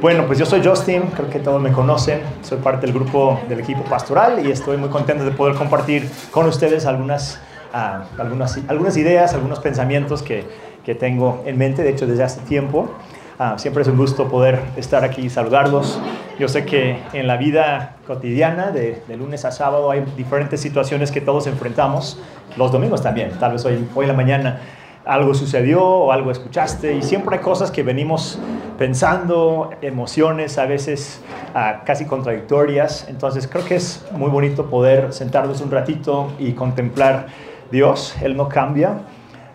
Bueno, 0.00 0.26
pues 0.26 0.38
yo 0.38 0.44
soy 0.44 0.62
Justin, 0.62 1.02
creo 1.14 1.30
que 1.30 1.38
todos 1.38 1.60
me 1.60 1.72
conocen, 1.72 2.20
soy 2.42 2.58
parte 2.58 2.86
del 2.86 2.94
grupo 2.94 3.40
del 3.48 3.60
equipo 3.60 3.82
pastoral 3.84 4.46
y 4.46 4.50
estoy 4.50 4.76
muy 4.76 4.90
contento 4.90 5.24
de 5.24 5.30
poder 5.30 5.54
compartir 5.54 6.06
con 6.30 6.46
ustedes 6.46 6.84
algunas, 6.84 7.40
ah, 7.72 8.04
algunas, 8.18 8.60
algunas 8.68 8.98
ideas, 8.98 9.32
algunos 9.32 9.58
pensamientos 9.60 10.22
que, 10.22 10.44
que 10.84 10.94
tengo 10.94 11.42
en 11.46 11.56
mente, 11.56 11.82
de 11.82 11.90
hecho 11.90 12.06
desde 12.06 12.24
hace 12.24 12.40
tiempo. 12.42 12.90
Ah, 13.38 13.54
siempre 13.58 13.82
es 13.82 13.88
un 13.88 13.96
gusto 13.96 14.28
poder 14.28 14.60
estar 14.76 15.02
aquí 15.02 15.22
y 15.22 15.30
saludarlos. 15.30 15.98
Yo 16.38 16.48
sé 16.48 16.66
que 16.66 16.98
en 17.14 17.26
la 17.26 17.38
vida 17.38 17.96
cotidiana, 18.06 18.72
de, 18.72 19.02
lunes 19.16 19.46
a 19.46 19.50
sábado, 19.50 19.90
hay 19.90 20.04
diferentes 20.14 20.60
situaciones 20.60 21.10
que 21.10 21.22
todos 21.22 21.46
enfrentamos. 21.46 22.20
Los 22.58 22.70
domingos 22.70 23.02
también, 23.02 23.30
tal 23.40 23.52
vez 23.52 23.64
hoy, 23.64 23.88
hoy 23.94 24.04
en 24.04 24.08
la 24.08 24.16
mañana 24.16 24.60
algo 25.06 25.34
sucedió 25.34 25.82
o 25.84 26.12
algo 26.12 26.32
escuchaste 26.32 26.94
y 26.94 27.02
siempre 27.02 27.36
hay 27.36 27.42
cosas 27.42 27.70
que 27.70 27.84
venimos 27.84 28.38
pensando, 28.76 29.70
emociones 29.80 30.58
a 30.58 30.66
veces 30.66 31.20
uh, 31.54 31.84
casi 31.84 32.06
contradictorias. 32.06 33.06
Entonces 33.08 33.46
creo 33.46 33.64
que 33.64 33.76
es 33.76 34.04
muy 34.12 34.28
bonito 34.30 34.66
poder 34.66 35.12
sentarnos 35.12 35.60
un 35.60 35.70
ratito 35.70 36.32
y 36.38 36.52
contemplar 36.52 37.28
Dios. 37.70 38.16
Él 38.20 38.36
no 38.36 38.48
cambia. 38.48 38.98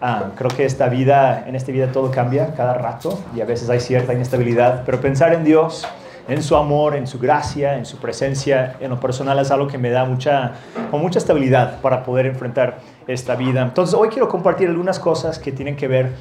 Uh, 0.02 0.34
creo 0.36 0.50
que 0.50 0.66
esta 0.66 0.88
vida, 0.88 1.44
en 1.46 1.55
esta 1.55 1.72
vida 1.72 1.91
todo 1.91 2.10
cambia 2.10 2.55
cada 2.55 2.74
rato 2.74 3.20
y 3.36 3.41
a 3.41 3.46
veces 3.46 3.70
hay 3.70 3.80
cierta 3.82 4.13
inestabilidad, 4.13 4.84
pero 4.86 4.99
pensar 4.99 5.34
en 5.34 5.44
Dios, 5.44 5.86
en 6.27 6.41
su 6.41 6.55
amor, 6.55 6.96
en 6.96 7.05
su 7.05 7.20
gracia, 7.20 7.76
en 7.76 7.86
su 7.86 7.98
presencia, 7.98 8.77
en 8.80 8.90
lo 8.90 8.99
personal 8.99 9.38
es 9.38 9.52
algo 9.52 9.68
que 9.68 9.77
me 9.77 9.90
da 9.90 10.05
mucha, 10.05 10.54
con 10.90 11.02
mucha 11.02 11.20
estabilidad 11.20 11.82
para 11.82 12.04
poder 12.04 12.26
enfrentar 12.26 12.80
esta 13.08 13.36
vida. 13.36 13.62
Entonces 13.62 13.96
hoy 13.96 14.10
quiero 14.10 14.28
compartir 14.28 14.70
algunas 14.70 15.00
cosas 15.00 15.40
que 15.40 15.52
tienen 15.52 15.76
que 15.76 15.88
ver 15.88 16.14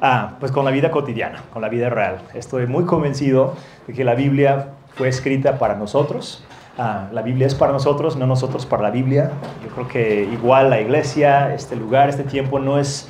ah, 0.00 0.34
pues 0.40 0.52
con 0.52 0.64
la 0.64 0.70
vida 0.70 0.90
cotidiana, 0.90 1.42
con 1.52 1.62
la 1.62 1.68
vida 1.68 1.88
real. 1.88 2.18
Estoy 2.34 2.66
muy 2.66 2.84
convencido 2.84 3.54
de 3.86 3.92
que 3.92 4.04
la 4.04 4.14
Biblia 4.14 4.68
fue 4.94 5.08
escrita 5.08 5.58
para 5.58 5.74
nosotros. 5.74 6.44
Ah, 6.78 7.08
la 7.12 7.22
Biblia 7.22 7.46
es 7.46 7.54
para 7.54 7.72
nosotros, 7.72 8.16
no 8.16 8.26
nosotros 8.26 8.66
para 8.66 8.82
la 8.82 8.90
Biblia. 8.90 9.30
Yo 9.64 9.70
creo 9.70 9.88
que 9.88 10.24
igual 10.24 10.70
la 10.70 10.80
iglesia, 10.80 11.54
este 11.54 11.76
lugar, 11.76 12.08
este 12.08 12.24
tiempo 12.24 12.58
no 12.58 12.78
es 12.78 13.08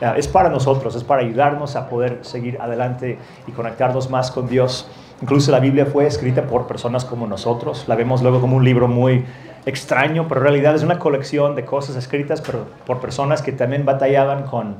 ah, 0.00 0.14
es 0.16 0.28
para 0.28 0.48
nosotros, 0.48 0.94
es 0.94 1.04
para 1.04 1.22
ayudarnos 1.22 1.74
a 1.76 1.88
poder 1.88 2.20
seguir 2.22 2.60
adelante 2.60 3.18
y 3.46 3.52
conectarnos 3.52 4.10
más 4.10 4.30
con 4.30 4.48
Dios. 4.48 4.88
Incluso 5.20 5.50
la 5.50 5.58
Biblia 5.58 5.84
fue 5.84 6.06
escrita 6.06 6.42
por 6.42 6.68
personas 6.68 7.04
como 7.04 7.26
nosotros. 7.26 7.84
La 7.88 7.96
vemos 7.96 8.22
luego 8.22 8.40
como 8.40 8.56
un 8.56 8.64
libro 8.64 8.86
muy 8.86 9.24
extraño, 9.68 10.26
pero 10.28 10.40
en 10.40 10.46
realidad 10.46 10.74
es 10.74 10.82
una 10.82 10.98
colección 10.98 11.54
de 11.54 11.64
cosas 11.64 11.96
escritas 11.96 12.40
por, 12.40 12.64
por 12.86 13.00
personas 13.00 13.42
que 13.42 13.52
también 13.52 13.84
batallaban 13.84 14.44
con 14.44 14.76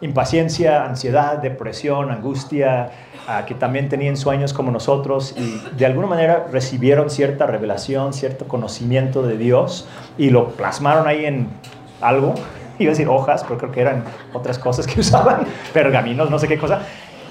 impaciencia, 0.00 0.84
ansiedad, 0.84 1.38
depresión, 1.38 2.10
angustia, 2.10 2.90
uh, 3.28 3.44
que 3.44 3.54
también 3.54 3.88
tenían 3.88 4.16
sueños 4.16 4.52
como 4.52 4.70
nosotros 4.70 5.34
y 5.36 5.62
de 5.76 5.86
alguna 5.86 6.06
manera 6.06 6.46
recibieron 6.50 7.10
cierta 7.10 7.46
revelación, 7.46 8.12
cierto 8.12 8.48
conocimiento 8.48 9.22
de 9.22 9.36
Dios 9.36 9.86
y 10.16 10.30
lo 10.30 10.48
plasmaron 10.48 11.06
ahí 11.06 11.26
en 11.26 11.48
algo. 12.00 12.34
Iba 12.78 12.90
a 12.90 12.92
decir 12.92 13.08
hojas, 13.08 13.44
pero 13.44 13.58
creo 13.58 13.72
que 13.72 13.80
eran 13.82 14.04
otras 14.32 14.58
cosas 14.58 14.86
que 14.86 15.00
usaban, 15.00 15.44
pergaminos, 15.72 16.30
no 16.30 16.38
sé 16.38 16.48
qué 16.48 16.58
cosa. 16.58 16.80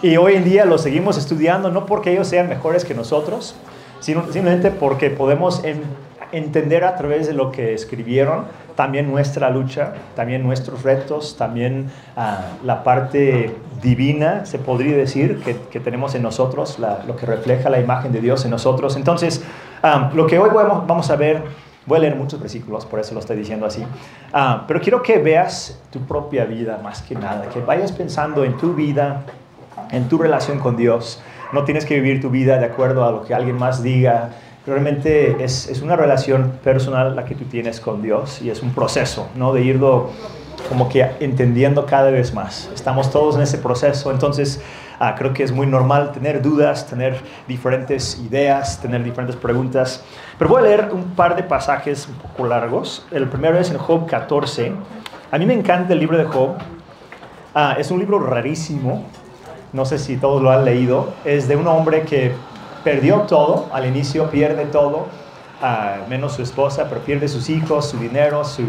Y 0.02 0.16
hoy 0.16 0.36
en 0.36 0.46
día 0.46 0.64
lo 0.66 0.78
seguimos 0.78 1.18
estudiando, 1.18 1.72
no 1.72 1.86
porque 1.86 2.12
ellos 2.12 2.28
sean 2.28 2.48
mejores 2.48 2.86
que 2.86 2.94
nosotros, 2.94 3.56
sino 4.00 4.24
simplemente 4.32 4.72
porque 4.72 5.10
podemos 5.10 5.64
en, 5.66 5.82
entender 6.32 6.84
a 6.84 6.96
través 6.96 7.28
de 7.28 7.34
lo 7.34 7.52
que 7.52 7.74
escribieron 7.74 8.46
también 8.76 9.12
nuestra 9.12 9.50
lucha, 9.50 9.94
también 10.16 10.42
nuestros 10.42 10.84
retos, 10.84 11.36
también 11.38 11.90
uh, 12.16 12.66
la 12.66 12.84
parte 12.84 13.54
divina, 13.82 14.46
se 14.46 14.58
podría 14.58 14.96
decir, 14.96 15.42
que, 15.44 15.58
que 15.70 15.80
tenemos 15.82 16.16
en 16.16 16.24
nosotros, 16.24 16.80
la, 16.80 17.04
lo 17.06 17.18
que 17.18 17.26
refleja 17.26 17.70
la 17.70 17.82
imagen 17.82 18.14
de 18.14 18.22
Dios 18.22 18.46
en 18.46 18.52
nosotros. 18.52 18.96
Entonces, 18.96 19.44
um, 19.84 20.16
lo 20.16 20.28
que 20.28 20.40
hoy 20.40 20.50
vamos, 20.54 20.88
vamos 20.88 21.10
a 21.12 21.18
ver, 21.18 21.44
voy 21.86 21.98
a 21.98 22.02
leer 22.02 22.16
muchos 22.16 22.40
versículos, 22.40 22.86
por 22.86 23.02
eso 23.02 23.14
lo 23.14 23.20
estoy 23.20 23.36
diciendo 23.36 23.66
así, 23.66 23.82
uh, 23.82 24.62
pero 24.66 24.80
quiero 24.80 25.04
que 25.04 25.18
veas 25.18 25.78
tu 25.92 26.00
propia 26.00 26.46
vida 26.46 26.80
más 26.82 27.02
que 27.02 27.16
nada, 27.16 27.50
que 27.50 27.60
vayas 27.60 27.92
pensando 27.92 28.46
en 28.46 28.56
tu 28.56 28.76
vida, 28.76 29.24
en 29.92 30.08
tu 30.08 30.18
relación 30.18 30.58
con 30.60 30.78
Dios. 30.78 31.22
No 31.52 31.64
tienes 31.64 31.84
que 31.84 31.96
vivir 31.96 32.22
tu 32.22 32.30
vida 32.30 32.60
de 32.60 32.66
acuerdo 32.66 33.04
a 33.04 33.12
lo 33.12 33.24
que 33.24 33.34
alguien 33.34 33.58
más 33.58 33.82
diga. 33.82 34.30
Realmente 34.70 35.44
es, 35.44 35.68
es, 35.68 35.82
una 35.82 35.96
relación 35.96 36.60
personal 36.64 37.16
la 37.16 37.26
que 37.26 37.34
tú 37.34 37.46
tienes 37.46 37.80
con 37.80 38.04
Dios 38.04 38.40
y 38.40 38.52
es 38.52 38.62
un 38.62 38.72
proceso, 38.72 39.28
¿no? 39.36 39.52
De 39.52 39.64
irlo 39.64 40.12
como 40.68 40.88
que 40.88 41.10
entendiendo 41.20 41.88
cada 41.88 42.12
vez 42.12 42.36
más. 42.36 42.70
Estamos 42.74 43.10
todos 43.10 43.36
en 43.36 43.42
ese 43.42 43.58
proceso, 43.58 44.12
entonces 44.12 44.62
ah, 45.00 45.16
creo 45.18 45.34
que 45.34 45.42
es 45.42 45.52
muy 45.52 45.66
normal 45.66 46.12
tener 46.12 46.44
dudas, 46.44 46.86
tener 46.86 47.20
diferentes 47.48 48.20
ideas, 48.20 48.80
tener 48.80 49.04
diferentes 49.04 49.36
preguntas. 49.36 50.04
Pero 50.38 50.52
voy 50.52 50.60
a 50.60 50.66
leer 50.66 50.90
un 50.94 51.16
par 51.16 51.36
de 51.36 51.42
pasajes 51.42 52.08
un 52.08 52.16
poco 52.16 52.46
largos. 52.46 53.08
El 53.10 53.28
primero 53.28 53.58
es 53.58 53.72
en 53.72 53.80
Job 53.80 54.06
14. 54.08 54.74
A 55.32 55.38
mí 55.40 55.46
me 55.48 55.56
encanta 55.56 55.94
el 55.94 56.00
libro 56.00 56.18
de 56.18 56.26
Job. 56.26 56.58
Ah, 57.56 57.76
es 57.80 57.90
un 57.90 57.98
libro 57.98 58.20
rarísimo, 58.20 59.06
no 59.74 59.86
sé 59.86 59.98
si 59.98 60.18
todos 60.18 60.42
lo 60.42 60.52
han 60.52 60.66
leído, 60.66 61.14
es 61.26 61.48
de 61.48 61.56
un 61.56 61.68
hombre 61.68 62.04
que 62.04 62.34
perdió 62.90 63.18
todo, 63.28 63.68
al 63.72 63.86
inicio 63.86 64.32
pierde 64.32 64.66
todo, 64.66 65.06
uh, 65.62 66.10
menos 66.10 66.34
su 66.34 66.42
esposa, 66.42 66.88
pero 66.90 67.02
pierde 67.02 67.28
sus 67.28 67.48
hijos, 67.48 67.88
su 67.88 68.00
dinero, 68.00 68.44
su 68.44 68.64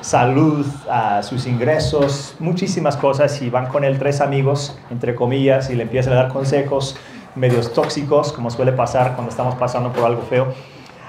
salud, 0.00 0.64
uh, 0.86 1.20
sus 1.24 1.44
ingresos, 1.48 2.36
muchísimas 2.38 2.96
cosas 2.96 3.42
y 3.42 3.50
van 3.50 3.66
con 3.66 3.82
él 3.82 3.98
tres 3.98 4.20
amigos, 4.20 4.78
entre 4.92 5.16
comillas, 5.16 5.70
y 5.70 5.74
le 5.74 5.82
empiezan 5.82 6.12
a 6.12 6.16
dar 6.16 6.28
consejos 6.28 6.96
medios 7.34 7.72
tóxicos, 7.72 8.32
como 8.32 8.48
suele 8.48 8.70
pasar 8.70 9.14
cuando 9.14 9.30
estamos 9.30 9.56
pasando 9.56 9.90
por 9.92 10.04
algo 10.04 10.22
feo. 10.22 10.54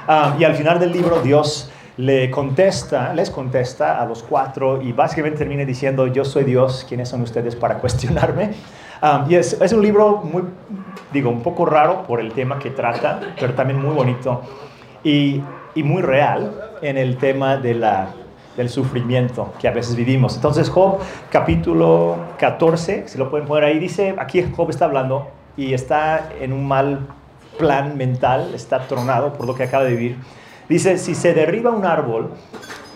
Uh, 0.08 0.40
y 0.40 0.44
al 0.44 0.56
final 0.56 0.80
del 0.80 0.92
libro 0.92 1.22
Dios 1.22 1.70
le 1.98 2.32
contesta, 2.32 3.14
les 3.14 3.30
contesta 3.30 4.02
a 4.02 4.08
los 4.08 4.24
cuatro 4.24 4.82
y 4.82 4.92
básicamente 4.92 5.38
termina 5.38 5.66
diciendo, 5.66 6.08
yo 6.08 6.26
soy 6.26 6.46
Dios, 6.46 6.84
¿quiénes 6.90 7.10
son 7.10 7.22
ustedes 7.22 7.56
para 7.56 7.76
cuestionarme? 7.84 8.56
Um, 9.06 9.30
y 9.30 9.36
es, 9.36 9.62
es, 9.62 9.72
un 9.72 9.84
libro 9.84 10.24
muy, 10.24 10.42
digo, 11.14 11.30
un 11.30 11.44
poco 11.44 11.64
raro 11.68 12.04
por 12.08 12.20
el 12.20 12.34
tema 12.34 12.58
que 12.58 12.72
trata, 12.72 13.20
pero 13.40 13.54
también 13.54 13.80
muy 13.80 13.94
bonito 13.94 14.42
y, 15.04 15.44
y 15.76 15.84
muy 15.84 16.02
real 16.02 16.60
en 16.82 16.98
el 16.98 17.18
tema 17.18 17.58
de 17.58 17.76
la, 17.76 18.08
del 18.58 18.68
sufrimiento 18.68 19.54
que 19.60 19.68
a 19.68 19.72
veces 19.72 19.96
vivimos. 19.96 20.36
Entonces 20.36 20.72
Job 20.72 20.98
capítulo 21.30 22.18
14, 22.40 23.08
si 23.08 23.20
lo 23.20 23.30
pueden 23.30 23.48
poner 23.48 23.66
ahí, 23.66 23.78
dice, 23.78 24.16
aquí 24.18 24.44
Job 24.56 24.72
está 24.72 24.86
hablando 24.86 25.28
y 25.56 25.76
está 25.76 26.30
en 26.42 26.52
un 26.52 26.68
mal 26.68 27.06
plan 27.60 27.98
mental, 27.98 28.56
está 28.56 28.88
tronado 28.88 29.34
por 29.34 29.46
lo 29.46 29.54
que 29.54 29.64
acaba 29.66 29.84
de 29.84 29.92
vivir. 29.92 30.18
Dice, 30.68 30.98
si 30.98 31.14
se 31.14 31.36
derriba 31.36 31.70
un 31.70 31.86
árbol, 31.86 32.32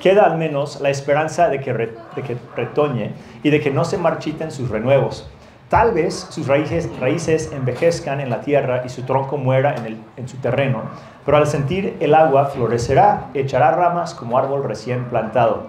queda 0.01 0.23
al 0.23 0.39
menos 0.39 0.81
la 0.81 0.89
esperanza 0.89 1.49
de 1.49 1.59
que, 1.59 1.71
re, 1.71 1.93
de 2.15 2.23
que 2.23 2.35
retoñe 2.55 3.11
y 3.43 3.51
de 3.51 3.61
que 3.61 3.69
no 3.69 3.85
se 3.85 3.99
marchiten 3.99 4.49
sus 4.49 4.69
renuevos. 4.69 5.29
Tal 5.69 5.91
vez 5.91 6.15
sus 6.31 6.47
raíces, 6.47 6.89
raíces, 6.99 7.51
envejezcan 7.53 8.19
en 8.19 8.31
la 8.31 8.41
tierra 8.41 8.81
y 8.83 8.89
su 8.89 9.03
tronco 9.03 9.37
muera 9.37 9.75
en, 9.75 9.85
el, 9.85 9.97
en, 10.17 10.27
su 10.27 10.37
terreno, 10.37 10.81
pero 11.25 11.37
al 11.37 11.45
sentir 11.45 11.95
el 11.99 12.15
agua 12.15 12.47
florecerá, 12.47 13.27
echará 13.35 13.71
ramas 13.71 14.15
como 14.15 14.39
árbol 14.39 14.63
recién 14.63 15.05
plantado. 15.05 15.67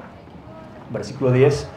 Versículo 0.88 1.32
10. 1.32 1.68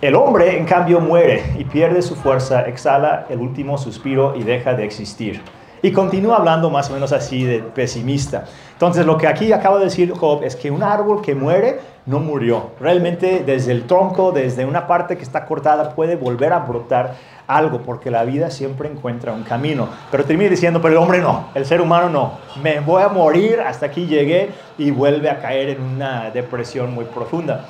El 0.00 0.16
hombre, 0.16 0.58
en 0.58 0.66
cambio, 0.66 1.00
muere 1.00 1.44
y 1.56 1.64
pierde 1.64 2.02
su 2.02 2.16
fuerza, 2.16 2.62
exhala 2.62 3.26
el 3.28 3.38
último 3.38 3.78
suspiro 3.78 4.34
y 4.34 4.42
deja 4.42 4.74
de 4.74 4.84
existir. 4.84 5.42
Y 5.86 5.92
continúa 5.92 6.38
hablando 6.38 6.68
más 6.68 6.90
o 6.90 6.94
menos 6.94 7.12
así 7.12 7.44
de 7.44 7.60
pesimista. 7.60 8.46
Entonces, 8.72 9.06
lo 9.06 9.16
que 9.16 9.28
aquí 9.28 9.52
acaba 9.52 9.78
de 9.78 9.84
decir 9.84 10.12
Job 10.12 10.42
es 10.42 10.56
que 10.56 10.68
un 10.68 10.82
árbol 10.82 11.22
que 11.22 11.36
muere 11.36 11.78
no 12.06 12.18
murió. 12.18 12.70
Realmente 12.80 13.44
desde 13.46 13.70
el 13.70 13.86
tronco, 13.86 14.32
desde 14.32 14.64
una 14.64 14.88
parte 14.88 15.16
que 15.16 15.22
está 15.22 15.46
cortada, 15.46 15.90
puede 15.90 16.16
volver 16.16 16.52
a 16.52 16.58
brotar 16.58 17.14
algo, 17.46 17.82
porque 17.82 18.10
la 18.10 18.24
vida 18.24 18.50
siempre 18.50 18.90
encuentra 18.90 19.32
un 19.32 19.44
camino. 19.44 19.88
Pero 20.10 20.24
termina 20.24 20.50
diciendo, 20.50 20.82
pero 20.82 20.94
el 20.94 20.98
hombre 20.98 21.20
no, 21.20 21.50
el 21.54 21.64
ser 21.64 21.80
humano 21.80 22.08
no. 22.08 22.32
Me 22.60 22.80
voy 22.80 23.04
a 23.04 23.08
morir, 23.08 23.60
hasta 23.60 23.86
aquí 23.86 24.06
llegué 24.06 24.50
y 24.78 24.90
vuelve 24.90 25.30
a 25.30 25.38
caer 25.38 25.68
en 25.68 25.82
una 25.82 26.32
depresión 26.32 26.92
muy 26.96 27.04
profunda. 27.04 27.64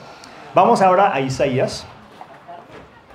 Vamos 0.54 0.80
ahora 0.80 1.12
a 1.12 1.20
Isaías. 1.20 1.86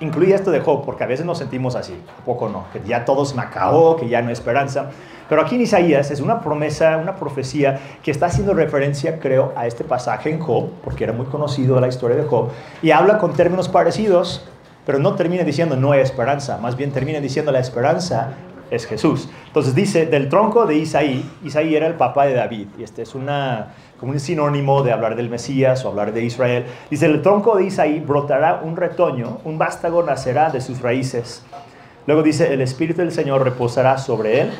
Incluye 0.02 0.34
esto 0.34 0.50
de 0.50 0.58
Job, 0.58 0.84
porque 0.84 1.04
a 1.04 1.06
veces 1.06 1.24
nos 1.24 1.38
sentimos 1.38 1.76
así, 1.76 1.92
un 1.92 2.24
poco 2.24 2.48
no, 2.48 2.64
que 2.72 2.80
ya 2.84 3.04
todo 3.04 3.24
se 3.24 3.36
me 3.36 3.42
acabó, 3.42 3.94
que 3.94 4.08
ya 4.08 4.20
no 4.20 4.28
hay 4.28 4.32
esperanza. 4.32 4.90
Pero 5.28 5.40
aquí 5.40 5.54
en 5.54 5.60
Isaías 5.60 6.10
es 6.10 6.20
una 6.20 6.40
promesa, 6.40 6.96
una 6.96 7.14
profecía 7.14 7.78
que 8.02 8.10
está 8.10 8.26
haciendo 8.26 8.52
referencia, 8.52 9.20
creo, 9.20 9.52
a 9.54 9.68
este 9.68 9.84
pasaje 9.84 10.28
en 10.28 10.40
Job, 10.40 10.70
porque 10.82 11.04
era 11.04 11.12
muy 11.12 11.26
conocido 11.26 11.80
la 11.80 11.86
historia 11.86 12.16
de 12.16 12.24
Job, 12.24 12.48
y 12.82 12.90
habla 12.90 13.18
con 13.18 13.34
términos 13.34 13.68
parecidos, 13.68 14.44
pero 14.84 14.98
no 14.98 15.14
termina 15.14 15.44
diciendo 15.44 15.76
no 15.76 15.92
hay 15.92 16.00
esperanza, 16.00 16.58
más 16.58 16.76
bien 16.76 16.90
termina 16.90 17.20
diciendo 17.20 17.52
la 17.52 17.60
esperanza 17.60 18.32
es 18.72 18.86
Jesús. 18.86 19.28
Entonces 19.46 19.74
dice, 19.74 20.06
del 20.06 20.28
tronco 20.28 20.66
de 20.66 20.76
Isaí, 20.76 21.24
Isaí 21.44 21.76
era 21.76 21.86
el 21.86 21.94
papá 21.94 22.26
de 22.26 22.34
David, 22.34 22.68
y 22.78 22.82
este 22.82 23.02
es 23.02 23.14
una, 23.14 23.74
como 24.00 24.12
un 24.12 24.18
sinónimo 24.18 24.82
de 24.82 24.92
hablar 24.92 25.14
del 25.14 25.28
Mesías 25.28 25.84
o 25.84 25.88
hablar 25.88 26.12
de 26.12 26.24
Israel. 26.24 26.64
Dice, 26.90 27.06
el 27.06 27.20
tronco 27.20 27.56
de 27.56 27.64
Isaí 27.64 28.00
brotará 28.00 28.62
un 28.64 28.76
retoño, 28.76 29.38
un 29.44 29.58
vástago 29.58 30.02
nacerá 30.02 30.50
de 30.50 30.60
sus 30.60 30.80
raíces. 30.80 31.44
Luego 32.06 32.22
dice, 32.22 32.52
el 32.52 32.62
Espíritu 32.62 33.02
del 33.02 33.12
Señor 33.12 33.44
reposará 33.44 33.98
sobre 33.98 34.40
él, 34.40 34.50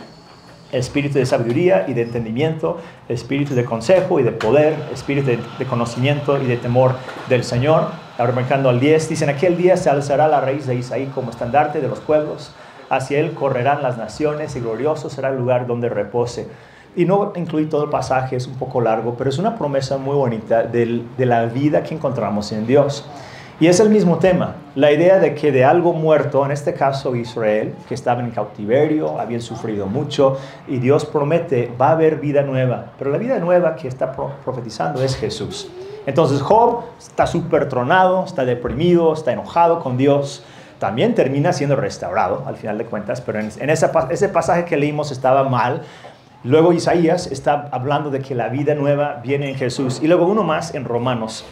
espíritu 0.72 1.18
de 1.18 1.26
sabiduría 1.26 1.84
y 1.86 1.94
de 1.94 2.02
entendimiento, 2.02 2.78
espíritu 3.08 3.54
de 3.54 3.64
consejo 3.64 4.20
y 4.20 4.22
de 4.22 4.32
poder, 4.32 4.74
espíritu 4.92 5.30
de, 5.58 5.66
conocimiento 5.66 6.40
y 6.40 6.46
de 6.46 6.56
temor 6.56 6.96
del 7.28 7.44
Señor. 7.44 7.88
Ahora 8.18 8.32
marcando 8.32 8.68
al 8.68 8.80
10, 8.80 9.08
dice, 9.08 9.24
en 9.24 9.30
aquel 9.30 9.56
día 9.56 9.76
se 9.76 9.90
alzará 9.90 10.28
la 10.28 10.40
raíz 10.40 10.66
de 10.66 10.74
Isaí 10.74 11.06
como 11.14 11.30
estandarte 11.30 11.80
de 11.80 11.88
los 11.88 12.00
pueblos, 12.00 12.52
hacia 12.92 13.20
él 13.20 13.32
correrán 13.32 13.82
las 13.82 13.96
naciones 13.96 14.54
y 14.54 14.60
glorioso 14.60 15.08
será 15.08 15.30
el 15.30 15.38
lugar 15.38 15.66
donde 15.66 15.88
repose. 15.88 16.46
Y 16.94 17.06
no 17.06 17.32
incluí 17.36 17.64
todo 17.64 17.84
el 17.84 17.90
pasaje, 17.90 18.36
es 18.36 18.46
un 18.46 18.56
poco 18.56 18.82
largo, 18.82 19.14
pero 19.16 19.30
es 19.30 19.38
una 19.38 19.56
promesa 19.56 19.96
muy 19.96 20.14
bonita 20.14 20.62
de 20.62 21.06
la 21.16 21.46
vida 21.46 21.82
que 21.82 21.94
encontramos 21.94 22.52
en 22.52 22.66
Dios. 22.66 23.08
Y 23.60 23.68
es 23.68 23.80
el 23.80 23.88
mismo 23.88 24.18
tema, 24.18 24.56
la 24.74 24.92
idea 24.92 25.18
de 25.18 25.34
que 25.34 25.52
de 25.52 25.64
algo 25.64 25.94
muerto, 25.94 26.44
en 26.44 26.50
este 26.50 26.74
caso 26.74 27.16
Israel, 27.16 27.74
que 27.88 27.94
estaba 27.94 28.20
en 28.20 28.30
cautiverio, 28.30 29.18
habían 29.18 29.40
sufrido 29.40 29.86
mucho, 29.86 30.36
y 30.68 30.78
Dios 30.78 31.06
promete, 31.06 31.72
va 31.80 31.88
a 31.88 31.92
haber 31.92 32.16
vida 32.16 32.42
nueva, 32.42 32.92
pero 32.98 33.10
la 33.10 33.18
vida 33.18 33.38
nueva 33.38 33.74
que 33.74 33.88
está 33.88 34.12
profetizando 34.12 35.02
es 35.02 35.16
Jesús. 35.16 35.70
Entonces 36.04 36.42
Job 36.42 36.82
está 36.98 37.26
súper 37.26 37.68
tronado, 37.68 38.24
está 38.24 38.44
deprimido, 38.44 39.14
está 39.14 39.32
enojado 39.32 39.80
con 39.80 39.96
Dios, 39.96 40.44
también 40.82 41.14
termina 41.14 41.52
siendo 41.52 41.76
restaurado 41.76 42.42
al 42.44 42.56
final 42.56 42.76
de 42.76 42.84
cuentas, 42.84 43.20
pero 43.20 43.38
en, 43.38 43.70
ese 43.70 44.28
pasaje 44.28 44.64
que 44.64 44.76
leímos 44.76 45.12
estaba 45.12 45.44
mal. 45.48 45.82
Luego 46.42 46.72
Isaías 46.72 47.28
está 47.28 47.68
hablando 47.70 48.10
de 48.10 48.18
que 48.18 48.34
la 48.34 48.48
vida 48.48 48.74
nueva 48.74 49.20
viene 49.22 49.48
en 49.48 49.54
Jesús. 49.54 50.00
Y 50.02 50.08
luego 50.08 50.26
uno 50.26 50.42
más 50.42 50.74
en 50.74 50.84
Romanos 50.84 51.44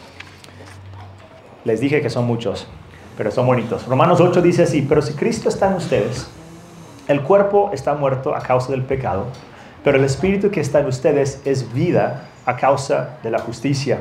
les 1.65 1.79
dije 1.79 2.03
que 2.03 2.11
son 2.11 2.27
muchos, 2.27 2.67
pero 3.17 3.31
son 3.31 3.47
bonitos. 3.47 3.87
Romanos 3.87 4.21
8 4.21 4.43
dice 4.43 4.65
así, 4.65 4.83
pero 4.83 5.01
si 5.01 5.13
Cristo 5.13 5.49
está 5.49 5.69
en 5.69 5.75
ustedes, 5.75 6.29
el 7.07 7.23
cuerpo 7.23 7.71
está 7.73 7.95
muerto 7.95 8.35
a 8.35 8.41
causa 8.41 8.73
del 8.73 8.83
pecado, 8.83 9.27
pero 9.85 9.97
el 9.97 10.03
espíritu 10.03 10.51
que 10.51 10.61
está 10.61 10.81
en 10.81 10.87
ustedes 10.87 11.41
es 11.45 11.73
vida 11.73 12.25
a 12.47 12.57
causa 12.57 13.19
de 13.23 13.31
la 13.31 13.39
justicia. 13.39 14.01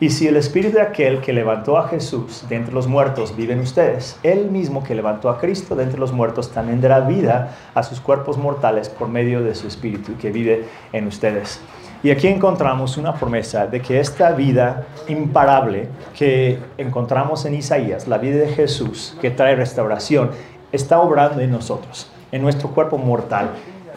Y 0.00 0.10
si 0.10 0.26
el 0.26 0.36
espíritu 0.36 0.76
de 0.76 0.82
aquel 0.82 1.20
que 1.20 1.32
levantó 1.32 1.78
a 1.78 1.86
Jesús 1.88 2.44
de 2.48 2.56
entre 2.56 2.74
los 2.74 2.88
muertos 2.88 3.36
vive 3.36 3.52
en 3.52 3.60
ustedes, 3.60 4.18
él 4.24 4.50
mismo 4.50 4.82
que 4.82 4.96
levantó 4.96 5.28
a 5.28 5.38
Cristo 5.38 5.76
de 5.76 5.84
entre 5.84 6.00
los 6.00 6.12
muertos 6.12 6.50
también 6.50 6.80
dará 6.80 7.00
vida 7.00 7.56
a 7.74 7.82
sus 7.84 8.00
cuerpos 8.00 8.36
mortales 8.36 8.88
por 8.88 9.08
medio 9.08 9.42
de 9.42 9.54
su 9.54 9.68
espíritu 9.68 10.16
que 10.20 10.32
vive 10.32 10.64
en 10.92 11.06
ustedes. 11.06 11.60
Y 12.04 12.10
aquí 12.10 12.26
encontramos 12.26 12.96
una 12.96 13.14
promesa 13.14 13.68
de 13.68 13.80
que 13.80 14.00
esta 14.00 14.32
vida 14.32 14.86
imparable 15.06 15.88
que 16.18 16.58
encontramos 16.76 17.44
en 17.44 17.54
Isaías, 17.54 18.08
la 18.08 18.18
vida 18.18 18.38
de 18.38 18.48
Jesús, 18.48 19.16
que 19.20 19.30
trae 19.30 19.54
restauración, 19.54 20.32
está 20.72 21.00
obrando 21.00 21.40
en 21.40 21.52
nosotros, 21.52 22.10
en 22.32 22.42
nuestro 22.42 22.70
cuerpo 22.70 22.98
mortal. 22.98 23.50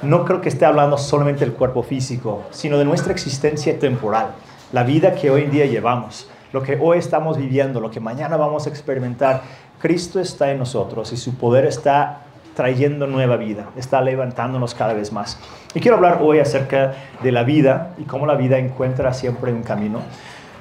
No 0.03 0.23
creo 0.23 0.39
que 0.39 0.49
esté 0.49 0.65
hablando 0.65 0.99
solamente 0.99 1.45
del 1.45 1.53
cuerpo 1.55 1.81
físico, 1.81 2.43
sino 2.51 2.77
de 2.77 2.85
nuestra 2.85 3.11
existencia 3.11 3.79
temporal, 3.79 4.35
la 4.75 4.83
vida 4.83 5.15
que 5.15 5.31
hoy 5.31 5.43
en 5.43 5.51
día 5.51 5.65
llevamos, 5.67 6.29
lo 6.51 6.61
que 6.61 6.77
hoy 6.81 6.97
estamos 6.97 7.37
viviendo, 7.37 7.79
lo 7.79 7.89
que 7.89 8.01
mañana 8.01 8.35
vamos 8.35 8.67
a 8.67 8.69
experimentar. 8.69 9.41
Cristo 9.79 10.19
está 10.19 10.51
en 10.51 10.59
nosotros 10.59 11.13
y 11.13 11.17
su 11.17 11.35
poder 11.35 11.63
está 11.63 12.23
trayendo 12.57 13.07
nueva 13.07 13.37
vida, 13.37 13.69
está 13.77 14.01
levantándonos 14.01 14.75
cada 14.75 14.91
vez 14.91 15.13
más. 15.13 15.39
Y 15.73 15.79
quiero 15.79 15.95
hablar 15.95 16.19
hoy 16.21 16.39
acerca 16.39 16.93
de 17.23 17.31
la 17.31 17.43
vida 17.43 17.93
y 17.97 18.03
cómo 18.03 18.25
la 18.25 18.35
vida 18.35 18.57
encuentra 18.57 19.13
siempre 19.13 19.53
un 19.53 19.63
camino. 19.63 20.01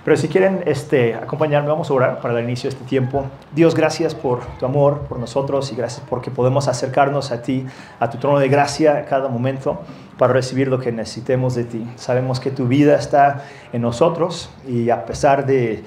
Pero 0.04 0.16
si 0.18 0.28
quieren 0.28 0.62
este, 0.66 1.14
acompañarme, 1.14 1.68
vamos 1.68 1.90
a 1.90 1.94
orar 1.94 2.20
para 2.20 2.34
dar 2.34 2.44
inicio 2.44 2.68
a 2.68 2.72
este 2.72 2.84
tiempo. 2.84 3.24
Dios, 3.54 3.74
gracias 3.74 4.14
por 4.14 4.44
tu 4.58 4.66
amor 4.66 5.00
por 5.08 5.18
nosotros 5.18 5.72
y 5.72 5.76
gracias 5.76 6.04
porque 6.08 6.30
podemos 6.30 6.68
acercarnos 6.68 7.32
a 7.32 7.40
ti, 7.40 7.64
a 7.98 8.10
tu 8.10 8.18
trono 8.18 8.38
de 8.38 8.48
gracia 8.48 9.06
cada 9.06 9.28
momento 9.28 9.80
para 10.18 10.34
recibir 10.34 10.68
lo 10.68 10.78
que 10.78 10.92
necesitemos 10.92 11.54
de 11.54 11.64
ti. 11.64 11.90
Sabemos 11.96 12.38
que 12.38 12.50
tu 12.50 12.68
vida 12.68 12.96
está 12.96 13.44
en 13.72 13.80
nosotros 13.80 14.50
y 14.68 14.90
a 14.90 15.06
pesar 15.06 15.46
de 15.46 15.82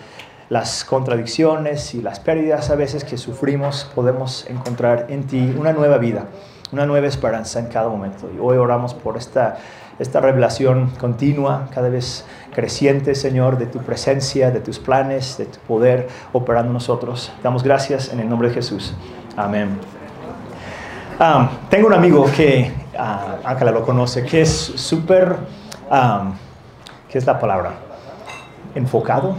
las 0.50 0.84
contradicciones 0.84 1.94
y 1.94 2.02
las 2.02 2.20
pérdidas 2.20 2.70
a 2.70 2.76
veces 2.76 3.04
que 3.04 3.18
sufrimos, 3.18 3.90
podemos 3.94 4.50
encontrar 4.50 5.08
en 5.10 5.28
ti 5.28 5.54
una 5.58 5.74
nueva 5.74 5.98
vida, 5.98 6.26
una 6.72 6.86
nueva 6.86 7.08
esperanza 7.08 7.60
en 7.60 7.68
cada 7.68 7.90
momento. 7.90 8.30
Y 8.34 8.40
hoy 8.40 8.58
oramos 8.58 8.94
por 8.94 9.18
esta, 9.18 9.58
esta 10.00 10.20
revelación 10.20 10.92
continua, 11.00 11.70
cada 11.74 11.90
vez 11.90 12.26
creciente, 12.54 13.16
Señor, 13.16 13.58
de 13.58 13.66
tu 13.66 13.80
presencia, 13.80 14.52
de 14.52 14.60
tus 14.60 14.80
planes, 14.80 15.38
de 15.38 15.46
tu 15.46 15.60
poder 15.60 16.08
operando 16.34 16.70
en 16.70 16.74
nosotros. 16.74 17.32
Damos 17.42 17.64
gracias 17.64 18.14
en 18.14 18.20
el 18.20 18.30
nombre 18.30 18.50
de 18.50 18.56
Jesús. 18.56 18.94
Amén. 19.36 19.80
Um, 21.20 21.48
tengo 21.70 21.88
un 21.88 21.94
amigo 21.94 22.26
que, 22.36 22.72
uh, 22.94 23.48
Ángela 23.48 23.72
lo 23.72 23.84
conoce, 23.84 24.24
que 24.24 24.42
es 24.42 24.52
súper, 24.52 25.36
um, 25.90 26.34
¿qué 27.10 27.18
es 27.18 27.26
la 27.26 27.40
palabra? 27.40 27.74
Enfocado 28.76 29.36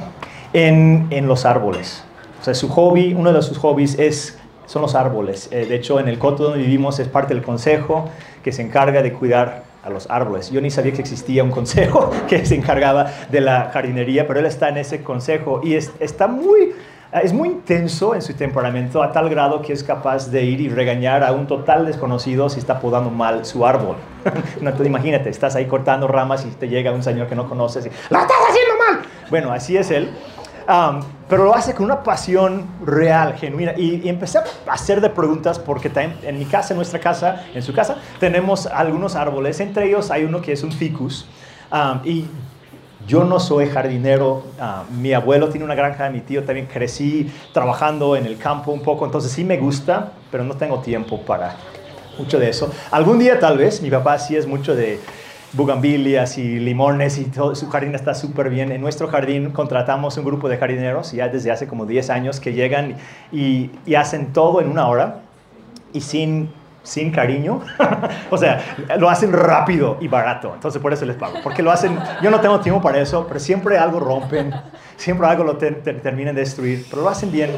en, 0.53 1.09
los 1.29 1.45
árboles. 1.45 2.03
O 2.41 2.45
sea, 2.45 2.55
su 2.55 2.69
hobby, 2.69 3.15
uno 3.15 3.33
de 3.33 3.43
sus 3.43 3.59
hobbies 3.59 3.97
es, 3.97 4.39
son 4.67 4.83
los 4.83 4.97
árboles. 4.97 5.49
Eh, 5.53 5.67
de 5.67 5.77
hecho, 5.77 6.01
en 6.01 6.09
el 6.09 6.19
coto 6.19 6.45
donde 6.45 6.59
vivimos 6.59 6.99
es 6.99 7.07
parte 7.07 7.33
del 7.33 7.45
consejo 7.45 8.09
que 8.43 8.51
se 8.51 8.63
encarga 8.63 9.03
de 9.03 9.13
cuidar 9.13 9.68
a 9.83 9.91
los 9.91 10.11
árboles. 10.11 10.51
Yo 10.51 10.61
ni 10.61 10.71
sabía 10.71 10.93
que 10.93 11.01
existía 11.01 11.45
un 11.45 11.51
consejo 11.51 12.11
que 12.29 12.45
se 12.45 12.55
encargaba 12.55 13.07
de 13.31 13.41
la 13.41 13.71
jardinería, 13.73 14.27
pero 14.27 14.41
él 14.41 14.47
está 14.47 14.69
en 14.69 14.79
ese 14.79 15.03
consejo 15.03 15.61
y 15.63 15.75
está 15.75 16.27
muy, 16.27 16.73
es 17.13 17.33
muy 17.33 17.49
intenso 17.49 18.15
en 18.15 18.23
su 18.23 18.35
temperamento 18.35 19.03
a 19.03 19.13
tal 19.13 19.29
grado 19.29 19.63
que 19.63 19.73
es 19.73 19.83
capaz 19.83 20.31
de 20.31 20.45
ir 20.45 20.61
y 20.61 20.69
regañar 20.69 21.23
a 21.25 21.33
un 21.33 21.47
total 21.47 21.87
desconocido 21.87 22.49
si 22.49 22.59
está 22.59 22.81
podando 22.81 23.11
mal 23.11 23.45
su 23.45 23.67
árbol. 23.67 23.97
no 24.61 24.73
te 24.73 24.85
imagínate, 24.85 25.31
estás 25.31 25.57
ahí 25.57 25.67
cortando 25.67 26.09
ramas 26.09 26.45
y 26.45 26.51
te 26.51 26.69
llega 26.69 26.93
un 26.93 27.03
señor 27.03 27.29
que 27.29 27.35
no 27.35 27.49
conoces 27.49 27.87
y 27.87 27.91
¡la 28.11 28.23
estás 28.23 28.37
haciendo 28.49 28.75
mal! 28.77 29.07
Bueno, 29.31 29.53
así 29.53 29.77
es 29.77 29.91
él 29.91 30.11
pero 31.29 31.45
lo 31.45 31.55
hace 31.55 31.75
con 31.75 31.85
una 31.85 32.03
pasión 32.03 32.67
real, 32.85 33.35
genuina. 33.35 33.75
Y, 33.77 34.09
empecé 34.09 34.39
a 34.39 34.45
hacer 34.69 35.01
de 35.01 35.11
preguntas 35.11 35.59
porque 35.59 35.91
en 35.95 36.39
mi 36.39 36.47
casa, 36.47 36.73
en 36.73 36.77
nuestra 36.77 36.99
casa, 36.99 37.45
en 37.55 37.63
su 37.63 37.73
casa, 37.73 37.97
tenemos 38.19 38.67
algunos 38.67 39.15
árboles. 39.15 39.61
Entre 39.61 39.87
ellos 39.87 40.11
hay 40.11 40.25
uno 40.25 40.41
que 40.41 40.53
es 40.53 40.63
un 40.63 40.73
ficus. 40.73 41.27
y 42.05 42.25
yo 43.07 43.25
no 43.25 43.41
soy 43.41 43.69
jardinero, 43.69 44.43
mi 45.01 45.15
abuelo 45.15 45.49
tiene 45.49 45.65
una 45.65 45.75
granja, 45.75 46.11
mi 46.11 46.21
tío 46.21 46.45
también 46.45 46.67
crecí 46.67 47.33
trabajando 47.55 48.17
en 48.17 48.27
el 48.27 48.37
campo 48.37 48.71
un 48.71 48.83
poco, 48.83 49.07
entonces 49.07 49.33
sí 49.33 49.45
me 49.45 49.57
gusta, 49.57 50.13
pero 50.31 50.45
no 50.45 50.55
tengo 50.55 50.81
tiempo 50.81 51.19
para 51.23 51.57
mucho 52.19 52.39
de 52.39 52.51
eso. 52.51 52.71
Algún 52.91 53.19
día 53.19 53.39
tal 53.39 53.57
vez, 53.57 53.81
mi 53.81 53.91
papá 53.91 54.19
sí 54.19 54.37
es 54.37 54.47
mucho 54.47 54.75
de 54.75 55.01
bugambilias 55.53 56.37
y 56.39 56.59
limones 56.59 57.19
y 57.19 57.25
todo, 57.25 57.55
su 57.55 57.69
jardín 57.69 57.95
está 57.95 58.15
súper 58.15 58.51
bien. 58.51 58.73
En 58.73 58.81
nuestro 58.81 59.09
jardín 59.09 59.51
contratamos 59.51 60.17
un 60.17 60.25
grupo 60.25 60.49
de 60.49 60.59
jardineros 60.59 61.13
ya 61.13 61.29
desde 61.29 61.51
hace 61.51 61.67
como 61.67 61.87
10 61.87 62.11
años 62.11 62.41
que 62.41 62.53
llegan 62.53 62.97
y, 63.33 63.71
hacen 63.97 64.33
todo 64.33 64.61
en 64.61 64.69
una 64.69 64.87
hora 64.87 65.23
y 65.93 66.01
sin, 66.01 66.51
sin 66.83 67.11
cariño. 67.11 67.63
o 68.31 68.37
sea, 68.37 68.61
lo 68.99 69.09
hacen 69.09 69.33
rápido 69.33 69.97
y 70.01 70.09
barato. 70.09 70.53
Entonces 70.55 70.81
por 70.81 70.93
eso 70.93 71.05
les 71.07 71.17
pago. 71.17 71.39
Porque 71.43 71.63
lo 71.63 71.73
hacen, 71.73 71.99
yo 72.23 72.31
no 72.31 72.41
tengo 72.41 72.61
tiempo 72.61 72.81
para 72.81 73.01
eso, 73.01 73.27
pero 73.27 73.41
siempre 73.41 73.79
algo 73.79 73.99
rompen, 73.99 74.53
siempre 74.97 75.27
algo 75.27 75.45
lo 75.45 75.57
terminan 75.57 76.35
de 76.35 76.43
destruir, 76.43 76.87
pero 76.91 77.03
lo 77.03 77.09
hacen 77.09 77.33
bien. 77.33 77.51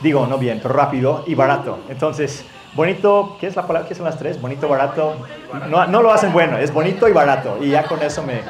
Digo, 0.00 0.26
no 0.26 0.38
bien, 0.38 0.60
pero 0.62 0.74
rápido 0.74 1.24
y 1.26 1.34
barato. 1.34 1.80
Entonces, 1.88 2.44
Bonito, 2.74 3.36
¿qué 3.40 3.46
es 3.46 3.56
la 3.56 3.66
palabra? 3.66 3.88
¿Qué 3.88 3.94
son 3.94 4.04
las 4.04 4.18
tres? 4.18 4.40
Bonito, 4.40 4.68
barato. 4.68 5.16
No, 5.68 5.86
no 5.86 6.02
lo 6.02 6.12
hacen 6.12 6.32
bueno, 6.32 6.58
es 6.58 6.72
bonito 6.72 7.08
y 7.08 7.12
barato. 7.12 7.58
Y 7.60 7.70
ya 7.70 7.84
con 7.84 8.02
eso 8.02 8.22
me, 8.22 8.40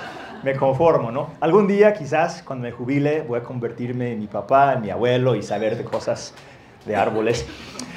me 0.42 0.54
conformo, 0.56 1.10
¿no? 1.10 1.30
Algún 1.40 1.66
día, 1.66 1.94
quizás, 1.94 2.42
cuando 2.42 2.64
me 2.64 2.72
jubile, 2.72 3.22
voy 3.22 3.38
a 3.38 3.42
convertirme 3.42 4.12
en 4.12 4.20
mi 4.20 4.26
papá, 4.26 4.74
en 4.74 4.82
mi 4.82 4.90
abuelo 4.90 5.34
y 5.34 5.42
saber 5.42 5.76
de 5.76 5.84
cosas 5.84 6.34
de 6.86 6.96
árboles. 6.96 7.46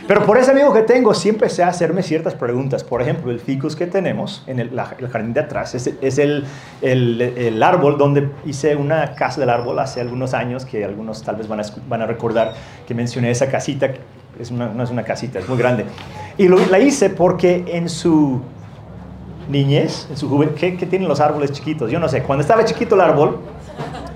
Pero 0.07 0.25
por 0.25 0.37
ese 0.37 0.51
amigo 0.51 0.73
que 0.73 0.81
tengo, 0.81 1.13
sí 1.13 1.29
empecé 1.29 1.63
a 1.63 1.67
hacerme 1.67 2.03
ciertas 2.03 2.33
preguntas. 2.33 2.83
Por 2.83 3.01
ejemplo, 3.01 3.31
el 3.31 3.39
ficus 3.39 3.75
que 3.75 3.87
tenemos 3.87 4.43
en 4.47 4.59
el, 4.59 4.71
jardín 4.77 5.33
de 5.33 5.41
atrás 5.41 5.75
es, 5.75 5.91
es 6.01 6.17
el, 6.17 6.45
el, 6.81 7.21
el, 7.21 7.63
árbol 7.63 7.97
donde 7.97 8.29
hice 8.45 8.75
una 8.75 9.13
casa 9.13 9.39
del 9.39 9.49
árbol 9.49 9.79
hace 9.79 10.01
algunos 10.01 10.33
años, 10.33 10.65
que 10.65 10.83
algunos 10.83 11.23
tal 11.23 11.35
vez 11.35 11.47
van 11.47 11.61
a, 11.61 11.63
van 11.87 12.01
a 12.01 12.07
recordar 12.07 12.53
que 12.87 12.93
mencioné 12.93 13.31
esa 13.31 13.49
casita 13.49 13.93
no 14.49 14.83
es 14.83 14.89
una 14.89 15.03
casita, 15.03 15.39
es 15.39 15.47
muy 15.47 15.57
grande. 15.57 15.85
Y 16.37 16.47
lo, 16.47 16.57
la 16.67 16.79
hice 16.79 17.09
porque 17.09 17.63
en 17.67 17.89
su 17.89 18.41
niñez, 19.49 20.07
en 20.09 20.17
su 20.17 20.29
juventud, 20.29 20.55
¿qué, 20.57 20.71
tienen 20.71 21.07
los 21.07 21.19
árboles 21.19 21.51
chiquitos? 21.51 21.91
Yo 21.91 21.99
no 21.99 22.07
sé, 22.09 22.23
cuando 22.23 22.41
estaba 22.41 22.65
chiquito 22.65 22.95
el 22.95 23.01
árbol, 23.01 23.39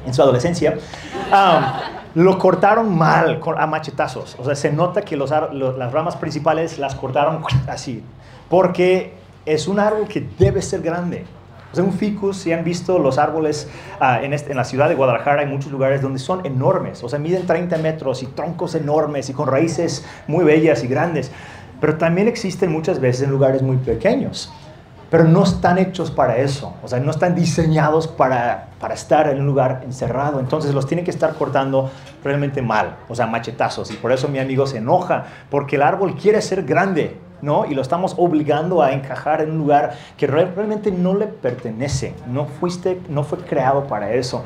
en 0.06 0.14
su 0.14 0.22
adolescencia, 0.22 0.78
lo 2.16 2.38
cortaron 2.40 2.98
mal, 2.98 3.42
a 3.58 3.68
machetazos. 3.68 4.36
O 4.40 4.46
sea, 4.46 4.56
se 4.56 4.72
nota 4.72 5.02
que 5.02 5.18
los, 5.18 5.30
las 5.32 5.92
ramas 5.92 6.16
principales 6.16 6.80
las 6.80 6.96
cortaron 6.96 7.44
así, 7.68 8.04
porque 8.50 9.14
es 9.46 9.68
un 9.68 9.80
árbol 9.80 10.08
que 10.08 10.28
debe 10.40 10.62
ser 10.62 10.82
grande 10.82 11.26
un 11.82 11.94
ficus, 11.94 12.38
si 12.38 12.54
han 12.54 12.64
visto 12.64 13.00
los 13.00 13.18
árboles 13.18 13.70
ah, 14.00 14.22
en, 14.22 14.34
este, 14.34 14.52
en, 14.52 14.58
la 14.58 14.64
ciudad 14.64 14.90
de 14.90 14.96
Guadalajara, 14.96 15.42
hay 15.42 15.48
muchos 15.48 15.72
lugares 15.72 16.02
donde 16.02 16.20
son 16.20 16.46
enormes, 16.46 17.04
o 17.04 17.10
sea, 17.10 17.20
miden 17.20 17.46
30 17.46 17.78
metros 17.78 18.24
y 18.24 18.28
troncos 18.28 18.76
enormes 18.76 19.30
y 19.30 19.34
con 19.34 19.48
raíces 19.48 20.06
muy 20.28 20.44
bellas 20.44 20.84
y 20.84 20.88
grandes. 20.88 21.32
pero 21.82 21.98
también 21.98 22.28
existen 22.28 22.72
muchas 22.72 23.00
veces 23.00 23.24
en 23.24 23.32
lugares 23.32 23.62
muy 23.62 23.78
pequeños 23.78 24.52
pero 25.10 25.24
no 25.24 25.44
están 25.44 25.78
hechos 25.78 26.12
para 26.12 26.38
eso, 26.38 26.74
o 26.84 26.88
sea, 26.88 27.00
no 27.00 27.12
están 27.12 27.36
diseñados 27.36 28.08
para, 28.08 28.70
para 28.80 28.96
estar 28.96 29.30
en 29.30 29.40
un 29.40 29.46
lugar 29.46 29.82
encerrado, 29.86 30.40
entonces 30.40 30.74
los 30.74 30.88
tienen 30.88 31.06
que 31.06 31.12
estar 31.12 31.36
cortando 31.36 31.90
realmente 32.24 32.62
mal, 32.62 32.98
o 33.08 33.16
sea, 33.16 33.28
machetazos, 33.28 33.92
y 33.92 33.96
por 33.96 34.12
eso 34.12 34.28
mi 34.28 34.40
amigo 34.40 34.66
se 34.66 34.80
enoja, 34.80 35.26
porque 35.50 35.76
el 35.76 35.84
árbol 35.84 36.16
quiere 36.16 36.42
ser 36.42 36.64
grande, 36.64 37.18
¿no? 37.42 37.66
Y 37.66 37.76
lo 37.76 37.82
estamos 37.82 38.16
obligando 38.18 38.82
a 38.82 38.92
encajar 38.92 39.42
en 39.42 39.52
un 39.52 39.58
lugar 39.60 39.96
que 40.18 40.28
realmente 40.28 40.92
no 40.92 41.14
le 41.16 41.28
pertenece, 41.28 42.14
no, 42.28 42.46
fuiste, 42.46 43.02
no 43.10 43.24
fue 43.24 43.40
creado 43.40 43.86
para 43.88 44.14
eso. 44.14 44.44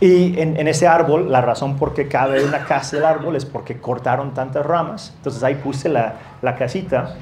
Y 0.00 0.40
en, 0.40 0.66
ese 0.66 0.88
árbol, 0.88 1.30
la 1.30 1.42
razón 1.42 1.76
por 1.76 1.94
qué 1.94 2.08
cabe 2.08 2.44
una 2.44 2.64
casa 2.64 2.96
del 2.96 3.04
árbol 3.04 3.36
es 3.36 3.44
porque 3.44 3.78
cortaron 3.78 4.34
tantas 4.34 4.66
ramas. 4.66 5.12
Entonces 5.18 5.44
ahí 5.44 5.54
puse 5.54 5.88
la, 5.88 6.14
la 6.42 6.56
casita. 6.56 7.14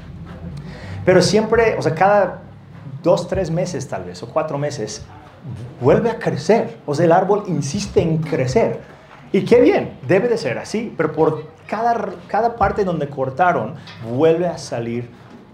Pero 1.04 1.20
siempre, 1.20 1.76
o 1.76 1.82
sea, 1.82 1.94
cada 1.94 2.40
dos, 3.02 3.28
tres 3.28 3.50
meses 3.50 3.86
tal 3.86 4.04
vez, 4.04 4.22
o 4.22 4.28
cuatro 4.28 4.56
meses, 4.56 5.04
vuelve 5.78 6.08
a 6.08 6.18
crecer. 6.18 6.78
O 6.86 6.94
sea, 6.94 7.04
el 7.04 7.12
árbol 7.12 7.44
insiste 7.48 8.00
en 8.00 8.16
crecer. 8.16 8.80
Y 9.32 9.42
qué 9.42 9.60
bien, 9.60 9.98
debe 10.08 10.28
de 10.28 10.36
ser 10.36 10.58
así, 10.58 10.92
pero 10.96 11.12
por 11.12 11.44
cada, 11.66 12.08
cada 12.26 12.56
parte 12.56 12.84
donde 12.84 13.08
cortaron, 13.08 13.74
vuelve 14.12 14.48
a 14.48 14.58
salir 14.58 15.08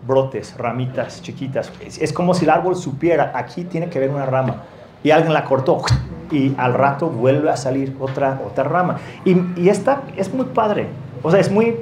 brotes, 0.07 0.57
ramitas 0.57 1.21
chiquitas. 1.21 1.71
Es, 1.81 2.13
como 2.13 2.33
si 2.33 2.45
el 2.45 2.51
árbol 2.51 2.77
supiera, 2.77 3.33
aquí 3.35 3.65
tiene 3.65 3.89
que 3.89 3.99
haber 3.99 4.11
una 4.11 4.25
rama. 4.25 4.63
Y 5.03 5.11
alguien 5.11 5.35
la 5.35 5.45
cortó 5.45 5.83
y 6.31 6.55
al 6.57 6.75
rato 6.75 7.09
vuelve 7.09 7.51
a 7.51 7.57
salir 7.57 7.97
otra, 8.01 8.41
otra 8.45 8.65
rama. 8.65 8.99
Y, 9.25 9.37
y 9.61 9.69
esta 9.69 10.03
es 10.17 10.33
muy 10.33 10.47
padre. 10.47 10.89
O 11.23 11.31
sea, 11.31 11.41
es 11.41 11.51
muy 11.51 11.77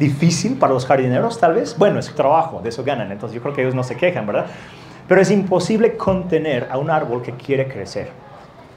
difícil 0.00 0.56
para 0.56 0.72
los 0.72 0.86
jardineros, 0.86 1.38
tal 1.38 1.54
vez. 1.54 1.76
Bueno, 1.78 2.00
es 2.00 2.12
trabajo, 2.14 2.60
de 2.62 2.70
eso 2.70 2.82
ganan, 2.82 3.12
entonces 3.12 3.36
yo 3.36 3.42
creo 3.42 3.54
que 3.54 3.60
ellos 3.60 3.74
no 3.74 3.84
se 3.84 3.96
quejan, 3.96 4.26
¿verdad? 4.26 4.46
Pero 5.06 5.20
es 5.20 5.30
imposible 5.30 5.96
contener 5.96 6.68
a 6.70 6.78
un 6.78 6.90
árbol 6.90 7.22
que 7.22 7.32
quiere 7.32 7.68
crecer, 7.68 8.10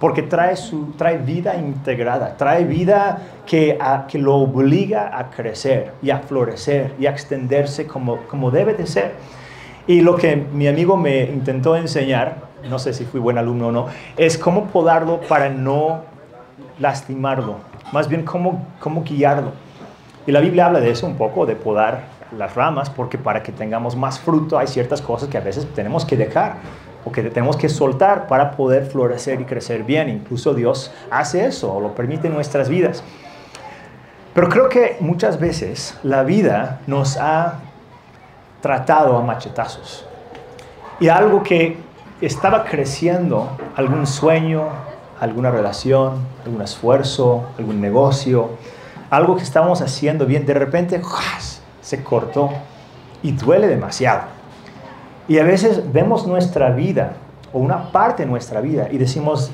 porque 0.03 0.21
trae, 0.21 0.57
su, 0.57 0.87
trae 0.97 1.17
vida 1.17 1.55
integrada, 1.55 2.35
trae 2.35 2.65
vida 2.65 3.19
que, 3.45 3.79
que 4.09 4.17
lo 4.17 4.35
obliga 4.35 5.17
a 5.17 5.29
crecer 5.29 5.93
y 6.01 6.09
a 6.09 6.17
florecer 6.17 6.93
y 6.99 7.05
a 7.05 7.11
extenderse 7.11 7.87
como, 7.87 8.17
como 8.27 8.51
debe 8.51 8.73
de 8.73 8.85
ser. 8.85 9.13
Y 9.87 10.01
lo 10.01 10.17
que 10.17 10.35
mi 10.35 10.67
amigo 10.67 10.97
me 10.97 11.21
intentó 11.21 11.77
enseñar, 11.77 12.35
no 12.69 12.79
sé 12.79 12.91
si 12.91 13.05
fui 13.05 13.21
buen 13.21 13.37
alumno 13.37 13.67
o 13.67 13.71
no, 13.71 13.85
es 14.17 14.37
cómo 14.37 14.65
podarlo 14.65 15.21
para 15.21 15.47
no 15.47 16.01
lastimarlo, 16.79 17.59
más 17.93 18.09
bien 18.09 18.25
cómo, 18.25 18.67
cómo 18.81 19.05
guiarlo. 19.05 19.53
Y 20.27 20.33
la 20.33 20.41
Biblia 20.41 20.65
habla 20.65 20.81
de 20.81 20.91
eso 20.91 21.07
un 21.07 21.15
poco, 21.15 21.45
de 21.45 21.55
podar 21.55 22.01
las 22.37 22.53
ramas, 22.55 22.89
porque 22.89 23.17
para 23.17 23.41
que 23.41 23.53
tengamos 23.53 23.95
más 23.95 24.19
fruto 24.19 24.59
hay 24.59 24.67
ciertas 24.67 25.01
cosas 25.01 25.29
que 25.29 25.37
a 25.37 25.41
veces 25.41 25.65
tenemos 25.73 26.03
que 26.03 26.17
dejar 26.17 26.57
o 27.05 27.11
que 27.11 27.21
tenemos 27.23 27.57
que 27.57 27.69
soltar 27.69 28.27
para 28.27 28.51
poder 28.51 28.85
florecer 28.85 29.41
y 29.41 29.45
crecer 29.45 29.83
bien. 29.83 30.09
Incluso 30.09 30.53
Dios 30.53 30.91
hace 31.11 31.45
eso 31.45 31.73
o 31.73 31.79
lo 31.81 31.95
permite 31.95 32.27
en 32.27 32.33
nuestras 32.33 32.69
vidas. 32.69 33.03
Pero 34.33 34.49
creo 34.49 34.69
que 34.69 34.97
muchas 34.99 35.39
veces 35.39 35.97
la 36.03 36.23
vida 36.23 36.81
nos 36.87 37.17
ha 37.17 37.59
tratado 38.61 39.17
a 39.17 39.21
machetazos. 39.21 40.05
Y 40.99 41.09
algo 41.09 41.43
que 41.43 41.77
estaba 42.21 42.63
creciendo, 42.63 43.49
algún 43.75 44.07
sueño, 44.07 44.69
alguna 45.19 45.51
relación, 45.51 46.25
algún 46.45 46.61
esfuerzo, 46.61 47.45
algún 47.57 47.79
negocio, 47.79 48.51
algo 49.09 49.35
que 49.35 49.43
estábamos 49.43 49.81
haciendo 49.81 50.25
bien, 50.25 50.45
de 50.45 50.53
repente 50.53 51.01
se 51.81 52.03
cortó 52.03 52.49
y 53.21 53.33
duele 53.33 53.67
demasiado. 53.67 54.23
Y 55.27 55.37
a 55.39 55.43
veces 55.43 55.81
vemos 55.91 56.27
nuestra 56.27 56.69
vida 56.71 57.13
o 57.53 57.59
una 57.59 57.91
parte 57.91 58.23
de 58.23 58.29
nuestra 58.29 58.61
vida 58.61 58.87
y 58.91 58.97
decimos, 58.97 59.51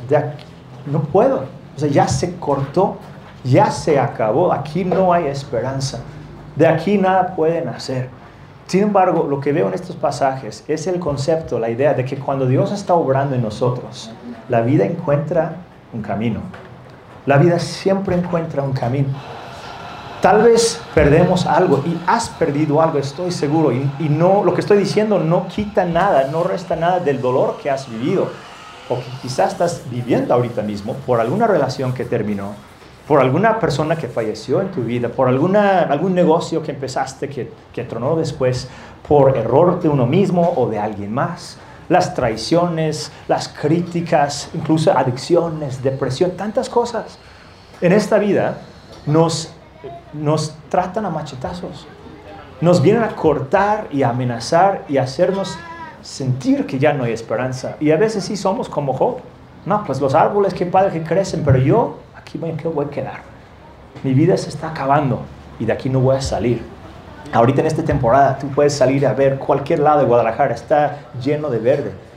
no 0.86 1.02
puedo, 1.02 1.46
o 1.76 1.80
sea, 1.80 1.90
ya 1.90 2.08
se 2.08 2.38
cortó, 2.38 2.98
ya 3.44 3.70
se 3.70 4.00
acabó, 4.00 4.52
aquí 4.52 4.84
no 4.84 5.14
hay 5.14 5.28
esperanza, 5.28 6.00
de 6.56 6.68
aquí 6.68 6.98
nada 6.98 7.36
pueden 7.36 7.68
hacer. 7.70 8.10
Sin 8.68 8.84
embargo, 8.84 9.26
lo 9.28 9.40
que 9.40 9.52
veo 9.52 9.68
en 9.68 9.74
estos 9.74 9.96
pasajes 9.96 10.64
es 10.68 10.86
el 10.88 11.00
concepto, 11.00 11.58
la 11.58 11.70
idea 11.70 11.94
de 11.94 12.06
que 12.06 12.18
cuando 12.18 12.46
Dios 12.46 12.72
está 12.72 12.94
obrando 12.94 13.36
en 13.36 13.42
nosotros, 13.42 14.12
la 14.48 14.62
vida 14.62 14.86
encuentra 14.86 15.56
un 15.94 16.02
camino. 16.02 16.42
La 17.26 17.38
vida 17.38 17.60
siempre 17.60 18.16
encuentra 18.16 18.64
un 18.64 18.74
camino. 18.74 19.10
Tal 20.22 20.44
vez 20.44 20.82
perdemos 20.94 21.46
algo 21.46 21.82
y 21.86 21.98
has 22.06 22.28
perdido 22.28 22.82
algo, 22.82 23.00
estoy 23.00 23.32
seguro. 23.32 23.72
Y, 23.72 24.10
no, 24.10 24.44
lo 24.44 24.54
que 24.54 24.60
estoy 24.60 24.78
diciendo 24.78 25.18
no 25.18 25.48
quita 25.48 25.86
nada, 25.86 26.28
no 26.30 26.44
resta 26.44 26.76
nada 26.76 27.00
del 27.00 27.22
dolor 27.22 27.58
que 27.64 27.70
has 27.70 27.90
vivido 27.90 28.28
o 28.90 28.96
que 28.96 29.06
quizás 29.22 29.54
estás 29.54 29.84
viviendo 29.90 30.34
ahorita 30.34 30.62
mismo 30.62 30.96
por 31.06 31.22
alguna 31.22 31.48
relación 31.48 31.94
que 31.94 32.04
terminó, 32.04 32.54
por 33.08 33.22
alguna 33.22 33.62
persona 33.62 33.96
que 33.96 34.10
falleció 34.10 34.60
en 34.60 34.72
tu 34.72 34.82
vida, 34.82 35.08
por 35.08 35.30
alguna, 35.30 35.84
algún 35.84 36.14
negocio 36.14 36.62
que 36.62 36.72
empezaste 36.72 37.30
que, 37.30 37.54
que 37.72 37.86
tronó 37.86 38.18
después, 38.18 38.68
por 39.08 39.38
error 39.38 39.82
de 39.82 39.88
uno 39.88 40.06
mismo 40.06 40.54
o 40.58 40.68
de 40.68 40.80
alguien 40.80 41.14
más. 41.14 41.58
Las 41.88 42.14
traiciones, 42.14 43.10
las 43.30 43.48
críticas, 43.48 44.50
incluso 44.54 44.92
adicciones, 44.92 45.82
depresión, 45.82 46.32
tantas 46.32 46.68
cosas. 46.68 47.18
En 47.80 47.94
esta 47.94 48.18
vida 48.18 48.58
nos 49.06 49.54
nos 50.14 50.56
tratan 50.70 51.06
a 51.06 51.10
machetazos. 51.10 51.88
Nos 52.62 52.82
vienen 52.82 53.04
a 53.04 53.16
cortar 53.16 53.88
y 53.92 54.04
a 54.04 54.10
amenazar 54.10 54.84
y 54.90 54.98
a 54.98 55.04
hacernos 55.04 55.58
sentir 56.02 56.66
que 56.66 56.80
ya 56.80 56.94
no 56.94 57.04
hay 57.04 57.14
esperanza. 57.14 57.76
Y 57.80 57.92
a 57.92 57.98
veces 57.98 58.26
sí 58.26 58.36
somos 58.36 58.70
como 58.70 58.94
Job. 58.94 59.18
No, 59.66 59.84
pues 59.84 60.02
los 60.02 60.14
árboles, 60.16 60.54
qué 60.54 60.66
padre 60.66 60.92
que 60.92 61.04
crecen, 61.04 61.44
pero 61.44 61.58
yo 61.58 61.98
aquí 62.16 62.38
voy, 62.38 62.52
voy 62.74 62.86
a 62.86 62.90
quedar. 62.90 63.20
Mi 64.04 64.14
vida 64.14 64.38
se 64.38 64.50
está 64.50 64.70
acabando 64.70 65.22
y 65.60 65.66
de 65.66 65.74
aquí 65.74 65.90
no 65.90 66.00
voy 66.00 66.16
a 66.16 66.22
salir. 66.22 66.62
Ahorita 67.32 67.62
en 67.62 67.68
esta 67.68 67.84
temporada 67.84 68.38
tú 68.38 68.48
puedes 68.48 68.74
salir 68.74 69.06
a 69.06 69.14
ver 69.14 69.38
cualquier 69.38 69.80
lado 69.80 70.00
de 70.00 70.06
Guadalajara, 70.06 70.56
está 70.56 71.00
lleno 71.22 71.50
de 71.50 71.60
verde 71.60 72.09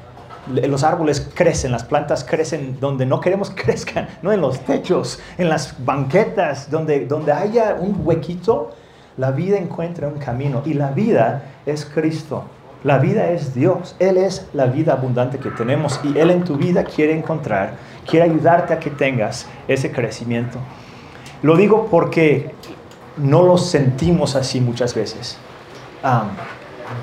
los 0.49 0.82
árboles 0.82 1.28
crecen, 1.34 1.72
las 1.72 1.84
plantas 1.84 2.25
crecen 2.25 2.78
donde 2.80 3.06
no 3.06 3.20
queremos 3.20 3.50
que 3.50 3.62
crezcan, 3.64 4.08
no 4.22 4.32
en 4.32 4.40
los 4.40 4.61
techos, 4.61 5.20
en 5.38 5.49
las 5.49 5.84
banquetas, 5.84 6.70
donde, 6.70 7.06
donde 7.06 7.32
haya 7.32 7.76
un 7.78 8.00
huequito, 8.04 8.70
la 9.16 9.30
vida 9.30 9.58
encuentra 9.58 10.08
un 10.08 10.18
camino 10.18 10.62
y 10.64 10.75
la 10.75 10.90
vida 10.90 11.42
es 11.66 11.84
Cristo. 11.84 12.44
La 12.84 12.99
vida 12.99 13.30
es 13.30 13.54
Dios. 13.54 13.94
Él 13.99 14.16
es 14.16 14.49
la 14.54 14.66
vida 14.66 14.94
abundante 14.94 15.38
que 15.38 15.50
tenemos 15.50 16.00
y 16.02 16.18
Él 16.18 16.30
en 16.30 16.44
tu 16.44 16.56
vida 16.56 16.82
quiere 16.82 17.16
encontrar, 17.16 17.75
quiere 18.08 18.25
ayudarte 18.25 18.75
a 18.75 18.78
que 18.78 18.90
tengas 18.90 19.46
ese 19.68 19.92
crecimiento. 19.92 20.58
Lo 21.42 21.56
digo 21.56 21.88
porque 21.90 22.52
no 23.16 23.42
lo 23.42 23.58
sentimos 23.58 24.34
así 24.34 24.61
muchas 24.61 24.94
veces. 24.94 25.38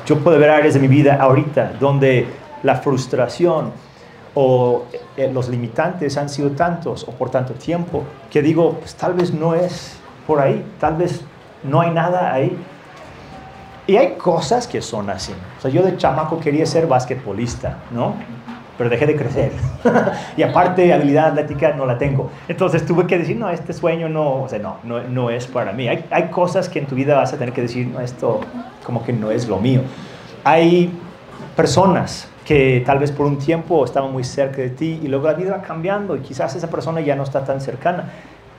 yo 0.06 0.18
puedo 0.20 0.38
ver 0.38 0.50
áreas 0.50 0.74
de 0.74 0.80
mi 0.80 0.88
vida 0.88 1.18
ahorita 1.22 1.74
donde 1.80 2.28
la 2.64 2.76
frustración 2.76 3.72
o 4.36 4.86
eh, 5.18 5.32
los 5.34 5.50
limitantes 5.50 6.18
han 6.18 6.30
sido 6.30 6.52
tantos 6.52 7.04
o 7.08 7.12
por 7.12 7.30
tanto 7.30 7.54
tiempo 7.54 8.04
que 8.30 8.42
digo, 8.42 8.74
pues 8.80 8.96
tal 8.96 9.14
vez 9.14 9.34
no 9.34 9.56
es 9.56 9.98
por 10.28 10.40
ahí, 10.40 10.64
tal 10.80 10.96
vez 10.96 11.22
no 11.64 11.82
hay 11.82 11.92
nada 11.92 12.34
ahí. 12.34 12.58
Y 13.88 13.98
hay 13.98 14.14
cosas 14.14 14.68
que 14.68 14.82
son 14.82 15.10
así. 15.10 15.34
O 15.58 15.62
sea, 15.62 15.72
yo 15.72 15.82
de 15.82 15.98
chamaco 15.98 16.40
quería 16.40 16.66
ser 16.68 16.86
basquetbolista, 16.86 17.78
¿no? 17.90 18.14
Pero 18.78 18.90
dejé 18.90 19.08
de 19.08 19.16
crecer. 19.16 19.52
y 20.38 20.44
aparte, 20.44 20.94
habilidad 20.94 21.30
atlética 21.30 21.74
no 21.74 21.88
la 21.88 21.98
tengo. 21.98 22.30
Entonces 22.48 22.86
tuve 22.86 23.08
que 23.08 23.18
decir, 23.18 23.36
no, 23.36 23.50
este 23.50 23.74
sueño 23.74 24.08
no, 24.08 24.44
o 24.44 24.48
sea, 24.48 24.60
no, 24.60 24.78
no, 24.84 25.02
no 25.02 25.32
es 25.32 25.48
para 25.48 25.74
mí. 25.74 25.88
Hay, 25.88 26.06
hay 26.12 26.30
cosas 26.30 26.70
que 26.70 26.78
en 26.78 26.86
tu 26.86 26.94
vida 26.94 27.16
vas 27.16 27.34
a 27.34 27.38
tener 27.38 27.52
que 27.52 27.64
decir, 27.64 27.88
no, 27.88 28.00
esto 28.00 28.42
como 28.86 29.04
que 29.04 29.12
no 29.12 29.32
es 29.32 29.48
lo 29.48 29.58
mío. 29.58 29.82
Hay 30.44 30.94
personas 31.56 32.30
que 32.50 32.82
tal 32.84 32.98
vez 32.98 33.12
por 33.12 33.28
un 33.28 33.38
tiempo 33.38 33.86
estaba 33.86 34.08
muy 34.08 34.24
cerca 34.24 34.58
de 34.58 34.72
ti 34.72 35.00
y 35.04 35.08
luego 35.08 35.28
la 35.28 35.36
vida 35.36 35.52
va 35.52 35.62
cambiando 35.62 36.16
y 36.16 36.22
quizás 36.22 36.56
esa 36.56 36.68
persona 36.68 37.00
ya 37.00 37.16
no 37.16 37.22
está 37.22 37.46
tan 37.46 37.62
cercana. 37.62 38.10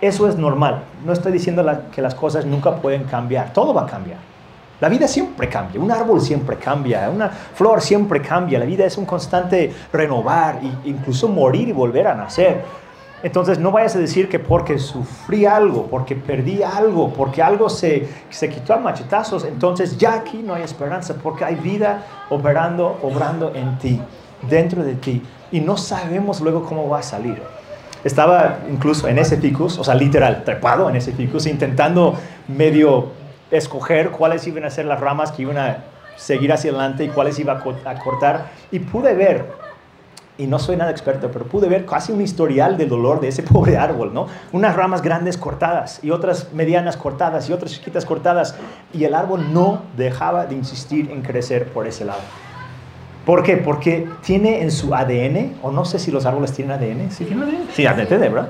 Eso 0.01 0.29
es 0.29 0.37
normal. 0.37 0.85
No 1.05 1.13
estoy 1.13 1.33
diciendo 1.33 1.69
que 1.93 2.01
las 2.01 2.15
cosas 2.15 2.47
nunca 2.47 2.77
pueden 2.77 3.03
cambiar. 3.03 3.53
Todo 3.53 3.75
va 3.75 3.83
a 3.83 3.87
cambiar. 3.87 4.19
La 4.81 4.89
vida 4.89 5.09
siempre 5.09 5.49
cambia. 5.49 5.81
Un 5.81 5.91
árbol 5.91 6.21
siempre 6.21 6.57
cambia. 6.57 7.11
Una 7.11 7.31
flor 7.31 7.81
siempre 7.81 8.23
cambia. 8.23 8.61
La 8.61 8.65
vida 8.65 8.85
es 8.85 8.97
un 8.97 9.07
constante 9.07 9.75
renovar 9.93 10.61
e 10.63 10.89
incluso 10.89 11.27
morir 11.27 11.67
y 11.67 11.73
volver 11.73 12.07
a 12.07 12.15
nacer. 12.15 12.63
Entonces 13.23 13.59
no 13.59 13.71
vayas 13.71 13.97
a 13.97 13.99
decir 13.99 14.29
que 14.29 14.39
porque 14.39 14.79
sufrí 14.79 15.45
algo, 15.45 15.87
porque 15.87 16.17
perdí 16.17 16.63
algo, 16.63 17.13
porque 17.13 17.43
algo 17.43 17.69
se, 17.69 18.09
se 18.31 18.49
quitó 18.49 18.75
a 18.75 18.79
machetazos, 18.79 19.45
entonces 19.45 19.99
ya 19.99 20.15
aquí 20.15 20.43
no 20.43 20.55
hay 20.55 20.63
esperanza, 20.63 21.15
porque 21.23 21.45
hay 21.45 21.57
vida 21.57 22.05
operando, 22.31 22.99
obrando 23.03 23.53
en 23.55 23.79
ti, 23.79 24.01
dentro 24.49 24.83
de 24.83 24.95
ti, 24.95 25.23
y 25.53 25.61
no 25.61 25.77
sabemos 25.77 26.41
luego 26.41 26.65
cómo 26.65 26.89
va 26.89 27.01
a 27.01 27.03
salir. 27.03 27.43
Estaba 28.03 28.61
incluso 28.71 29.09
en 29.09 29.19
ese 29.19 29.37
ficus, 29.37 29.79
o 29.79 29.85
sea, 29.85 29.95
literal, 29.95 30.43
trepado 30.45 30.89
en 30.89 30.97
ese 30.97 31.13
ficus, 31.13 31.47
intentando 31.47 32.15
medio 32.49 33.09
escoger 33.51 34.11
cuáles 34.11 34.47
iban 34.47 34.65
a 34.65 34.71
ser 34.71 34.87
las 34.87 35.01
ramas 35.01 35.33
que 35.33 35.43
iban 35.43 35.59
a 35.59 35.79
seguir 36.17 36.53
hacia 36.53 36.71
adelante 36.71 37.05
y 37.05 37.09
cuáles 37.09 37.39
iba 37.39 37.55
a, 37.55 37.99
cortar. 37.99 38.51
Y 38.71 38.79
pude 38.79 39.15
ver, 39.15 39.47
y 40.41 40.47
no 40.47 40.59
soy 40.59 40.77
nada 40.77 40.91
experto, 40.91 41.31
pero 41.31 41.45
pude 41.45 41.69
ver 41.69 41.85
casi 41.85 42.13
un 42.13 42.23
historial 42.23 42.79
del 42.79 42.89
dolor 42.89 43.21
de 43.21 43.29
ese 43.29 43.43
pobre 43.45 43.77
árbol, 43.77 44.15
¿no? 44.15 44.27
Unas 44.53 44.75
ramas 44.75 45.03
grandes 45.03 45.37
cortadas 45.37 46.01
y 46.03 46.11
otras 46.11 46.53
medianas 46.55 46.97
cortadas 46.97 47.49
y 47.51 47.53
otras 47.53 47.73
chiquitas 47.73 48.07
cortadas. 48.07 48.57
Y 48.95 49.05
el 49.05 49.15
árbol 49.15 49.53
no 49.53 49.83
dejaba 49.99 50.47
de 50.47 50.55
insistir 50.55 51.11
en 51.11 51.21
crecer 51.21 51.69
por 51.69 51.87
ese 51.87 52.07
lado. 52.07 52.21
¿Por 53.27 53.43
qué? 53.43 53.59
Porque 53.59 54.09
tiene 54.23 54.63
en 54.63 54.71
su 54.71 54.95
ADN, 54.95 55.57
o 55.63 55.71
no 55.71 55.85
sé 55.85 55.99
si 55.99 56.11
los 56.11 56.25
árboles 56.25 56.53
tienen 56.53 56.73
ADN, 56.73 57.11
¿sí 57.11 57.27
tienen 57.27 57.47
ADN? 57.47 57.69
Sí, 57.75 57.87
ADN, 57.87 58.19
¿verdad? 58.19 58.49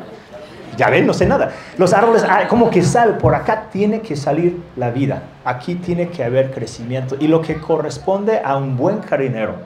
Ya 0.77 0.89
ven, 0.89 1.07
no 1.07 1.13
sé 1.13 1.27
nada. 1.27 1.51
Los 1.77 1.93
árboles, 1.93 2.25
ah, 2.27 2.47
como 2.49 2.71
que 2.71 2.83
sal, 2.83 3.19
por 3.19 3.35
acá 3.35 3.69
tiene 3.73 4.01
que 4.01 4.15
salir 4.15 4.63
la 4.77 4.91
vida. 4.91 5.25
Aquí 5.45 5.75
tiene 5.75 6.09
que 6.09 6.23
haber 6.23 6.53
crecimiento. 6.53 7.17
Y 7.19 7.27
lo 7.27 7.43
que 7.43 7.57
corresponde 7.57 8.41
a 8.45 8.57
un 8.57 8.77
buen 8.77 9.03
jardinero, 9.03 9.57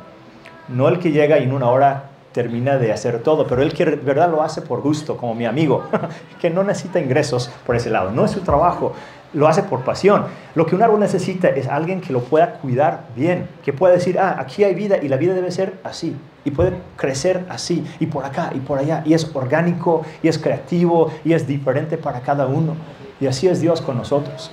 no 0.69 0.88
el 0.88 0.99
que 0.99 1.12
llega 1.12 1.38
y 1.38 1.45
en 1.45 1.52
una 1.52 1.69
hora 1.69 2.04
termina 2.35 2.76
de 2.76 2.93
hacer 2.93 3.23
todo, 3.23 3.47
pero 3.47 3.62
el 3.62 3.73
que 3.73 3.85
verdad 3.85 4.29
lo 4.29 4.43
hace 4.43 4.61
por 4.61 4.83
gusto, 4.83 5.17
como 5.17 5.37
mi 5.37 5.47
amigo, 5.47 5.85
que 6.41 6.50
no 6.50 6.64
necesita 6.64 6.99
ingresos 6.99 7.49
por 7.64 7.76
ese 7.76 7.91
lado. 7.91 8.11
No 8.11 8.25
es 8.25 8.33
su 8.33 8.41
trabajo, 8.41 8.93
lo 9.33 9.47
hace 9.47 9.62
por 9.62 9.85
pasión. 9.85 10.25
Lo 10.57 10.67
que 10.67 10.75
un 10.75 10.83
árbol 10.83 10.99
necesita 10.99 11.49
es 11.49 11.69
alguien 11.69 12.00
que 12.00 12.12
lo 12.12 12.21
pueda 12.21 12.55
cuidar 12.55 13.07
bien, 13.14 13.49
que 13.64 13.73
pueda 13.73 13.95
decir, 13.95 14.19
ah, 14.19 14.37
aquí 14.38 14.64
hay 14.64 14.75
vida 14.75 14.99
y 15.00 15.09
la 15.09 15.17
vida 15.17 15.33
debe 15.33 15.53
ser 15.53 15.75
así. 15.85 16.17
Y 16.45 16.50
puede 16.50 16.75
crecer 16.97 17.47
así, 17.49 17.87
y 18.00 18.07
por 18.07 18.25
acá, 18.25 18.50
y 18.53 18.59
por 18.59 18.81
allá. 18.81 19.03
Y 19.07 19.14
es 19.14 19.31
orgánico, 19.33 20.03
y 20.23 20.29
es 20.29 20.38
creativo, 20.38 21.11
y 21.25 21.33
es 21.33 21.47
diferente 21.47 21.97
para 21.97 22.21
cada 22.21 22.47
uno. 22.47 22.75
Y 23.21 23.29
así 23.29 23.47
es 23.47 23.61
Dios 23.61 23.81
con 23.81 23.97
nosotros. 23.97 24.50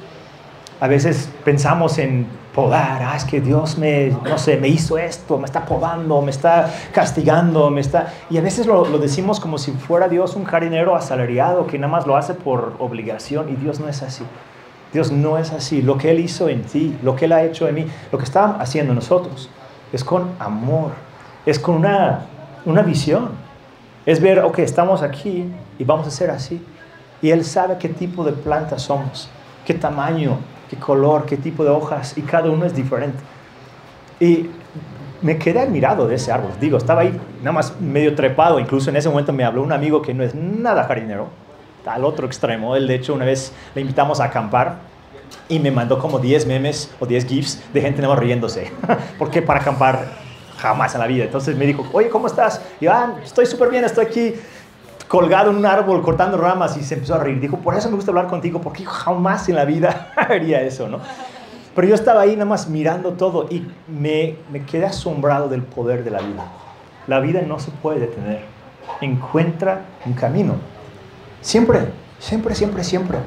A 0.82 0.88
veces 0.88 1.30
pensamos 1.46 2.00
en 2.00 2.26
podar, 2.56 3.04
ah, 3.04 3.16
es 3.16 3.24
que 3.24 3.40
Dios 3.40 3.78
me, 3.78 4.08
no 4.08 4.40
sé, 4.40 4.58
me 4.58 4.68
hizo 4.68 4.98
esto, 4.98 5.38
me 5.38 5.46
está 5.46 5.64
podando, 5.64 6.24
me 6.24 6.32
está 6.32 6.74
castigando, 6.92 7.70
me 7.70 7.82
está... 7.82 8.12
Y 8.32 8.40
a 8.40 8.42
veces 8.42 8.66
lo, 8.66 8.86
lo 8.88 8.98
decimos 8.98 9.40
como 9.40 9.60
si 9.60 9.74
fuera 9.74 10.10
Dios 10.10 10.36
un 10.36 10.44
jardinero 10.44 10.96
asalariado 10.96 11.68
que 11.68 11.78
nada 11.78 11.92
más 11.92 12.08
lo 12.08 12.18
hace 12.18 12.34
por 12.34 12.78
obligación, 12.80 13.50
y 13.50 13.58
Dios 13.58 13.80
no 13.80 13.88
es 13.88 14.02
así. 14.02 14.24
Dios 14.92 15.12
no 15.12 15.38
es 15.38 15.52
así. 15.54 15.84
Lo 15.84 16.00
que 16.00 16.10
Él 16.10 16.20
hizo 16.20 16.50
en 16.50 16.64
ti, 16.64 16.98
lo 17.04 17.16
que 17.16 17.26
Él 17.26 17.34
ha 17.34 17.44
hecho 17.44 17.68
en 17.68 17.76
mí, 17.76 17.86
lo 18.12 18.18
que 18.18 18.26
está 18.26 18.58
haciendo 18.60 18.96
nosotros, 18.96 19.52
es 19.94 20.04
con 20.04 20.32
amor, 20.40 20.94
es 21.46 21.60
con 21.60 21.76
una, 21.76 22.26
una 22.66 22.82
visión. 22.82 23.30
Es 24.06 24.20
ver, 24.20 24.40
ok, 24.40 24.58
estamos 24.60 25.04
aquí 25.04 25.46
y 25.78 25.84
vamos 25.84 26.08
a 26.08 26.12
ser 26.12 26.32
así. 26.32 26.60
Y 27.22 27.30
Él 27.30 27.46
sabe 27.46 27.78
qué 27.78 27.88
tipo 27.88 28.24
de 28.24 28.32
plantas 28.32 28.82
somos, 28.82 29.30
qué 29.64 29.76
tamaño, 29.76 30.40
qué 30.72 30.78
color, 30.78 31.26
qué 31.26 31.36
tipo 31.36 31.66
de 31.66 31.70
hojas, 31.70 32.18
y 32.18 32.22
cada 32.22 32.50
uno 32.50 32.66
es 32.66 32.74
diferente. 32.74 33.20
Y 34.22 34.50
me 35.22 35.38
quedé 35.38 35.60
admirado 35.60 36.08
de 36.08 36.16
ese 36.16 36.32
árbol. 36.32 36.52
Digo, 36.62 36.78
estaba 36.78 37.02
ahí 37.02 37.20
nada 37.40 37.52
más 37.52 37.80
medio 37.82 38.16
trepado. 38.16 38.58
Incluso 38.58 38.90
en 38.90 38.96
ese 38.96 39.10
momento 39.10 39.34
me 39.34 39.44
habló 39.44 39.64
un 39.64 39.74
amigo 39.74 40.02
que 40.02 40.14
no 40.14 40.24
es 40.24 40.34
nada 40.34 40.86
jardinero 40.86 41.28
al 41.86 42.06
otro 42.06 42.26
extremo. 42.26 42.78
Él, 42.78 42.88
de 42.88 42.96
hecho, 42.96 43.14
una 43.14 43.26
vez 43.26 43.52
le 43.76 43.82
invitamos 43.82 44.22
a 44.22 44.26
acampar 44.26 44.78
y 45.50 45.60
me 45.60 45.72
mandó 45.72 46.00
como 46.00 46.20
10 46.20 46.46
memes 46.46 46.90
o 47.02 47.06
10 47.06 47.26
GIFs 47.26 47.62
de 47.74 47.82
gente 47.82 48.02
no 48.02 48.16
riéndose. 48.16 48.72
Porque 49.20 49.42
para 49.42 49.60
acampar 49.60 50.06
jamás 50.58 50.94
en 50.94 51.02
la 51.02 51.08
vida. 51.08 51.26
Entonces 51.26 51.58
me 51.58 51.66
dijo, 51.66 51.86
oye, 51.92 52.08
¿cómo 52.08 52.28
estás? 52.28 52.62
Yo, 52.80 52.94
ah, 52.94 53.16
estoy 53.22 53.46
súper 53.46 53.70
bien, 53.70 53.84
estoy 53.84 54.06
aquí 54.06 54.36
colgado 55.12 55.52
en 55.52 55.58
un 55.58 55.66
árbol 55.66 56.02
cortando 56.02 56.38
ramas 56.38 56.78
y 56.78 56.84
se 56.84 56.94
empezó 56.94 57.16
a 57.16 57.18
reír. 57.18 57.42
Dijo, 57.42 57.58
por 57.58 57.76
eso 57.76 57.90
me 57.90 57.98
gusta 57.98 58.12
hablar 58.12 58.28
contigo, 58.28 58.62
porque 58.62 58.86
jamás 58.86 59.50
en 59.50 59.56
la 59.56 59.66
vida 59.66 60.14
haría 60.16 60.62
eso, 60.62 60.88
¿no? 60.88 61.02
Pero 61.76 61.86
yo 61.86 61.96
estaba 61.96 62.22
ahí 62.22 62.32
nada 62.32 62.46
más 62.46 62.70
mirando 62.70 63.12
todo 63.12 63.48
y 63.50 63.68
me, 63.90 64.38
me 64.50 64.64
quedé 64.64 64.86
asombrado 64.86 65.50
del 65.50 65.64
poder 65.64 66.06
de 66.06 66.12
la 66.12 66.20
vida. 66.20 66.46
La 67.08 67.20
vida 67.20 67.42
no 67.42 67.60
se 67.60 67.72
puede 67.72 68.00
detener. 68.00 68.46
Encuentra 69.02 69.82
un 70.06 70.14
camino. 70.14 70.54
Siempre, 71.42 71.90
siempre, 72.18 72.56
siempre, 72.56 72.86
siempre. 72.86 73.18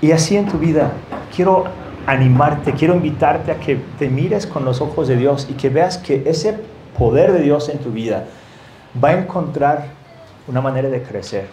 Y 0.00 0.10
así 0.10 0.36
en 0.36 0.46
tu 0.46 0.58
vida, 0.58 0.90
quiero 1.32 1.66
animarte, 2.08 2.72
quiero 2.72 2.96
invitarte 2.96 3.52
a 3.52 3.60
que 3.60 3.76
te 4.00 4.08
mires 4.08 4.48
con 4.48 4.64
los 4.64 4.80
ojos 4.80 5.06
de 5.06 5.14
Dios 5.16 5.46
y 5.48 5.52
que 5.52 5.68
veas 5.68 5.98
que 5.98 6.24
ese 6.26 6.58
poder 6.98 7.30
de 7.30 7.42
Dios 7.42 7.68
en 7.68 7.78
tu 7.78 7.92
vida 7.92 8.24
va 9.00 9.10
a 9.10 9.12
encontrar 9.12 10.01
una 10.52 10.60
manera 10.60 10.88
de 10.88 11.02
crecer. 11.02 11.48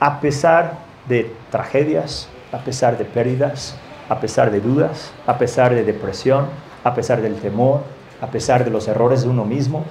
A 0.00 0.20
pesar 0.20 0.74
de 1.08 1.32
tragedias, 1.50 2.28
a 2.52 2.58
pesar 2.58 2.98
de 2.98 3.04
pérdidas, 3.04 3.76
a 4.08 4.18
pesar 4.20 4.50
de 4.50 4.60
dudas, 4.60 5.12
a 5.26 5.38
pesar 5.38 5.72
de 5.72 5.84
depresión, 5.84 6.46
a 6.82 6.92
pesar 6.92 7.22
del 7.22 7.36
temor, 7.36 7.82
a 8.20 8.26
pesar 8.26 8.64
de 8.64 8.70
los 8.70 8.88
errores 8.88 9.22
de 9.22 9.28
uno 9.28 9.44
mismo. 9.44 9.84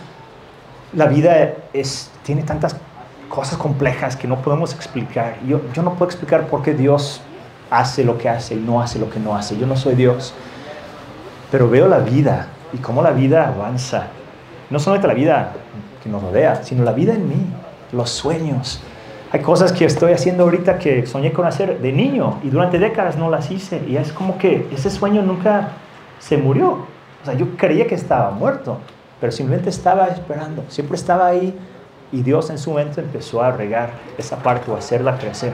La 0.94 1.06
vida 1.06 1.54
es, 1.72 2.12
tiene 2.24 2.44
tantas 2.44 2.76
cosas 3.30 3.58
complejas 3.58 4.18
que 4.18 4.28
no 4.28 4.42
podemos 4.42 4.74
explicar. 4.74 5.38
Yo, 5.48 5.62
yo 5.74 5.82
no 5.82 5.94
puedo 5.94 6.06
explicar 6.06 6.48
por 6.48 6.62
qué 6.62 6.74
Dios 6.74 7.22
hace 7.70 8.04
lo 8.04 8.18
que 8.18 8.28
hace 8.28 8.56
y 8.56 8.60
no 8.60 8.82
hace 8.82 9.00
lo 9.00 9.10
que 9.10 9.20
no 9.20 9.34
hace. 9.34 9.58
Yo 9.58 9.66
no 9.66 9.78
soy 9.78 9.96
Dios. 9.96 10.34
Pero 11.50 11.70
veo 11.70 11.88
la 11.88 12.00
vida 12.00 12.48
y 12.74 12.78
cómo 12.80 13.02
la 13.02 13.12
vida 13.12 13.48
avanza. 13.48 14.08
No 14.70 14.78
solamente 14.78 15.08
la 15.08 15.14
vida 15.14 15.54
que 16.04 16.10
nos 16.10 16.22
rodea, 16.22 16.64
sino 16.64 16.84
la 16.84 16.92
vida 16.92 17.14
en 17.14 17.30
mí, 17.30 17.48
los 17.92 18.10
sueños. 18.10 18.82
Hay 19.32 19.42
cosas 19.42 19.72
que 19.72 19.86
estoy 19.86 20.12
haciendo 20.12 20.44
ahorita 20.44 20.78
que 20.78 21.06
soñé 21.06 21.32
con 21.32 21.46
hacer 21.46 21.80
de 21.80 21.92
niño 21.94 22.40
y 22.44 22.50
durante 22.50 22.80
décadas 22.80 23.16
no 23.18 23.30
las 23.30 23.50
hice. 23.50 23.82
Y 23.88 23.96
es 23.96 24.12
como 24.12 24.38
que 24.38 24.68
ese 24.74 24.90
sueño 24.90 25.22
nunca 25.22 25.70
se 26.20 26.38
murió. 26.38 26.86
O 27.22 27.26
sea, 27.26 27.34
yo 27.34 27.56
creía 27.56 27.88
que 27.88 27.96
estaba 27.96 28.32
muerto, 28.32 28.78
pero 29.20 29.32
simplemente 29.32 29.70
estaba 29.70 30.08
esperando. 30.08 30.66
Siempre 30.68 30.98
estaba 30.98 31.28
ahí 31.28 31.58
y 32.12 32.24
Dios 32.24 32.50
en 32.50 32.58
su 32.58 32.72
momento 32.72 33.00
empezó 33.00 33.42
a 33.42 33.52
regar 33.52 33.92
esa 34.18 34.38
parte 34.38 34.70
o 34.70 34.76
hacerla 34.76 35.18
crecer. 35.18 35.54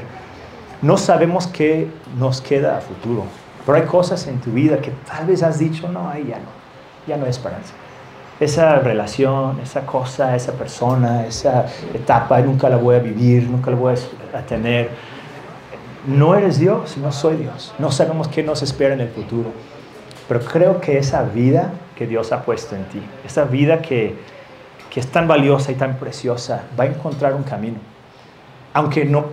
No 0.81 0.97
sabemos 0.97 1.47
qué 1.47 1.87
nos 2.17 2.41
queda 2.41 2.77
a 2.77 2.81
futuro, 2.81 3.23
pero 3.65 3.77
hay 3.77 3.85
cosas 3.85 4.27
en 4.27 4.39
tu 4.39 4.51
vida 4.51 4.79
que 4.79 4.91
tal 5.07 5.25
vez 5.27 5.43
has 5.43 5.59
dicho, 5.59 5.89
no, 5.89 6.09
ahí 6.09 6.27
ya 6.29 6.37
no, 6.37 6.49
ya 7.07 7.17
no 7.17 7.25
hay 7.25 7.31
esperanza. 7.31 7.73
Esa 8.39 8.79
relación, 8.79 9.59
esa 9.61 9.85
cosa, 9.85 10.35
esa 10.35 10.53
persona, 10.53 11.25
esa 11.25 11.65
etapa, 11.93 12.39
nunca 12.41 12.69
la 12.69 12.77
voy 12.77 12.95
a 12.95 12.99
vivir, 12.99 13.49
nunca 13.49 13.71
la 13.71 13.77
voy 13.77 13.95
a 14.33 14.41
tener. 14.41 14.89
No 16.05 16.35
eres 16.35 16.59
Dios, 16.59 16.97
no 16.97 17.11
soy 17.11 17.37
Dios. 17.37 17.73
No 17.79 17.91
sabemos 17.91 18.27
qué 18.27 18.43
nos 18.43 18.61
espera 18.61 18.93
en 18.93 19.01
el 19.01 19.09
futuro. 19.09 19.51
Pero 20.27 20.41
creo 20.41 20.79
que 20.79 20.97
esa 20.97 21.23
vida 21.23 21.71
que 21.95 22.05
Dios 22.05 22.31
ha 22.31 22.43
puesto 22.43 22.75
en 22.75 22.83
ti, 22.85 23.01
esa 23.25 23.45
vida 23.45 23.81
que, 23.81 24.15
que 24.91 24.99
es 24.99 25.07
tan 25.07 25.27
valiosa 25.27 25.71
y 25.71 25.75
tan 25.75 25.97
preciosa, 25.97 26.63
va 26.79 26.83
a 26.83 26.87
encontrar 26.87 27.33
un 27.33 27.43
camino. 27.43 27.77
Aunque 28.73 29.03
no, 29.05 29.25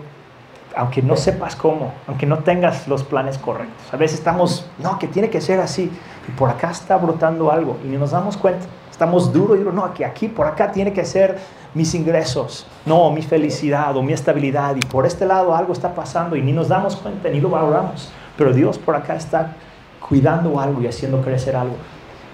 aunque 0.77 1.03
no 1.03 1.17
sepas 1.17 1.57
cómo, 1.57 1.93
aunque 2.07 2.27
no 2.27 2.39
tengas 2.39 2.89
los 2.89 3.03
planes 3.03 3.39
correctos. 3.39 3.93
A 3.93 3.97
veces 3.97 4.19
estamos, 4.19 4.67
no, 4.79 4.99
que 4.99 5.09
tiene 5.09 5.31
que 5.31 5.41
ser 5.41 5.61
así. 5.61 5.91
Y 6.27 6.31
por 6.33 6.49
acá 6.49 6.71
está 6.71 6.97
brotando 6.97 7.51
algo 7.51 7.77
y 7.85 7.89
ni 7.89 7.97
nos 7.97 8.13
damos 8.13 8.37
cuenta. 8.37 8.67
Estamos 8.95 9.33
duro 9.33 9.57
y 9.57 9.59
duro, 9.59 9.73
no, 9.73 9.93
que 9.93 10.05
aquí, 10.05 10.29
por 10.29 10.47
acá 10.47 10.71
tiene 10.71 10.93
que 10.93 11.05
ser 11.05 11.37
mis 11.75 11.97
ingresos, 11.97 12.65
no, 12.87 13.11
mi 13.11 13.23
felicidad 13.23 13.97
o 13.97 14.05
mi 14.05 14.13
estabilidad. 14.13 14.77
Y 14.77 14.87
por 14.87 15.05
este 15.05 15.27
lado 15.27 15.53
algo 15.53 15.73
está 15.73 15.93
pasando 15.93 16.37
y 16.37 16.43
ni 16.43 16.53
nos 16.53 16.69
damos 16.69 16.95
cuenta, 16.95 17.29
ni 17.29 17.41
lo 17.41 17.51
valoramos. 17.51 18.13
Pero 18.39 18.53
Dios 18.53 18.79
por 18.79 18.95
acá 18.95 19.17
está 19.17 19.57
cuidando 19.99 20.61
algo 20.61 20.81
y 20.81 20.87
haciendo 20.87 21.21
crecer 21.23 21.57
algo. 21.57 21.75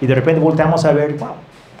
Y 0.01 0.05
de 0.05 0.13
repente 0.13 0.39
volteamos 0.39 0.85
a 0.85 0.91
ver, 0.91 1.17
wow, 1.17 1.33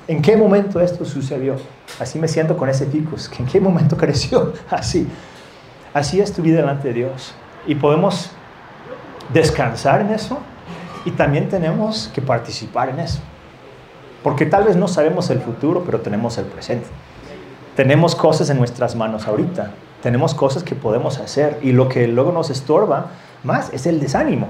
¿En 0.07 0.19
qué 0.19 0.35
momento 0.35 0.81
esto 0.81 1.05
sucedió? 1.05 1.57
Así 1.99 2.17
me 2.17 2.27
siento 2.27 2.57
con 2.57 2.67
ese 2.67 2.87
ficus. 2.87 3.29
¿En 3.39 3.45
qué 3.45 3.61
momento 3.61 3.95
creció? 4.03 4.51
Así. 4.67 5.07
Así 5.93 6.19
es 6.19 6.33
tu 6.33 6.41
vida 6.41 6.57
delante 6.57 6.87
de 6.87 6.95
Dios. 6.95 7.35
Y 7.67 7.75
podemos 7.75 8.31
descansar 9.31 10.01
en 10.01 10.09
eso 10.09 10.39
y 11.05 11.11
también 11.11 11.49
tenemos 11.49 12.09
que 12.15 12.19
participar 12.23 12.89
en 12.89 12.99
eso. 12.99 13.19
Porque 14.23 14.45
tal 14.45 14.63
vez 14.63 14.75
no 14.75 14.87
sabemos 14.87 15.29
el 15.29 15.39
futuro, 15.39 15.83
pero 15.85 16.01
tenemos 16.01 16.37
el 16.37 16.45
presente. 16.45 16.87
Tenemos 17.75 18.15
cosas 18.15 18.49
en 18.49 18.57
nuestras 18.57 18.95
manos 18.95 19.27
ahorita. 19.27 19.71
Tenemos 20.03 20.33
cosas 20.33 20.63
que 20.63 20.75
podemos 20.75 21.19
hacer. 21.19 21.59
Y 21.61 21.71
lo 21.71 21.89
que 21.89 22.07
luego 22.07 22.31
nos 22.31 22.49
estorba 22.49 23.07
más 23.43 23.71
es 23.73 23.85
el 23.85 23.99
desánimo. 23.99 24.47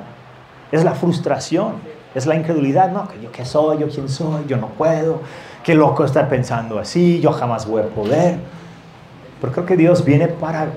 Es 0.71 0.83
la 0.83 0.93
frustración 0.93 1.91
es 2.13 2.25
la 2.25 2.35
incredulidad, 2.35 2.91
no, 2.91 3.07
que 3.07 3.21
yo 3.21 3.31
qué 3.31 3.45
soy, 3.45 3.79
yo 3.79 3.87
quién 3.87 4.09
soy, 4.09 4.45
yo 4.47 4.57
no 4.57 4.67
puedo, 4.67 5.21
qué 5.63 5.75
loco 5.75 6.03
estar 6.03 6.27
pensando 6.27 6.79
así, 6.79 7.21
yo 7.21 7.31
jamás 7.31 7.65
voy 7.65 7.81
a 7.81 7.87
poder. 7.87 8.37
Pero 9.39 9.53
creo 9.53 9.65
que 9.65 9.77
Dios 9.77 10.03
viene 10.03 10.27
para 10.27 10.67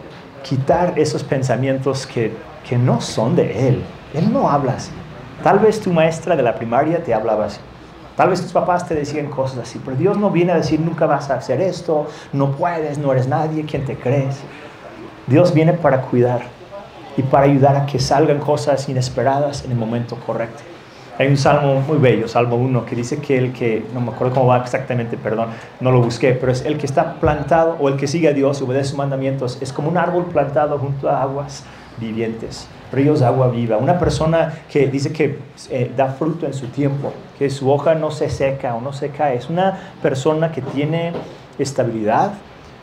quitar 0.43 0.99
esos 0.99 1.23
pensamientos 1.25 2.07
que, 2.07 2.33
que 2.69 2.79
no 2.79 3.01
son 3.01 3.35
de 3.35 3.69
Él. 3.69 3.83
Él 4.15 4.33
no 4.33 4.49
habla 4.49 4.75
así. 4.75 4.93
Tal 5.43 5.59
vez 5.59 5.81
tu 5.81 5.93
maestra 5.93 6.37
de 6.37 6.43
la 6.43 6.55
primaria 6.55 7.03
te 7.03 7.13
hablaba 7.13 7.47
así. 7.47 7.61
Tal 8.17 8.29
vez 8.31 8.41
tus 8.41 8.53
papás 8.53 8.87
te 8.87 8.95
decían 8.95 9.27
cosas 9.27 9.59
así, 9.59 9.81
pero 9.85 9.97
Dios 9.97 10.17
no 10.17 10.31
viene 10.31 10.53
a 10.53 10.57
decir 10.57 10.79
nunca 10.79 11.07
vas 11.07 11.31
a 11.31 11.35
hacer 11.35 11.61
esto, 11.61 12.07
no 12.33 12.53
puedes, 12.53 12.97
no 12.97 13.13
eres 13.13 13.27
nadie, 13.27 13.65
¿quién 13.65 13.85
te 13.85 13.97
crees? 13.97 14.37
Dios 15.27 15.53
viene 15.53 15.73
para 15.73 16.03
cuidar 16.03 16.43
y 17.17 17.23
para 17.23 17.47
ayudar 17.47 17.77
a 17.77 17.87
que 17.87 17.99
salgan 17.99 18.39
cosas 18.39 18.89
inesperadas 18.89 19.65
en 19.65 19.73
el 19.73 19.77
momento 19.77 20.17
correcto. 20.25 20.63
Hay 21.19 21.29
un 21.29 21.37
salmo 21.37 21.81
muy 21.81 21.99
bello, 21.99 22.27
Salmo 22.27 22.57
1, 22.57 22.87
que 22.87 22.97
dice 22.97 23.19
que 23.19 23.39
el 23.39 23.53
que, 23.53 23.87
no 23.95 24.01
me 24.01 24.11
acuerdo 24.11 24.35
cómo 24.35 24.47
va 24.47 24.59
exactamente, 24.59 25.17
perdón, 25.17 25.49
no 25.81 25.93
lo 25.93 26.03
busqué, 26.03 26.33
pero 26.33 26.51
es 26.51 26.65
el 26.65 26.77
que 26.77 26.87
está 26.87 27.15
plantado 27.21 27.77
o 27.79 27.89
el 27.89 27.97
que 27.97 28.09
sigue 28.09 28.29
a 28.29 28.33
Dios 28.33 28.61
y 28.61 28.65
obedece 28.65 28.91
sus 28.91 28.99
mandamientos, 28.99 29.59
es 29.61 29.73
como 29.73 29.89
un 29.89 29.97
árbol 29.97 30.27
plantado 30.27 30.77
junto 30.79 31.09
a 31.09 31.23
aguas 31.23 31.65
vivientes, 31.99 32.67
ríos 32.95 33.21
de 33.21 33.27
agua 33.27 33.49
viva. 33.49 33.77
Una 33.77 33.99
persona 33.99 34.53
que 34.71 34.87
dice 34.87 35.13
que 35.13 35.39
eh, 35.71 35.93
da 35.97 36.09
fruto 36.09 36.47
en 36.47 36.55
su 36.55 36.69
tiempo, 36.69 37.13
que 37.39 37.51
su 37.51 37.71
hoja 37.71 37.95
no 37.95 38.11
se 38.11 38.31
seca 38.31 38.75
o 38.75 38.81
no 38.81 38.93
se 38.93 39.11
cae. 39.11 39.37
Es 39.37 39.51
una 39.51 39.79
persona 40.03 40.53
que 40.53 40.63
tiene 40.63 41.13
estabilidad, 41.59 42.33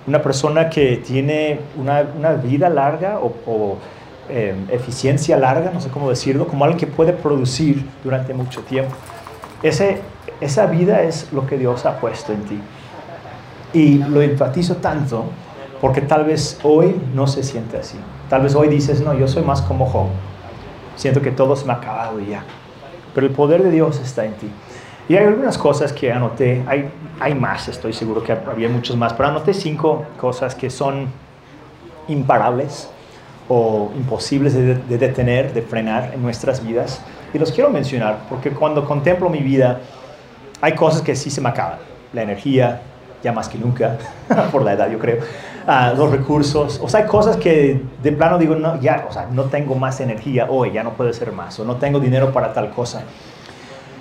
una 0.08 0.22
persona 0.22 0.70
que 0.70 0.98
tiene 0.98 1.60
una, 1.78 2.04
vida 2.34 2.70
larga 2.70 3.20
o, 3.20 3.78
eh, 4.30 4.56
eficiencia 4.70 5.38
larga, 5.38 5.72
no 5.72 5.82
sé 5.82 5.90
cómo 5.90 6.10
decirlo, 6.10 6.48
como 6.48 6.64
alguien 6.64 6.80
que 6.80 6.88
puede 6.88 7.14
producir 7.14 7.86
durante 8.04 8.34
mucho 8.34 8.62
tiempo. 8.62 8.96
Ese, 9.64 10.00
esa 10.40 10.66
vida 10.66 11.02
es 11.02 11.32
lo 11.32 11.46
que 11.46 11.58
Dios 11.58 11.86
ha 11.86 11.98
puesto 12.00 12.34
en 12.34 12.44
ti. 12.44 12.60
Y 13.74 13.98
lo 14.00 14.22
enfatizo 14.22 14.78
tanto 14.78 15.26
porque 15.82 16.02
tal 16.02 16.26
vez 16.26 16.60
hoy 16.64 16.96
no 17.14 17.26
se 17.26 17.44
siente 17.44 17.78
así. 17.78 17.98
Tal 18.32 18.44
vez 18.44 18.56
hoy 18.56 18.70
dices, 18.70 19.02
no, 19.02 19.14
yo 19.14 19.28
soy 19.28 19.44
más 19.44 19.62
como 19.62 19.86
Job. 19.86 20.08
Siento 20.96 21.22
que 21.22 21.32
todo 21.32 21.54
se 21.58 21.66
me 21.66 21.74
ha 21.74 21.76
acabado 21.76 22.18
ya. 22.22 22.46
Pero 23.14 23.28
el 23.28 23.34
poder 23.34 23.62
de 23.62 23.70
Dios 23.70 24.00
está 24.00 24.24
en 24.24 24.32
ti. 24.36 24.50
Y 25.10 25.18
hay 25.18 25.26
algunas 25.26 25.58
cosas 25.58 25.92
que 25.92 26.14
anoté, 26.14 26.64
hay, 26.66 26.90
hay 27.20 27.36
más, 27.36 27.68
estoy 27.68 27.92
seguro 27.92 28.24
que 28.24 28.32
había 28.32 28.70
muchos 28.70 28.96
más, 28.96 29.12
pero 29.12 29.28
anoté 29.28 29.54
cinco 29.54 30.06
cosas 30.18 30.56
que 30.56 30.70
son 30.70 31.10
imparables 32.08 32.90
o 33.50 33.92
imposibles 33.98 34.54
de, 34.54 34.76
de 34.76 34.98
detener, 34.98 35.54
de 35.54 35.62
frenar 35.62 36.12
en 36.14 36.24
nuestras 36.24 36.66
vidas. 36.66 37.02
Y 37.34 37.38
los 37.38 37.52
quiero 37.52 37.70
mencionar 37.70 38.20
porque 38.30 38.52
cuando 38.52 38.86
contemplo 38.86 39.28
mi 39.28 39.40
vida, 39.40 39.82
hay 40.62 40.74
cosas 40.76 41.02
que 41.02 41.18
sí 41.18 41.30
se 41.30 41.42
me 41.42 41.50
acaban. 41.50 41.80
La 42.14 42.22
energía, 42.22 42.82
ya 43.22 43.34
más 43.34 43.50
que 43.50 43.58
nunca, 43.58 43.98
por 44.54 44.64
la 44.64 44.72
edad 44.72 44.90
yo 44.90 45.00
creo. 45.00 45.18
Los 45.96 46.12
recursos, 46.12 46.80
o 46.82 46.90
sea, 46.90 47.02
hay 47.02 47.08
cosas 47.08 47.38
que 47.38 47.82
de 48.02 48.12
plano 48.12 48.38
digo, 48.38 48.56
no, 48.56 48.80
ya, 48.80 49.06
o 49.10 49.14
sea, 49.14 49.28
no 49.32 49.44
tengo 49.46 49.76
más 49.76 50.00
energía 50.00 50.48
hoy, 50.50 50.72
ya 50.72 50.84
no 50.84 50.94
puede 50.94 51.14
ser 51.14 51.32
más, 51.32 51.60
o 51.60 51.66
no 51.66 51.76
tengo 51.76 52.00
dinero 52.00 52.32
para 52.32 52.54
tal 52.54 52.72
cosa. 52.72 53.04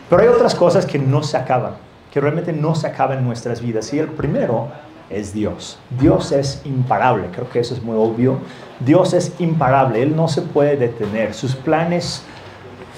Pero 0.09 0.23
hay 0.23 0.29
otras 0.29 0.55
cosas 0.55 0.87
que 0.87 0.99
no 0.99 1.23
se 1.23 1.37
acaban, 1.37 1.75
que 2.13 2.21
realmente 2.21 2.53
no 2.53 2.75
se 2.75 2.87
acaban 2.87 3.19
en 3.19 3.25
nuestras 3.25 3.61
vidas. 3.61 3.93
Y 3.93 3.99
el 3.99 4.09
primero 4.09 4.69
es 5.09 5.33
Dios. 5.33 5.79
Dios 5.99 6.33
es 6.33 6.63
imparable, 6.65 7.29
creo 7.33 7.49
que 7.49 7.61
eso 7.61 7.75
es 7.75 7.83
muy 7.83 7.97
obvio. 7.97 8.39
Dios 8.81 9.13
es 9.13 9.35
imparable, 9.39 10.03
Él 10.03 10.17
no 10.17 10.29
se 10.29 10.43
puede 10.43 10.77
detener, 10.77 11.35
sus 11.35 11.55
planes 11.55 12.25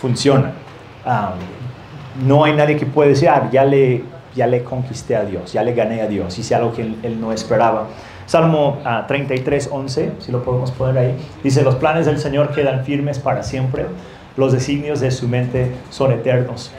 funcionan. 0.00 0.52
No 2.24 2.44
hay 2.44 2.54
nadie 2.54 2.76
que 2.76 2.86
pueda 2.86 3.08
decir, 3.08 3.28
ah, 3.28 3.48
ya 3.50 3.64
le, 3.64 4.04
ya 4.34 4.46
le 4.46 4.62
conquisté 4.62 5.16
a 5.16 5.24
Dios, 5.24 5.52
ya 5.52 5.62
le 5.62 5.74
gané 5.74 6.02
a 6.02 6.06
Dios, 6.06 6.38
hice 6.38 6.54
algo 6.54 6.72
que 6.72 6.82
él, 6.82 7.20
no 7.20 7.32
esperaba. 7.32 7.86
Salmo 8.26 8.78
33, 9.08 9.68
ah, 9.70 9.74
11, 9.74 10.12
si 10.20 10.32
lo 10.32 10.42
podemos 10.42 10.70
poner 10.70 10.98
ahí, 10.98 11.16
dice, 11.42 11.62
los 11.62 11.76
planes 11.76 12.06
del 12.06 12.18
Señor 12.18 12.50
quedan 12.50 12.84
firmes 12.84 13.18
para 13.18 13.42
siempre, 13.42 13.86
los 14.36 14.52
designios 14.52 15.00
de 15.00 15.10
su 15.10 15.28
mente 15.28 15.72
son 15.90 16.12
eternos. 16.12 16.72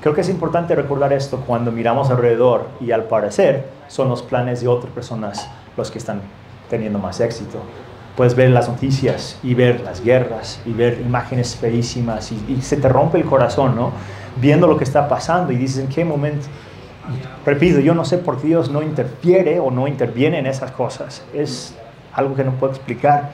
Creo 0.00 0.14
que 0.14 0.20
es 0.20 0.28
importante 0.28 0.74
recordar 0.74 1.12
esto 1.12 1.42
cuando 1.46 1.72
miramos 1.72 2.10
alrededor 2.10 2.68
y 2.80 2.92
al 2.92 3.04
parecer 3.04 3.66
son 3.88 4.08
los 4.08 4.22
planes 4.22 4.60
de 4.60 4.68
otras 4.68 4.92
personas 4.92 5.48
los 5.76 5.90
que 5.90 5.98
están 5.98 6.20
teniendo 6.70 6.98
más 6.98 7.20
éxito. 7.20 7.58
Puedes 8.16 8.34
ver 8.34 8.50
las 8.50 8.68
noticias 8.68 9.38
y 9.42 9.54
ver 9.54 9.80
las 9.80 10.02
guerras 10.02 10.60
y 10.66 10.72
ver 10.72 11.00
imágenes 11.00 11.54
feísimas 11.56 12.32
y, 12.32 12.44
y 12.48 12.62
se 12.62 12.76
te 12.76 12.88
rompe 12.88 13.18
el 13.18 13.24
corazón, 13.24 13.76
¿no? 13.76 13.92
Viendo 14.36 14.66
lo 14.66 14.76
que 14.76 14.84
está 14.84 15.08
pasando 15.08 15.52
y 15.52 15.56
dices, 15.56 15.78
¿en 15.78 15.88
qué 15.88 16.04
momento? 16.04 16.46
Repito, 17.44 17.80
yo 17.80 17.94
no 17.94 18.04
sé 18.04 18.18
por 18.18 18.40
qué 18.40 18.48
Dios 18.48 18.70
no 18.70 18.82
interfiere 18.82 19.58
o 19.60 19.70
no 19.70 19.88
interviene 19.88 20.38
en 20.38 20.46
esas 20.46 20.70
cosas. 20.70 21.24
Es 21.34 21.74
algo 22.12 22.34
que 22.34 22.44
no 22.44 22.52
puedo 22.52 22.72
explicar. 22.72 23.30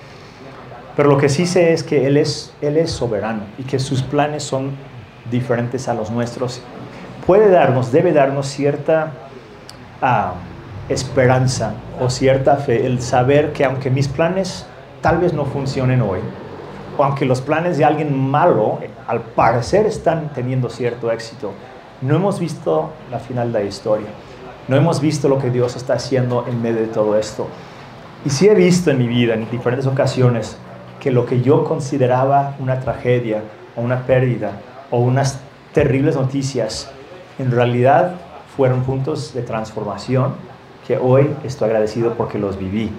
Pero 0.97 1.09
lo 1.09 1.19
que 1.19 1.29
sí 1.29 1.47
sé 1.47 1.73
es 1.73 1.83
que 1.83 2.07
Él 2.07 2.17
es, 2.17 2.53
Él 2.61 2.77
es 2.77 2.91
soberano 2.91 3.43
y 3.59 3.65
que 3.65 3.79
sus 3.79 4.03
planes 4.03 4.45
son 4.45 4.73
diferentes 5.31 5.89
a 5.89 5.95
los 5.95 6.11
nuestros, 6.11 6.61
puede 7.27 7.51
darnos, 7.51 7.91
debe 7.91 8.13
darnos 8.13 8.47
cierta 8.47 9.13
ah, 10.03 10.35
esperanza 10.89 11.75
o 12.01 12.11
cierta 12.11 12.57
fe, 12.57 12.87
el 12.87 13.01
saber 13.01 13.53
que 13.53 13.65
aunque 13.65 13.91
mis 13.91 14.09
planes 14.09 14.67
tal 15.01 15.19
vez 15.19 15.33
no 15.33 15.45
funcionen 15.47 16.03
hoy, 16.03 16.21
o 16.97 17.05
aunque 17.05 17.25
los 17.25 17.41
planes 17.41 17.79
de 17.79 17.85
alguien 17.85 18.17
malo 18.17 18.79
al 19.07 19.21
parecer 19.21 19.87
están 19.87 20.31
teniendo 20.35 20.69
cierto 20.69 21.11
éxito, 21.11 21.53
no 22.01 22.17
hemos 22.17 22.41
visto 22.41 22.91
la 23.11 23.19
final 23.19 23.53
de 23.53 23.61
la 23.61 23.65
historia. 23.65 24.09
No 24.69 24.77
hemos 24.77 25.01
visto 25.01 25.29
lo 25.29 25.39
que 25.39 25.51
Dios 25.51 25.77
está 25.77 25.95
haciendo 25.95 26.47
en 26.49 26.63
medio 26.63 26.81
de 26.81 26.87
todo 26.87 27.19
esto. 27.19 27.47
Y 28.25 28.31
sí 28.31 28.49
he 28.49 28.55
visto 28.55 28.91
en 28.91 28.99
mi 28.99 29.07
vida, 29.07 29.35
en 29.35 29.51
diferentes 29.51 29.87
ocasiones, 29.87 30.57
que 31.01 31.11
lo 31.11 31.27
que 31.27 31.43
yo 31.43 31.65
consideraba 31.65 32.55
una 32.59 32.81
tragedia 32.81 33.43
o 33.77 33.83
una 33.83 34.07
pérdida, 34.07 34.53
o 34.91 34.99
unas 34.99 35.39
terribles 35.73 36.17
noticias, 36.17 36.91
en 37.39 37.51
realidad 37.51 38.15
fueron 38.57 38.83
puntos 38.85 39.35
de 39.35 39.43
transformación 39.43 40.35
que 40.87 40.97
hoy 40.97 41.29
estoy 41.45 41.67
agradecido 41.67 42.15
porque 42.15 42.39
los 42.39 42.59
viví. 42.59 42.91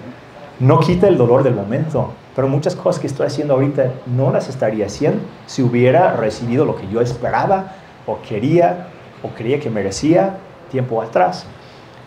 No 0.60 0.80
quita 0.80 1.08
el 1.08 1.16
dolor 1.16 1.42
del 1.42 1.54
momento, 1.54 2.12
pero 2.34 2.48
muchas 2.48 2.76
cosas 2.76 3.00
que 3.00 3.06
estoy 3.06 3.26
haciendo 3.26 3.54
ahorita 3.54 3.92
no 4.06 4.30
las 4.30 4.48
estaría 4.48 4.86
haciendo 4.86 5.20
si 5.46 5.62
hubiera 5.62 6.12
recibido 6.12 6.64
lo 6.64 6.76
que 6.76 6.88
yo 6.88 7.00
esperaba 7.00 7.72
o 8.06 8.18
quería 8.20 8.88
o 9.22 9.28
creía 9.28 9.60
que 9.60 9.70
merecía 9.70 10.36
tiempo 10.70 11.00
atrás. 11.02 11.46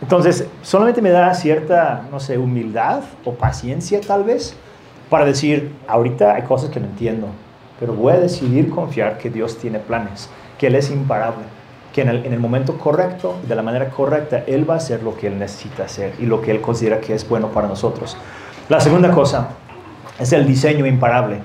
Entonces, 0.02 0.48
solamente 0.62 1.02
me 1.02 1.10
da 1.10 1.34
cierta, 1.34 2.06
no 2.10 2.20
sé, 2.20 2.38
humildad 2.38 3.02
o 3.26 3.34
paciencia 3.34 4.00
tal 4.00 4.24
vez 4.24 4.56
para 5.10 5.26
decir, 5.26 5.74
ahorita 5.88 6.36
hay 6.36 6.44
cosas 6.44 6.70
que 6.70 6.80
no 6.80 6.86
entiendo, 6.86 7.28
pero 7.80 7.94
voy 7.94 8.14
a 8.14 8.20
decidir 8.20 8.70
confiar 8.70 9.18
que 9.18 9.30
Dios 9.30 9.58
tiene 9.58 9.80
planes, 9.80 10.30
que 10.58 10.68
Él 10.68 10.76
es 10.76 10.92
imparable, 10.92 11.44
que 11.94 12.02
en 12.02 12.10
el, 12.10 12.40
momento 12.40 12.78
correcto, 12.78 13.36
de 13.48 13.56
la 13.56 13.64
manera 13.64 13.90
correcta, 13.90 14.44
Él 14.46 14.70
va 14.70 14.76
a 14.76 14.78
hacer 14.78 15.02
lo 15.02 15.18
que 15.18 15.28
Él 15.28 15.40
necesita 15.40 15.86
hacer 15.86 16.14
y 16.20 16.28
lo 16.28 16.42
que 16.42 16.52
Él 16.52 16.62
considera 16.62 17.02
que 17.02 17.14
es 17.14 17.28
bueno 17.28 17.48
para 17.48 17.68
nosotros. 17.68 18.16
La 18.70 18.80
segunda 18.80 19.12
cosa 19.12 19.50
es 20.20 20.32
el 20.32 20.46
diseño 20.46 20.86
imparable. 20.86 21.40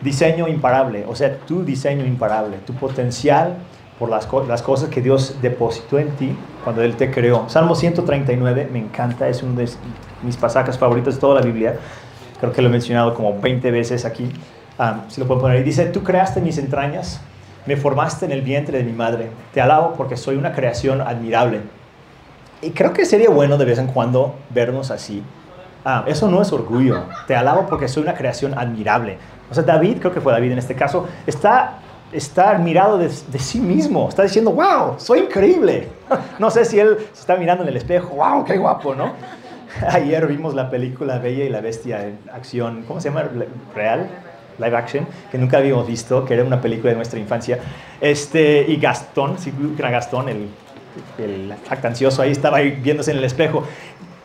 Diseño 0.00 0.48
imparable, 0.48 1.04
o 1.06 1.14
sea, 1.14 1.36
tu 1.38 1.64
diseño 1.64 2.06
imparable, 2.06 2.58
tu 2.64 2.72
potencial 2.74 3.56
por 4.00 4.08
las, 4.08 4.62
cosas 4.62 4.88
que 4.88 5.02
Dios 5.02 5.36
depositó 5.42 5.98
en 5.98 6.08
ti 6.16 6.34
cuando 6.64 6.80
Él 6.82 6.96
te 6.96 7.10
creó. 7.10 7.50
Salmo 7.50 7.74
139, 7.74 8.70
me 8.72 8.78
encanta, 8.78 9.28
es 9.28 9.42
uno 9.42 9.60
de 9.60 9.68
mis 10.22 10.38
pasajes 10.38 10.78
favoritos 10.78 11.16
de 11.16 11.20
toda 11.20 11.34
la 11.34 11.42
Biblia. 11.42 11.76
Creo 12.40 12.50
que 12.50 12.62
lo 12.62 12.68
he 12.68 12.72
mencionado 12.72 13.12
como 13.12 13.38
20 13.38 13.70
veces 13.70 14.06
aquí. 14.06 14.32
Ah, 14.78 15.02
si 15.08 15.20
lo 15.20 15.26
puedo 15.26 15.42
poner 15.42 15.58
ahí, 15.58 15.62
dice, 15.62 15.84
tú 15.84 16.02
creaste 16.02 16.40
mis 16.40 16.56
entrañas, 16.56 17.20
me 17.66 17.76
formaste 17.76 18.24
en 18.24 18.32
el 18.32 18.40
vientre 18.40 18.78
de 18.78 18.84
mi 18.84 18.92
madre, 18.92 19.28
te 19.52 19.60
alabo 19.60 19.92
porque 19.92 20.16
soy 20.16 20.36
una 20.36 20.54
creación 20.54 21.02
admirable. 21.02 21.60
Y 22.62 22.70
creo 22.70 22.94
que 22.94 23.04
sería 23.04 23.28
bueno 23.28 23.58
de 23.58 23.66
vez 23.66 23.78
en 23.78 23.88
cuando 23.88 24.34
vernos 24.48 24.90
así. 24.90 25.22
Ah, 25.84 26.04
eso 26.06 26.30
no 26.30 26.40
es 26.40 26.50
orgullo, 26.54 27.02
te 27.26 27.36
alabo 27.36 27.66
porque 27.66 27.86
soy 27.86 28.04
una 28.04 28.14
creación 28.14 28.58
admirable. 28.58 29.18
O 29.50 29.54
sea, 29.54 29.62
David, 29.62 29.98
creo 29.98 30.14
que 30.14 30.22
fue 30.22 30.32
David 30.32 30.52
en 30.52 30.58
este 30.58 30.74
caso, 30.74 31.06
está, 31.26 31.80
está 32.12 32.50
admirado 32.50 32.98
de, 32.98 33.08
de 33.08 33.38
sí 33.38 33.60
mismo, 33.60 34.08
está 34.08 34.22
diciendo, 34.22 34.52
wow, 34.52 34.94
soy 34.98 35.20
increíble. 35.20 35.88
No 36.38 36.50
sé 36.50 36.64
si 36.64 36.78
él 36.78 36.96
se 37.12 37.20
está 37.20 37.36
mirando 37.36 37.62
en 37.62 37.68
el 37.68 37.76
espejo, 37.76 38.16
wow, 38.16 38.44
qué 38.44 38.56
guapo, 38.56 38.94
¿no? 38.94 39.12
Ayer 39.88 40.26
vimos 40.26 40.54
la 40.54 40.68
película 40.70 41.18
Bella 41.18 41.44
y 41.44 41.48
la 41.48 41.60
Bestia 41.60 42.04
en 42.04 42.18
acción, 42.32 42.84
¿cómo 42.86 43.00
se 43.00 43.10
llama? 43.10 43.28
¿Real? 43.74 44.08
live 44.60 44.76
action, 44.76 45.06
que 45.30 45.38
nunca 45.38 45.58
habíamos 45.58 45.86
visto, 45.86 46.24
que 46.24 46.34
era 46.34 46.44
una 46.44 46.60
película 46.60 46.90
de 46.90 46.96
nuestra 46.96 47.18
infancia. 47.18 47.58
Este, 48.00 48.64
y 48.68 48.76
Gastón, 48.76 49.38
sí, 49.38 49.52
era 49.78 49.90
Gastón, 49.90 50.28
el, 50.28 50.48
el 51.18 51.54
jactancioso, 51.68 52.22
ahí 52.22 52.32
estaba 52.32 52.58
ahí 52.58 52.70
viéndose 52.70 53.10
en 53.10 53.18
el 53.18 53.24
espejo. 53.24 53.64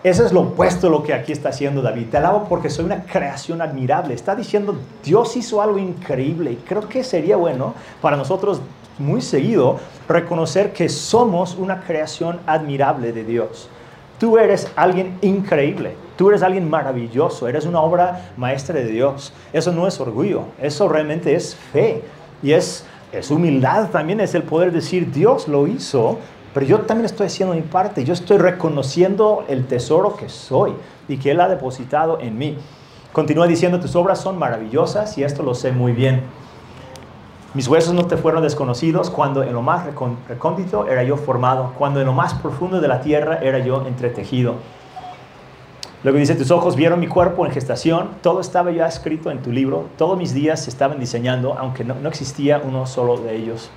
Eso 0.06 0.24
es 0.24 0.32
lo 0.32 0.42
opuesto 0.42 0.86
a 0.86 0.90
lo 0.92 1.02
que 1.02 1.16
aquí 1.16 1.32
está 1.32 1.50
haciendo 1.50 1.82
David. 1.82 2.10
Te 2.12 2.18
alabo 2.18 2.46
porque 2.48 2.70
soy 2.70 2.86
una 2.86 3.06
creación 3.06 3.60
admirable. 3.60 4.14
Está 4.14 4.36
diciendo, 4.36 4.78
Dios 5.04 5.36
hizo 5.36 5.64
algo 5.64 5.80
increíble. 5.80 6.52
Y 6.52 6.56
creo 6.58 6.88
que 6.88 7.04
sería 7.04 7.38
bueno 7.38 7.74
para 8.04 8.16
nosotros 8.16 8.62
muy 9.00 9.20
seguido 9.24 9.80
reconocer 10.08 10.74
que 10.74 10.90
somos 10.90 11.56
una 11.56 11.82
creación 11.82 12.40
admirable 12.46 13.14
de 13.14 13.24
Dios. 13.24 13.68
Tú 14.20 14.38
eres 14.38 14.72
alguien 14.76 15.18
increíble. 15.24 15.96
Tú 16.18 16.30
eres 16.30 16.44
alguien 16.44 16.70
maravilloso, 16.70 17.48
eres 17.48 17.66
una 17.66 17.82
obra 17.82 18.30
maestra 18.38 18.76
de 18.76 18.86
Dios. 18.86 19.34
Eso 19.54 19.72
no 19.72 19.88
es 19.88 20.00
orgullo, 20.00 20.44
eso 20.62 20.88
realmente 20.88 21.34
es 21.34 21.56
fe. 21.56 22.04
Y 22.44 22.52
es, 22.52 22.86
es 23.12 23.32
humildad 23.32 23.90
también, 23.90 24.20
es 24.20 24.36
el 24.36 24.44
poder 24.44 24.72
decir, 24.72 25.12
Dios 25.12 25.48
lo 25.48 25.66
hizo, 25.66 26.20
pero 26.56 26.66
yo 26.68 26.80
también 26.80 27.06
estoy 27.06 27.28
haciendo 27.28 27.54
mi 27.54 27.64
parte. 27.64 28.06
Yo 28.06 28.14
estoy 28.14 28.38
reconociendo 28.38 29.44
el 29.50 29.68
tesoro 29.68 30.16
que 30.16 30.30
soy 30.30 30.72
y 31.10 31.18
que 31.18 31.32
Él 31.32 31.42
ha 31.42 31.50
depositado 31.50 32.18
en 32.22 32.38
mí. 32.38 32.58
Continúa 33.12 33.46
diciendo, 33.46 33.78
tus 33.82 33.94
obras 33.98 34.22
son 34.22 34.40
maravillosas 34.40 35.18
y 35.18 35.26
esto 35.26 35.44
lo 35.44 35.54
sé 35.54 35.74
muy 35.74 35.92
bien. 35.92 36.22
Mis 37.54 37.68
huesos 37.68 37.94
no 37.94 38.06
te 38.06 38.16
fueron 38.16 38.42
desconocidos 38.42 39.10
cuando 39.10 39.44
en 39.44 39.52
lo 39.52 39.62
más 39.62 39.86
recóndito 40.30 40.88
era 40.88 41.04
yo 41.04 41.18
formado, 41.18 41.74
cuando 41.78 42.00
en 42.00 42.06
lo 42.06 42.14
más 42.14 42.34
profundo 42.36 42.80
de 42.80 42.88
la 42.88 43.02
tierra 43.02 43.40
era 43.42 43.60
yo 43.60 43.86
entretejido. 43.86 44.56
Luego 46.06 46.20
dice, 46.20 46.36
tus 46.36 46.52
ojos 46.52 46.78
vieron 46.78 47.02
mi 47.02 47.08
cuerpo 47.08 47.46
en 47.46 47.52
gestación, 47.52 48.12
todo 48.22 48.40
estaba 48.40 48.72
ya 48.72 48.88
escrito 48.88 49.30
en 49.30 49.42
tu 49.42 49.52
libro, 49.52 49.88
todos 49.98 50.18
mis 50.18 50.34
días 50.34 50.64
se 50.64 50.70
estaban 50.70 51.02
diseñando, 51.02 51.58
aunque 51.60 51.84
no, 51.84 52.08
existía 52.08 52.62
uno 52.64 52.86
solo 52.86 53.18
de 53.18 53.36
ellos. 53.36 53.72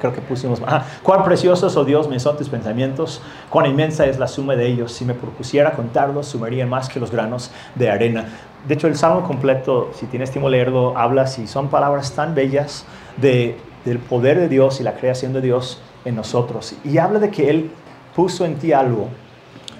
Creo 0.00 0.12
que 0.12 0.20
pusimos, 0.20 0.60
ah, 0.66 0.84
cuán 1.02 1.24
preciosos, 1.24 1.76
oh 1.76 1.84
Dios, 1.84 2.08
me 2.08 2.20
son 2.20 2.36
tus 2.36 2.48
pensamientos, 2.48 3.22
cuán 3.48 3.66
inmensa 3.66 4.06
es 4.06 4.18
la 4.18 4.28
suma 4.28 4.54
de 4.54 4.66
ellos. 4.66 4.92
Si 4.92 5.04
me 5.04 5.14
propusiera 5.14 5.72
contarlos, 5.72 6.26
sumarían 6.26 6.68
más 6.68 6.88
que 6.88 7.00
los 7.00 7.10
granos 7.10 7.50
de 7.74 7.90
arena. 7.90 8.26
De 8.66 8.74
hecho, 8.74 8.88
el 8.88 8.96
Salmo 8.96 9.22
completo, 9.24 9.90
si 9.94 10.06
tienes 10.06 10.30
tiempo 10.30 10.48
leerlo, 10.48 10.96
habla, 10.98 11.26
si 11.26 11.46
son 11.46 11.68
palabras 11.68 12.12
tan 12.12 12.34
bellas 12.34 12.84
de, 13.16 13.56
del 13.84 13.98
poder 13.98 14.38
de 14.38 14.48
Dios 14.48 14.80
y 14.80 14.82
la 14.82 14.94
creación 14.94 15.32
de 15.32 15.40
Dios 15.40 15.80
en 16.04 16.16
nosotros. 16.16 16.74
Y 16.84 16.98
habla 16.98 17.18
de 17.18 17.30
que 17.30 17.48
Él 17.48 17.70
puso 18.14 18.44
en 18.44 18.56
ti 18.56 18.72
algo 18.72 19.08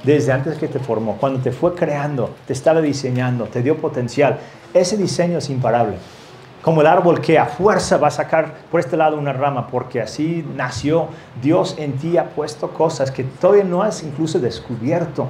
desde 0.02 0.33
antes 0.33 0.57
que 0.57 0.68
te 0.68 0.79
formó, 0.79 1.16
cuando 1.16 1.40
te 1.40 1.50
fue 1.50 1.74
creando, 1.74 2.31
te 2.46 2.52
estaba 2.52 2.81
diseñando, 2.81 3.46
te 3.46 3.62
dio 3.62 3.76
potencial. 3.76 4.38
Ese 4.72 4.96
diseño 4.96 5.38
es 5.38 5.50
imparable. 5.50 5.96
Como 6.66 6.81
el 6.81 6.88
árbol 6.88 7.20
que 7.20 7.38
a 7.38 7.46
fuerza 7.46 7.96
va 7.96 8.09
a 8.09 8.11
sacar 8.11 8.52
por 8.72 8.81
este 8.81 8.96
lado 8.96 9.16
una 9.16 9.33
rama, 9.33 9.68
porque 9.68 10.00
así 10.00 10.44
nació. 10.57 11.07
Dios 11.40 11.76
en 11.79 11.92
ti 11.92 12.16
ha 12.16 12.31
puesto 12.31 12.70
cosas 12.70 13.12
que 13.12 13.22
todavía 13.22 13.62
no 13.62 13.85
has 13.85 14.02
incluso 14.02 14.40
descubierto 14.40 15.29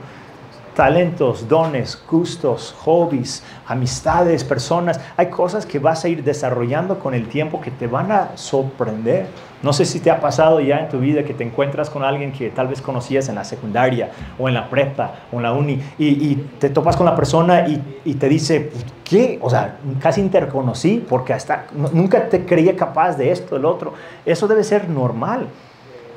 talentos, 0.74 1.46
dones, 1.46 2.02
gustos, 2.10 2.74
hobbies, 2.80 3.42
amistades, 3.66 4.44
personas. 4.44 4.98
Hay 5.18 5.28
cosas 5.28 5.66
que 5.66 5.78
vas 5.78 6.06
a 6.06 6.08
ir 6.08 6.24
desarrollando 6.24 6.98
con 6.98 7.12
el 7.12 7.28
tiempo 7.28 7.60
que 7.60 7.70
te 7.70 7.86
van 7.86 8.12
a 8.12 8.36
sorprender. 8.36 9.26
No 9.62 9.72
sé 9.72 9.86
si 9.86 10.00
te 10.00 10.10
ha 10.10 10.20
pasado 10.20 10.60
ya 10.60 10.80
en 10.80 10.88
tu 10.88 10.98
vida 10.98 11.24
que 11.24 11.32
te 11.32 11.42
encuentras 11.42 11.88
con 11.88 12.04
alguien 12.04 12.30
que 12.32 12.50
tal 12.50 12.68
vez 12.68 12.82
conocías 12.82 13.28
en 13.28 13.36
la 13.36 13.44
secundaria 13.44 14.10
o 14.38 14.48
en 14.48 14.54
la 14.54 14.68
prepa 14.68 15.14
o 15.32 15.36
en 15.36 15.42
la 15.44 15.52
uni 15.52 15.80
y, 15.98 16.34
te 16.58 16.68
topas 16.68 16.96
con 16.96 17.06
la 17.06 17.16
persona 17.16 17.66
y, 17.66 18.14
te 18.14 18.28
dice, 18.28 18.70
¿qué? 19.04 19.38
O 19.40 19.48
sea, 19.48 19.78
casi 20.00 20.20
interconocí 20.20 21.04
porque 21.08 21.32
hasta 21.32 21.66
nunca 21.92 22.28
te 22.28 22.44
creía 22.44 22.76
capaz 22.76 23.16
de 23.16 23.30
esto, 23.30 23.54
del 23.54 23.64
otro. 23.64 23.94
Eso 24.26 24.46
debe 24.46 24.62
ser 24.62 24.88
normal 24.88 25.48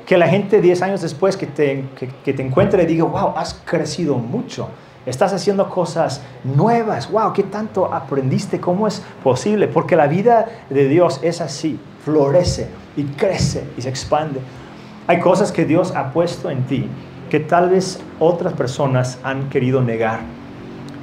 que 0.06 0.18
la 0.18 0.28
gente 0.28 0.60
10 0.60 0.82
años 0.82 1.00
después 1.00 1.36
que 1.36 1.46
te, 1.46 1.84
que, 2.24 2.32
te 2.32 2.42
encuentre 2.42 2.84
diga, 2.84 3.04
wow, 3.04 3.34
has 3.36 3.54
crecido 3.54 4.16
mucho, 4.16 4.68
estás 5.06 5.32
haciendo 5.32 5.70
cosas 5.70 6.20
nuevas, 6.44 7.10
wow, 7.10 7.32
¿qué 7.32 7.44
tanto 7.44 7.92
aprendiste? 7.94 8.60
¿Cómo 8.60 8.86
es 8.86 9.02
posible? 9.22 9.68
Porque 9.68 9.96
la 9.96 10.08
vida 10.08 10.46
de 10.68 10.88
Dios 10.88 11.20
es 11.22 11.40
así, 11.40 11.78
florece 12.04 12.68
y 13.00 13.04
crece 13.04 13.64
y 13.76 13.82
se 13.82 13.88
expande. 13.88 14.40
Hay 15.06 15.20
cosas 15.20 15.52
que 15.52 15.64
Dios 15.64 15.92
ha 15.96 16.12
puesto 16.12 16.50
en 16.50 16.62
ti 16.64 16.86
que 17.28 17.40
tal 17.40 17.70
vez 17.70 18.00
otras 18.18 18.52
personas 18.54 19.18
han 19.22 19.48
querido 19.50 19.80
negar, 19.82 20.20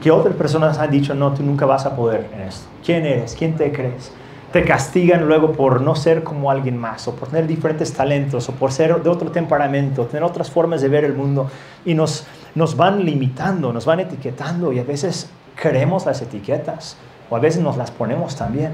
que 0.02 0.12
otras 0.12 0.36
personas 0.36 0.78
han 0.78 0.92
dicho, 0.92 1.14
no, 1.14 1.34
tú 1.34 1.44
nunca 1.44 1.66
vas 1.66 1.86
a 1.86 1.96
poder 1.96 2.30
en 2.34 2.42
esto. 2.42 2.68
¿Quién 2.86 3.06
eres? 3.06 3.36
¿Quién 3.38 3.56
te 3.56 3.72
crees? 3.72 4.12
te 4.52 4.64
castigan 4.64 5.28
luego 5.28 5.52
por 5.52 5.82
no 5.82 5.96
ser 5.96 6.24
como 6.24 6.50
alguien 6.50 6.78
más, 6.78 7.08
o 7.08 7.16
por 7.16 7.28
tener 7.28 7.48
diferentes 7.48 7.94
talentos, 7.94 8.48
o 8.50 8.54
por 8.54 8.72
ser 8.72 9.02
de 9.04 9.10
otro 9.10 9.30
temperamento, 9.32 10.06
tener 10.06 10.24
otras 10.24 10.50
formas 10.50 10.82
de 10.82 10.88
ver 10.88 11.04
el 11.04 11.14
mundo, 11.14 11.50
y 11.86 11.94
nos, 11.94 12.26
nos 12.56 12.78
van 12.78 13.04
limitando, 13.04 13.74
nos 13.74 13.86
van 13.86 14.00
etiquetando, 14.00 14.72
y 14.72 14.80
a 14.80 14.84
veces 14.84 15.30
queremos 15.62 16.06
las 16.06 16.22
etiquetas, 16.22 16.96
o 17.30 17.36
a 17.36 17.40
veces 17.40 17.62
nos 17.62 17.76
las 17.76 17.92
ponemos 17.92 18.36
también, 18.36 18.72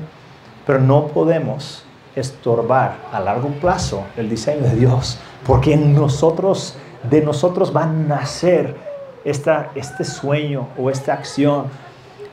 pero 0.65 0.79
no 0.79 1.07
podemos 1.07 1.83
estorbar 2.15 2.97
a 3.12 3.19
largo 3.19 3.49
plazo 3.49 4.04
el 4.17 4.30
diseño 4.30 4.62
de 4.62 4.76
Dios, 4.76 5.19
porque 5.45 5.73
en 5.73 5.93
nosotros, 5.95 6.76
de 7.10 7.21
nosotros 7.21 7.76
va 7.76 7.84
a 7.84 7.88
nacer 7.88 8.76
esta, 9.26 9.71
este 9.76 10.04
sueño 10.04 10.67
o 10.78 10.89
esta 10.89 11.13
acción. 11.13 11.65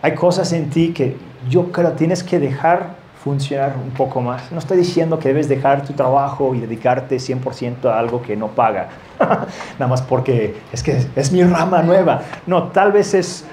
Hay 0.02 0.14
cosas 0.14 0.52
en 0.52 0.70
ti 0.70 0.92
que 0.92 1.16
yo 1.48 1.72
creo 1.72 1.92
tienes 1.92 2.22
que 2.22 2.38
dejar 2.38 3.00
funcionar 3.22 3.74
un 3.82 3.90
poco 3.90 4.20
más. 4.20 4.50
No 4.50 4.58
estoy 4.58 4.78
diciendo 4.78 5.18
que 5.18 5.28
debes 5.28 5.48
dejar 5.48 5.84
tu 5.84 5.92
trabajo 5.92 6.54
y 6.54 6.60
dedicarte 6.60 7.16
100% 7.16 7.84
a 7.86 7.98
algo 7.98 8.22
que 8.22 8.34
no 8.34 8.48
paga, 8.48 8.88
nada 9.78 9.86
más 9.86 10.02
porque 10.02 10.56
es 10.72 10.82
que 10.82 11.06
es 11.14 11.32
mi 11.32 11.42
rama 11.44 11.82
nueva. 11.82 12.22
No, 12.46 12.68
tal 12.68 12.92
vez 12.92 13.14
es 13.14 13.44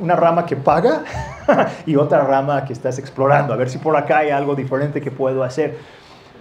una 0.00 0.16
rama 0.16 0.44
que 0.44 0.56
paga 0.56 1.04
y 1.86 1.96
otra 1.96 2.22
rama 2.22 2.64
que 2.64 2.72
estás 2.72 2.98
explorando, 2.98 3.52
a 3.52 3.56
ver 3.56 3.70
si 3.70 3.78
por 3.78 3.96
acá 3.96 4.18
hay 4.18 4.30
algo 4.30 4.54
diferente 4.54 5.00
que 5.00 5.10
puedo 5.10 5.42
hacer. 5.42 5.78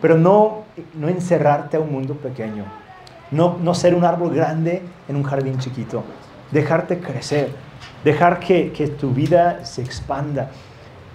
Pero 0.01 0.17
no, 0.17 0.63
no 0.95 1.07
encerrarte 1.07 1.77
a 1.77 1.79
un 1.79 1.91
mundo 1.91 2.15
pequeño, 2.15 2.65
no, 3.31 3.57
no 3.61 3.73
ser 3.73 3.95
un 3.95 4.03
árbol 4.03 4.33
grande 4.33 4.81
en 5.07 5.15
un 5.15 5.23
jardín 5.23 5.57
chiquito, 5.59 6.03
dejarte 6.51 6.99
crecer, 6.99 7.49
dejar 8.03 8.39
que, 8.39 8.71
que 8.71 8.87
tu 8.87 9.11
vida 9.11 9.63
se 9.65 9.81
expanda 9.81 10.49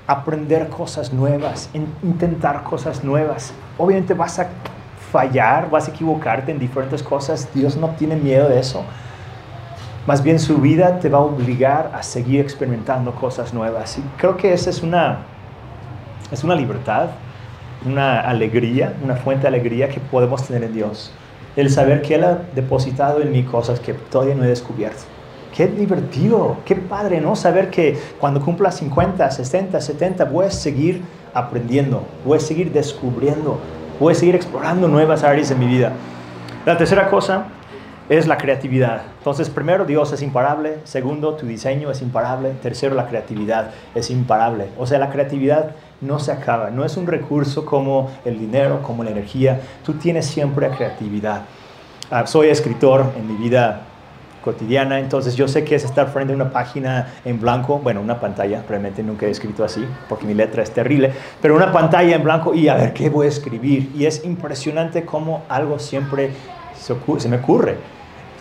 aprender 0.08 0.70
cosas 0.70 1.12
nuevas, 1.12 1.68
intentar 2.02 2.62
cosas 2.62 3.04
nuevas. 3.04 3.52
Obviamente 3.76 4.14
vas 4.14 4.38
a 4.38 4.48
fallar, 5.12 5.68
vas 5.68 5.86
a 5.86 5.90
equivocarte 5.90 6.50
en 6.50 6.58
diferentes 6.58 7.02
cosas. 7.02 7.46
Dios 7.54 7.76
no 7.76 7.90
tiene 7.90 8.16
miedo 8.16 8.48
de 8.48 8.58
eso. 8.58 8.84
Más 10.08 10.22
bien 10.22 10.40
su 10.40 10.56
vida 10.56 11.00
te 11.00 11.10
va 11.10 11.18
a 11.18 11.20
obligar 11.20 11.90
a 11.92 12.02
seguir 12.02 12.40
experimentando 12.40 13.14
cosas 13.14 13.52
nuevas. 13.52 13.98
Y 13.98 14.02
creo 14.16 14.38
que 14.38 14.54
esa 14.54 14.70
es 14.70 14.82
una, 14.82 15.18
es 16.32 16.42
una 16.42 16.54
libertad, 16.54 17.10
una 17.84 18.18
alegría, 18.20 18.94
una 19.04 19.16
fuente 19.16 19.42
de 19.42 19.48
alegría 19.48 19.90
que 19.90 20.00
podemos 20.00 20.46
tener 20.46 20.64
en 20.64 20.72
Dios. 20.72 21.12
El 21.56 21.68
saber 21.68 22.00
que 22.00 22.14
Él 22.14 22.24
ha 22.24 22.38
depositado 22.54 23.20
en 23.20 23.32
mí 23.32 23.42
cosas 23.42 23.80
que 23.80 23.92
todavía 23.92 24.34
no 24.34 24.44
he 24.44 24.48
descubierto 24.48 25.02
Qué 25.54 25.66
divertido, 25.66 26.56
qué 26.64 26.74
padre, 26.74 27.20
¿no? 27.20 27.36
Saber 27.36 27.68
que 27.68 27.98
cuando 28.18 28.40
cumpla 28.40 28.72
50, 28.72 29.30
60, 29.30 29.78
70, 29.78 30.24
voy 30.24 30.46
a 30.46 30.50
seguir 30.50 31.02
aprendiendo, 31.34 32.02
voy 32.24 32.38
a 32.38 32.40
seguir 32.40 32.72
descubriendo, 32.72 33.58
voy 34.00 34.12
a 34.12 34.16
seguir 34.16 34.36
explorando 34.36 34.88
nuevas 34.88 35.22
áreas 35.22 35.50
de 35.50 35.54
mi 35.54 35.66
vida. 35.66 35.92
La 36.64 36.78
tercera 36.78 37.10
cosa 37.10 37.48
es 38.08 38.26
la 38.26 38.38
creatividad. 38.38 39.02
Entonces, 39.18 39.50
primero, 39.50 39.84
Dios 39.84 40.12
es 40.12 40.22
imparable. 40.22 40.78
Segundo, 40.84 41.34
tu 41.34 41.46
diseño 41.46 41.90
es 41.90 42.00
imparable. 42.00 42.50
Tercero, 42.62 42.94
la 42.94 43.06
creatividad 43.06 43.70
es 43.94 44.10
imparable. 44.10 44.68
O 44.78 44.86
sea, 44.86 44.98
la 44.98 45.10
creatividad 45.10 45.72
no 46.00 46.18
se 46.18 46.32
acaba. 46.32 46.70
No 46.70 46.84
es 46.84 46.96
un 46.96 47.06
recurso 47.06 47.66
como 47.66 48.10
el 48.24 48.38
dinero, 48.38 48.82
como 48.82 49.04
la 49.04 49.10
energía. 49.10 49.60
Tú 49.84 49.94
tienes 49.94 50.26
siempre 50.26 50.68
creatividad. 50.70 51.42
Ah, 52.10 52.26
soy 52.26 52.48
escritor 52.48 53.12
en 53.18 53.26
mi 53.28 53.34
vida 53.34 53.82
cotidiana. 54.42 54.98
Entonces 54.98 55.36
yo 55.36 55.46
sé 55.46 55.64
que 55.64 55.74
es 55.74 55.84
estar 55.84 56.08
frente 56.08 56.32
a 56.32 56.36
una 56.36 56.50
página 56.50 57.14
en 57.24 57.38
blanco, 57.40 57.78
bueno, 57.78 58.00
una 58.00 58.18
pantalla, 58.18 58.62
realmente 58.66 59.02
nunca 59.02 59.26
he 59.26 59.30
escrito 59.30 59.64
así 59.64 59.84
porque 60.08 60.24
mi 60.24 60.32
letra 60.32 60.62
es 60.62 60.70
terrible, 60.70 61.12
pero 61.42 61.54
una 61.54 61.72
pantalla 61.72 62.16
en 62.16 62.22
blanco 62.22 62.54
y 62.54 62.68
a 62.68 62.74
ver 62.74 62.94
qué 62.94 63.10
voy 63.10 63.26
a 63.26 63.28
escribir. 63.28 63.90
Y 63.94 64.06
es 64.06 64.24
impresionante 64.24 65.04
cómo 65.04 65.42
algo 65.48 65.78
siempre 65.78 66.30
se, 66.74 67.28
me 67.28 67.36
ocurre. 67.36 67.97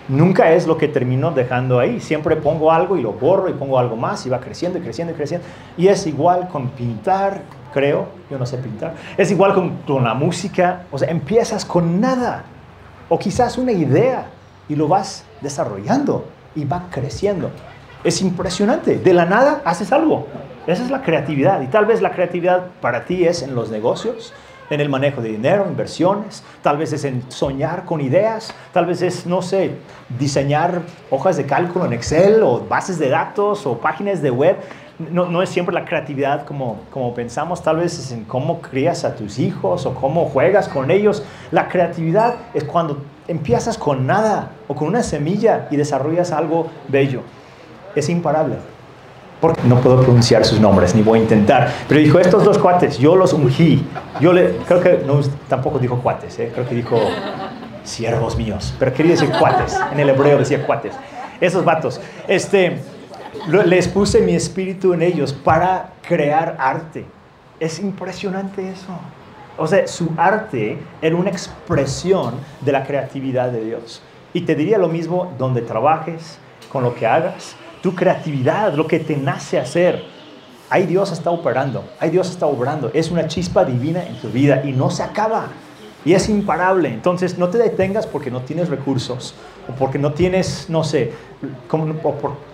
Nunca 0.09 0.53
es 0.53 0.67
lo 0.67 0.77
que 0.77 0.87
termino 0.87 1.31
dejando 1.31 1.79
ahí. 1.79 1.99
Siempre 1.99 2.37
pongo 2.37 2.71
algo 2.71 2.97
y 2.97 3.01
lo 3.01 3.13
borro 3.13 3.49
y 3.49 3.53
pongo 3.53 3.77
algo 3.77 3.97
más 3.97 4.25
y 4.25 4.29
va 4.29 4.39
creciendo 4.39 4.79
y 4.79 4.81
creciendo 4.81 5.13
y 5.13 5.17
creciendo. 5.17 5.45
Y 5.77 5.87
es 5.87 6.07
igual 6.07 6.47
con 6.47 6.69
pintar, 6.69 7.41
creo, 7.73 8.07
yo 8.31 8.37
no 8.37 8.45
sé 8.45 8.57
pintar. 8.57 8.95
Es 9.17 9.31
igual 9.31 9.53
con, 9.53 10.03
la 10.03 10.13
música. 10.13 10.83
O 10.91 10.97
sea, 10.97 11.09
empiezas 11.09 11.65
con 11.65 11.99
nada. 11.99 12.45
O 13.09 13.19
quizás 13.19 13.57
una 13.57 13.73
idea 13.73 14.27
y 14.69 14.75
lo 14.75 14.87
vas 14.87 15.25
desarrollando 15.41 16.25
y 16.55 16.63
va 16.63 16.85
creciendo. 16.89 17.51
Es 18.03 18.21
impresionante. 18.21 18.99
De 18.99 19.13
la 19.13 19.25
nada 19.25 19.61
haces 19.65 19.91
algo. 19.91 20.27
Esa 20.67 20.83
es 20.83 20.89
la 20.89 21.01
creatividad. 21.01 21.61
Y 21.61 21.67
tal 21.67 21.85
vez 21.85 22.01
la 22.01 22.11
creatividad 22.11 22.67
para 22.79 23.05
ti 23.05 23.25
es 23.25 23.41
en 23.41 23.55
los 23.55 23.71
negocios, 23.71 24.33
en 24.69 24.81
el 24.81 24.89
manejo 24.89 25.21
de 25.21 25.29
dinero, 25.29 25.65
inversiones, 25.67 26.43
tal 26.61 26.77
vez 26.77 26.91
es 26.93 27.03
en 27.05 27.23
soñar 27.31 27.85
con 27.85 28.01
ideas, 28.01 28.53
tal 28.73 28.85
vez 28.85 29.01
es, 29.01 29.25
no 29.25 29.41
sé, 29.41 29.71
diseñar 30.19 30.81
hojas 31.09 31.37
de 31.37 31.45
cálculo 31.45 31.85
en 31.85 31.93
Excel 31.93 32.43
o 32.43 32.59
bases 32.59 32.99
de 32.99 33.09
datos 33.09 33.65
o 33.65 33.77
páginas 33.77 34.21
de 34.21 34.31
web. 34.31 34.57
No, 35.11 35.27
no, 35.27 35.43
es 35.43 35.49
siempre 35.49 35.75
la 35.75 35.85
creatividad 35.85 36.45
como, 36.45 36.79
como 36.91 37.13
pensamos, 37.13 37.61
tal 37.61 37.77
vez 37.77 37.99
es 37.99 38.11
en 38.11 38.23
cómo 38.23 38.61
crías 38.61 39.05
a 39.05 39.15
tus 39.15 39.37
hijos 39.37 39.85
o 39.85 39.93
cómo 39.93 40.25
juegas 40.25 40.67
con 40.67 40.89
ellos. 40.89 41.23
La 41.51 41.67
creatividad 41.67 42.35
es 42.55 42.63
cuando 42.63 43.03
empiezas 43.27 43.77
con 43.77 44.07
nada 44.07 44.53
o 44.67 44.73
con 44.73 44.87
una 44.87 45.03
semilla 45.03 45.67
y 45.69 45.75
desarrollas 45.75 46.31
algo 46.31 46.67
bello. 46.87 47.21
Es 47.95 48.09
imparable. 48.09 48.55
Porque 49.39 49.61
no 49.65 49.79
puedo 49.81 50.01
pronunciar 50.01 50.45
sus 50.45 50.59
nombres, 50.59 50.95
ni 50.95 51.03
voy 51.03 51.19
a 51.19 51.21
intentar. 51.21 51.71
Pero 51.87 51.99
dijo, 51.99 52.19
estos 52.19 52.43
dos 52.43 52.57
cuates, 52.57 52.97
yo 52.97 53.15
los 53.15 53.33
ungí. 53.33 53.85
Yo 54.19 54.33
le, 54.33 54.57
creo 54.67 54.81
que 54.81 55.03
no, 55.05 55.19
tampoco 55.47 55.77
dijo 55.77 55.99
cuates, 56.01 56.39
¿eh? 56.39 56.51
creo 56.53 56.67
que 56.67 56.73
dijo 56.73 56.99
siervos 57.83 58.35
míos. 58.35 58.73
Pero 58.79 58.93
quería 58.93 59.11
decir 59.11 59.29
cuates. 59.29 59.77
En 59.91 59.99
el 59.99 60.09
hebreo 60.09 60.39
decía 60.39 60.65
cuates. 60.65 60.93
Esos 61.39 61.63
vatos. 61.63 62.01
Este, 62.27 62.79
les 63.47 63.87
puse 63.87 64.21
mi 64.21 64.33
espíritu 64.33 64.93
en 64.93 65.01
ellos 65.01 65.33
para 65.33 65.91
crear 66.07 66.55
arte. 66.59 67.05
Es 67.59 67.79
impresionante 67.79 68.69
eso. 68.69 68.97
O 69.57 69.65
sea, 69.65 69.87
su 69.87 70.11
arte 70.17 70.77
era 71.01 71.15
una 71.15 71.29
expresión 71.29 72.35
de 72.61 72.71
la 72.71 72.85
creatividad 72.85 73.49
de 73.49 73.63
Dios. 73.63 74.01
Y 74.33 74.41
te 74.41 74.55
diría 74.55 74.77
lo 74.77 74.87
mismo 74.87 75.33
donde 75.37 75.61
trabajes, 75.61 76.37
con 76.71 76.83
lo 76.83 76.93
que 76.93 77.07
hagas, 77.07 77.55
tu 77.87 77.95
creatividad, 77.95 78.73
lo 78.73 78.85
que 78.85 78.99
te 78.99 79.15
nace 79.15 79.57
hacer. 79.57 80.03
Ahí 80.69 80.85
Dios 80.85 81.13
está 81.13 81.31
operando, 81.31 81.85
ahí 82.01 82.09
Dios 82.09 82.29
está 82.29 82.45
obrando. 82.45 82.91
Es 82.93 83.11
una 83.11 83.29
chispa 83.29 83.63
divina 83.63 84.03
en 84.03 84.19
tu 84.19 84.27
vida 84.27 84.61
y 84.65 84.73
no 84.73 84.89
se 84.89 85.03
acaba. 85.03 85.47
Y 86.03 86.13
es 86.13 86.27
imparable. 86.27 86.89
Entonces 86.89 87.37
no 87.37 87.47
te 87.47 87.57
detengas 87.57 88.05
porque 88.05 88.29
no 88.29 88.41
tienes 88.41 88.67
recursos 88.67 89.35
o 89.69 89.71
porque 89.71 89.97
no 89.99 90.11
tienes, 90.11 90.69
no 90.69 90.83
sé, 90.83 91.13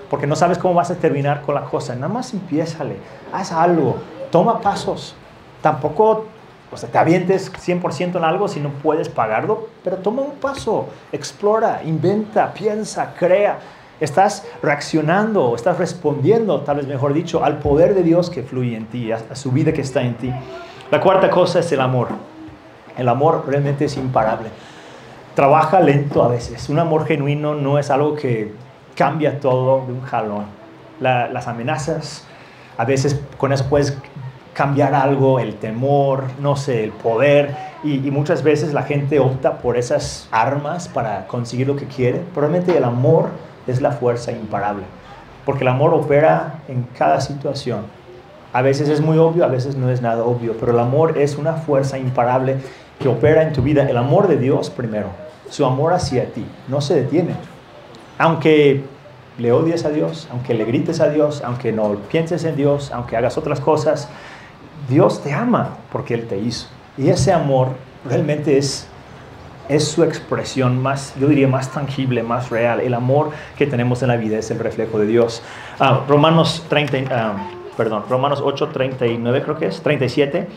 porque 0.07 0.27
no 0.27 0.35
sabes 0.35 0.59
cómo 0.59 0.75
vas 0.75 0.91
a 0.91 0.97
terminar 0.97 1.41
con 1.41 1.55
la 1.55 1.63
cosa. 1.63 1.95
Nada 1.95 2.13
más 2.13 2.31
empiézale, 2.31 2.97
haz 3.31 3.51
algo, 3.51 3.95
toma 4.29 4.61
pasos. 4.61 5.15
Tampoco 5.63 6.27
o 6.71 6.77
sea, 6.77 6.89
te 6.89 6.99
avientes 6.99 7.51
100% 7.51 8.17
en 8.17 8.23
algo 8.23 8.47
si 8.47 8.59
no 8.59 8.69
puedes 8.69 9.09
pagarlo, 9.09 9.67
pero 9.83 9.97
toma 9.97 10.21
un 10.21 10.33
paso, 10.33 10.89
explora, 11.11 11.81
inventa, 11.83 12.53
piensa, 12.53 13.15
crea. 13.17 13.57
Estás 14.03 14.45
reaccionando, 14.61 15.55
estás 15.55 15.77
respondiendo, 15.77 16.59
tal 16.59 16.75
vez 16.75 16.87
mejor 16.87 17.13
dicho, 17.13 17.41
al 17.41 17.59
poder 17.59 17.95
de 17.95 18.03
Dios 18.03 18.29
que 18.29 18.43
fluye 18.43 18.75
en 18.75 18.87
ti, 18.87 19.13
a, 19.13 19.33
su 19.33 19.53
vida 19.53 19.71
que 19.71 19.79
está 19.79 20.01
en 20.01 20.15
ti. 20.15 20.29
La 20.91 20.99
cuarta 20.99 21.29
cosa 21.29 21.59
es 21.59 21.71
el 21.71 21.79
amor. 21.79 22.09
El 22.97 23.07
amor 23.07 23.45
realmente 23.47 23.85
es 23.85 23.95
imparable. 23.95 24.49
Trabaja 25.35 25.79
lento 25.79 26.21
a 26.21 26.27
veces. 26.27 26.67
Un 26.67 26.79
amor 26.79 27.05
genuino 27.05 27.55
no 27.55 27.79
es 27.79 27.89
algo 27.89 28.13
que 28.13 28.51
cambia 28.93 29.39
todo 29.39 29.85
de 29.87 29.93
un 29.93 30.01
jalón. 30.01 30.47
las 30.99 31.47
amenazas, 31.47 32.25
a 32.77 32.83
veces 32.83 33.21
con 33.37 33.53
eso 33.53 33.69
puedes 33.69 33.97
cambiar 34.53 34.93
algo, 34.95 35.39
el 35.39 35.55
temor, 35.55 36.25
no 36.41 36.57
sé, 36.57 36.83
el 36.83 36.91
poder. 36.91 37.55
Y, 37.85 37.99
muchas 38.11 38.43
veces 38.43 38.73
la 38.73 38.83
gente 38.83 39.21
opta 39.21 39.59
por 39.59 39.77
esas 39.77 40.27
armas 40.29 40.89
para 40.89 41.25
conseguir 41.25 41.67
lo 41.67 41.77
que 41.77 41.85
quiere. 41.85 42.19
Probablemente 42.33 42.77
el 42.77 42.83
amor 42.83 43.29
es 43.67 43.81
la 43.81 43.91
fuerza 43.91 44.31
imparable. 44.31 44.83
Porque 45.45 45.63
el 45.63 45.69
amor 45.69 45.93
opera 45.93 46.59
en 46.67 46.87
cada 46.97 47.21
situación. 47.21 47.81
A 48.53 48.61
veces 48.61 48.87
es 48.89 49.01
muy 49.01 49.17
obvio, 49.17 49.43
a 49.43 49.47
veces 49.47 49.75
no 49.75 49.89
es 49.89 50.01
nada 50.01 50.23
obvio. 50.23 50.55
Pero 50.59 50.71
el 50.71 50.79
amor 50.79 51.17
es 51.17 51.37
una 51.37 51.53
fuerza 51.53 51.97
imparable 51.97 52.57
que 52.99 53.07
opera 53.07 53.43
en 53.43 53.53
tu 53.53 53.61
vida. 53.61 53.89
El 53.89 53.97
amor 53.97 54.27
de 54.27 54.37
Dios 54.37 54.69
primero. 54.69 55.07
Su 55.49 55.65
amor 55.65 55.93
hacia 55.93 56.31
ti. 56.33 56.45
No 56.67 56.81
se 56.81 56.95
detiene. 56.95 57.35
Aunque 58.17 58.83
le 59.37 59.51
odies 59.51 59.85
a 59.85 59.89
Dios, 59.89 60.27
aunque 60.31 60.53
le 60.53 60.65
grites 60.65 60.99
a 60.99 61.09
Dios, 61.09 61.41
aunque 61.43 61.71
no 61.71 61.95
pienses 62.11 62.43
en 62.43 62.55
Dios, 62.55 62.91
aunque 62.91 63.17
hagas 63.17 63.37
otras 63.37 63.59
cosas, 63.59 64.07
Dios 64.87 65.21
te 65.23 65.33
ama 65.33 65.77
porque 65.91 66.13
Él 66.13 66.27
te 66.27 66.37
hizo. 66.37 66.67
Y 66.97 67.09
ese 67.09 67.33
amor 67.33 67.69
realmente 68.05 68.57
es, 68.57 68.87
es 69.69 69.87
su 69.87 70.03
expresión 70.03 70.81
más, 70.81 71.13
yo 71.19 71.27
diría, 71.27 71.47
más 71.47 71.71
tangible, 71.71 72.23
más 72.23 72.49
real. 72.49 72.81
El 72.81 72.93
amor 72.93 73.31
que 73.57 73.67
tenemos 73.67 74.01
en 74.01 74.09
la 74.09 74.17
vida 74.17 74.37
es 74.37 74.51
el 74.51 74.59
reflejo 74.59 74.99
de 74.99 75.07
Dios. 75.07 75.41
Ah, 75.79 76.01
Romanos, 76.07 76.65
30, 76.69 76.97
ah, 77.11 77.33
perdón, 77.77 78.03
Romanos 78.09 78.41
8, 78.43 78.69
39 78.69 79.41
creo 79.43 79.57
que 79.57 79.67
es, 79.67 79.81
37. 79.81 80.47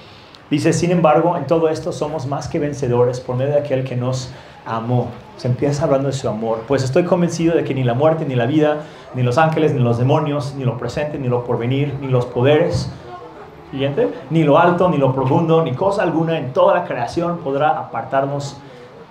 Dice, 0.50 0.72
sin 0.72 0.90
embargo, 0.90 1.36
en 1.36 1.46
todo 1.46 1.68
esto 1.68 1.92
somos 1.92 2.26
más 2.26 2.48
que 2.48 2.58
vencedores 2.58 3.20
por 3.20 3.36
medio 3.36 3.54
de 3.54 3.60
aquel 3.60 3.84
que 3.84 3.96
nos 3.96 4.30
amó. 4.64 5.10
Se 5.36 5.48
empieza 5.48 5.84
hablando 5.84 6.08
de 6.08 6.14
su 6.14 6.28
amor. 6.28 6.62
Pues 6.68 6.82
estoy 6.82 7.04
convencido 7.04 7.56
de 7.56 7.64
que 7.64 7.74
ni 7.74 7.84
la 7.84 7.94
muerte, 7.94 8.24
ni 8.24 8.36
la 8.36 8.46
vida, 8.46 8.84
ni 9.14 9.22
los 9.22 9.38
ángeles, 9.38 9.74
ni 9.74 9.80
los 9.80 9.98
demonios, 9.98 10.54
ni 10.56 10.64
lo 10.64 10.78
presente, 10.78 11.18
ni 11.18 11.28
lo 11.28 11.44
porvenir, 11.44 11.94
ni 12.00 12.08
los 12.08 12.26
poderes, 12.26 12.90
Siguiente. 13.70 14.08
Ni 14.30 14.44
lo 14.44 14.58
alto, 14.58 14.88
ni 14.88 14.96
lo 14.96 15.12
profundo, 15.12 15.62
ni 15.62 15.72
cosa 15.74 16.02
alguna 16.02 16.38
en 16.38 16.52
toda 16.52 16.74
la 16.74 16.84
creación 16.84 17.38
podrá 17.38 17.70
apartarnos 17.70 18.56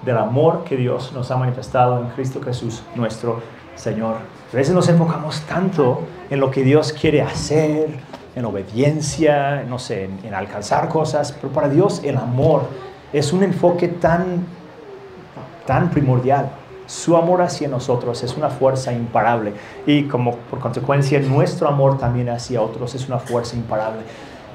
del 0.04 0.18
amor 0.18 0.64
que 0.64 0.76
Dios 0.78 1.12
nos 1.14 1.32
ha 1.32 1.38
manifestado 1.38 2.00
en 2.00 2.10
Cristo 2.10 2.42
Jesús, 2.42 2.84
nuestro 2.96 3.42
Señor. 3.76 4.16
A 4.52 4.56
veces 4.56 4.74
nos 4.74 4.88
enfocamos 4.90 5.42
tanto 5.42 6.02
en 6.30 6.40
lo 6.40 6.52
que 6.52 6.64
Dios 6.64 6.94
quiere 6.94 7.22
hacer, 7.22 7.90
en 8.36 8.46
obediencia, 8.46 9.64
no 9.64 9.80
sé, 9.80 10.06
en, 10.06 10.20
en 10.24 10.34
alcanzar 10.34 10.90
cosas, 10.90 11.32
pero 11.32 11.54
para 11.54 11.70
Dios 11.70 12.02
el 12.04 12.18
amor 12.18 12.64
es 13.14 13.32
un 13.32 13.44
enfoque 13.44 13.88
tan, 13.88 14.46
tan 15.66 15.90
primordial. 15.90 16.50
Su 16.86 17.18
amor 17.18 17.42
hacia 17.42 17.68
nosotros 17.68 18.22
es 18.24 18.38
una 18.38 18.50
fuerza 18.50 18.94
imparable 18.94 19.54
y 19.88 20.04
como 20.04 20.36
por 20.36 20.60
consecuencia 20.60 21.20
nuestro 21.20 21.68
amor 21.68 21.98
también 21.98 22.30
hacia 22.30 22.62
otros 22.62 22.94
es 22.94 23.08
una 23.08 23.18
fuerza 23.18 23.56
imparable. 23.56 24.02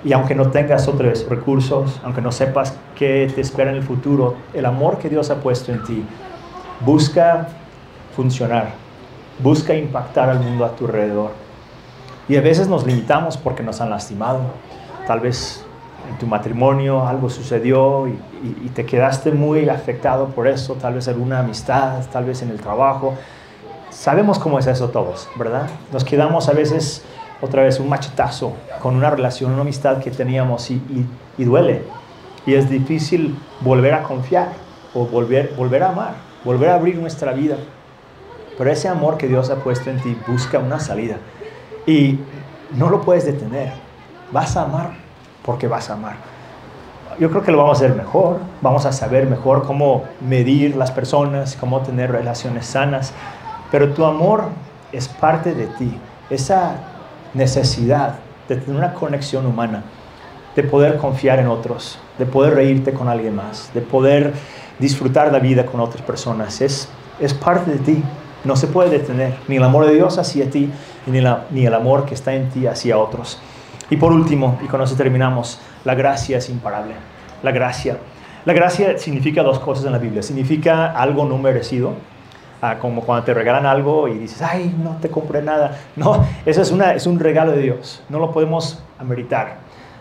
Y 0.04 0.12
aunque 0.12 0.34
no 0.34 0.50
tengas 0.50 0.88
otros 0.88 1.28
recursos, 1.28 2.00
aunque 2.02 2.22
no 2.22 2.32
sepas 2.32 2.74
qué 2.96 3.30
te 3.34 3.40
espera 3.40 3.70
en 3.70 3.76
el 3.76 3.82
futuro, 3.82 4.36
el 4.54 4.64
amor 4.64 4.98
que 4.98 5.08
Dios 5.08 5.30
ha 5.30 5.36
puesto 5.36 5.72
en 5.72 5.84
ti 5.84 6.04
busca 6.80 7.48
funcionar, 8.16 8.70
busca 9.42 9.74
impactar 9.74 10.30
al 10.30 10.40
mundo 10.40 10.64
a 10.64 10.70
tu 10.70 10.86
alrededor. 10.86 11.32
Y 12.28 12.36
a 12.36 12.40
veces 12.40 12.68
nos 12.68 12.86
limitamos 12.86 13.36
porque 13.36 13.62
nos 13.62 13.80
han 13.80 13.90
lastimado. 13.90 14.40
Tal 15.06 15.20
vez 15.20 15.64
en 16.08 16.18
tu 16.18 16.26
matrimonio 16.26 17.06
algo 17.06 17.28
sucedió 17.28 18.06
y, 18.08 18.18
te 18.74 18.86
quedaste 18.86 19.32
muy 19.32 19.68
afectado 19.68 20.28
por 20.28 20.46
eso, 20.46 20.74
tal 20.74 20.94
vez 20.94 21.08
alguna 21.08 21.40
amistad, 21.40 22.06
tal 22.12 22.24
vez 22.24 22.42
en 22.42 22.50
el 22.50 22.60
trabajo. 22.60 23.14
Sabemos 23.90 24.38
cómo 24.38 24.58
es 24.58 24.66
eso 24.66 24.88
todos, 24.90 25.28
¿verdad? 25.36 25.68
Nos 25.92 26.04
quedamos 26.04 26.48
a 26.48 26.52
veces 26.52 27.02
otra 27.40 27.62
vez 27.62 27.81
un 27.81 27.88
machetazo 27.88 28.53
con 28.81 28.96
una 28.96 29.11
relación, 29.11 29.53
una 29.53 29.62
amistad 29.62 29.98
que 29.98 30.11
teníamos 30.11 30.70
y, 30.70 31.07
y, 31.38 31.44
duele. 31.44 31.85
Y 32.46 32.55
es 32.55 32.68
difícil 32.68 33.37
volver 33.61 33.94
a 33.94 34.03
confiar 34.03 34.48
o 34.94 35.07
volver, 35.07 35.55
volver 35.57 35.83
a 35.83 35.90
amar, 35.90 36.14
volver 36.44 36.70
a 36.70 36.74
abrir 36.74 36.96
nuestra 36.98 37.33
vida. 37.33 37.57
Pero 38.59 38.70
ese 38.70 38.88
amor 38.88 39.16
que 39.16 39.26
Dios 39.26 39.50
ha 39.50 39.57
puesto 39.57 39.90
en 39.90 40.00
ti 40.00 40.16
busca 40.26 40.59
una 40.59 40.81
salida. 40.81 41.16
Y 41.87 42.18
no 42.72 42.90
lo 42.90 43.00
puedes 43.00 43.24
detener. 43.24 43.72
Vas 44.33 44.57
a 44.57 44.62
amar 44.62 44.90
porque 45.44 45.66
vas 45.66 45.90
a 45.90 45.94
amar. 45.94 46.16
Yo 47.18 47.31
creo 47.31 47.42
que 47.42 47.53
lo 47.53 47.59
vamos 47.59 47.81
a 47.81 47.85
hacer 47.85 47.96
mejor, 47.96 48.38
vamos 48.62 48.87
a 48.87 48.92
saber 48.92 49.26
mejor 49.26 49.66
cómo 49.66 50.05
medir 50.20 50.76
las 50.76 50.90
personas, 50.90 51.57
cómo 51.57 51.81
tener 51.81 52.11
relaciones 52.11 52.66
sanas, 52.66 53.12
pero 53.70 53.92
tu 53.92 54.05
amor 54.05 54.44
es 54.92 55.09
parte 55.09 55.55
de 55.55 55.66
ti. 55.66 55.98
Esa 56.31 56.89
necesidad 57.35 58.16
de 58.49 58.57
tener 58.57 58.77
una 58.77 58.95
conexión 58.95 59.47
humana, 59.47 59.83
de 60.57 60.62
poder 60.62 60.97
confiar 60.97 61.38
en 61.38 61.47
otros, 61.47 61.99
de 62.19 62.27
poder 62.27 62.55
reírte 62.55 62.93
con 62.93 63.09
alguien 63.09 63.37
más, 63.37 63.71
de 63.73 63.81
poder 63.81 64.35
disfrutar 64.79 65.33
la 65.33 65.38
vida 65.38 65.66
con 65.66 65.81
otras 65.81 66.03
personas. 66.03 66.61
Es, 66.61 66.88
es 67.21 67.35
parte 67.35 67.71
de 67.71 67.79
ti, 67.79 68.03
no 68.45 68.57
se 68.57 68.66
puede 68.66 68.90
detener, 68.90 69.35
ni 69.49 69.57
el 69.57 69.62
amor 69.62 69.87
de 69.87 69.95
Dios 69.95 70.19
hacia 70.19 70.51
ti, 70.51 70.71
ni, 71.07 71.66
el 71.66 71.75
amor 71.75 72.05
que 72.07 72.14
está 72.14 72.35
en 72.35 72.49
ti 72.49 72.66
hacia 72.66 72.99
otros. 72.99 73.38
Y 73.90 73.97
por 73.97 74.12
último, 74.12 74.59
y 74.64 74.66
con 74.66 74.81
eso 74.83 74.95
terminamos, 74.97 75.61
la 75.85 75.95
gracia 75.95 76.38
es 76.38 76.49
imparable. 76.49 76.95
La 77.43 77.51
gracia. 77.51 77.99
La 78.45 78.53
gracia 78.53 78.97
significa 78.99 79.43
dos 79.43 79.59
cosas 79.59 79.85
en 79.85 79.93
la 79.93 79.99
Biblia. 79.99 80.23
Significa 80.23 80.93
algo 80.93 81.25
no 81.27 81.37
merecido, 81.38 81.95
como 82.81 83.03
cuando 83.03 83.25
te 83.25 83.35
regalan 83.35 83.66
algo 83.66 84.09
y 84.09 84.18
dices, 84.18 84.42
ay, 84.42 84.75
no 84.83 84.96
te 85.01 85.09
compré 85.09 85.42
nada. 85.42 85.79
No, 85.96 86.25
eso 86.44 86.62
es, 86.62 86.70
una, 86.70 86.94
es 86.94 87.07
un 87.07 87.18
regalo 87.18 87.53
de 87.53 87.62
Dios, 87.62 88.03
no 88.09 88.18
lo 88.18 88.33
podemos 88.33 88.83
ameritar. 88.99 89.59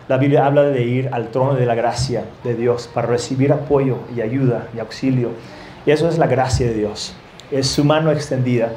La 0.08 0.16
Biblia 0.16 0.44
habla 0.44 0.62
de 0.62 0.82
ir 0.82 1.08
al 1.12 1.28
trono 1.28 1.54
de 1.54 1.66
la 1.66 1.74
gracia 1.74 2.24
de 2.42 2.54
Dios 2.54 2.90
para 2.92 3.06
recibir 3.06 3.52
apoyo 3.52 3.98
y 4.14 4.20
ayuda 4.20 4.66
y 4.74 4.80
auxilio. 4.80 5.30
Y 5.86 5.92
eso 5.92 6.08
es 6.08 6.18
la 6.18 6.26
gracia 6.26 6.66
de 6.66 6.74
Dios. 6.74 7.14
Es 7.50 7.68
su 7.68 7.84
mano 7.84 8.10
extendida 8.10 8.72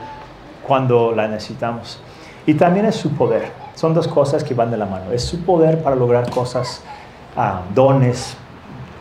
cuando 0.68 1.12
la 1.12 1.28
necesitamos. 1.28 2.00
Y 2.46 2.54
también 2.54 2.86
es 2.86 2.96
su 2.96 3.12
poder. 3.12 3.52
Son 3.74 3.94
dos 3.94 4.08
cosas 4.08 4.44
que 4.44 4.54
van 4.54 4.70
de 4.70 4.78
la 4.78 4.86
mano. 4.86 5.12
Es 5.12 5.24
su 5.24 5.44
poder 5.44 5.82
para 5.82 5.96
lograr 5.96 6.30
cosas, 6.30 6.84
ah, 7.36 7.62
dones, 7.74 8.38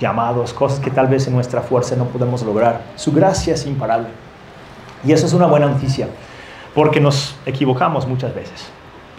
llamados, 0.01 0.53
cosas 0.55 0.81
que 0.81 0.91
tal 0.91 1.09
vez 1.09 1.27
en 1.27 1.35
nuestra 1.35 1.61
fuerza 1.61 1.97
no 1.97 2.07
podemos 2.07 2.43
lograr. 2.43 2.81
Su 2.97 3.13
gracia 3.13 3.55
es 3.55 3.67
imparable. 3.67 4.09
Y 5.05 5.13
eso 5.13 5.27
es 5.27 5.33
una 5.33 5.47
buena 5.47 5.67
noticia, 5.67 6.09
porque 6.75 7.01
nos 7.01 7.37
equivocamos 7.47 8.07
muchas 8.07 8.35
veces 8.35 8.71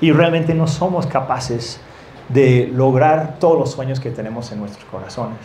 y 0.03 0.11
realmente 0.11 0.53
no 0.53 0.67
somos 0.67 1.05
capaces 1.05 1.79
de 2.27 2.69
lograr 2.73 3.37
todos 3.39 3.57
los 3.57 3.71
sueños 3.71 4.01
que 4.01 4.09
tenemos 4.09 4.51
en 4.51 4.59
nuestros 4.59 4.83
corazones. 4.85 5.39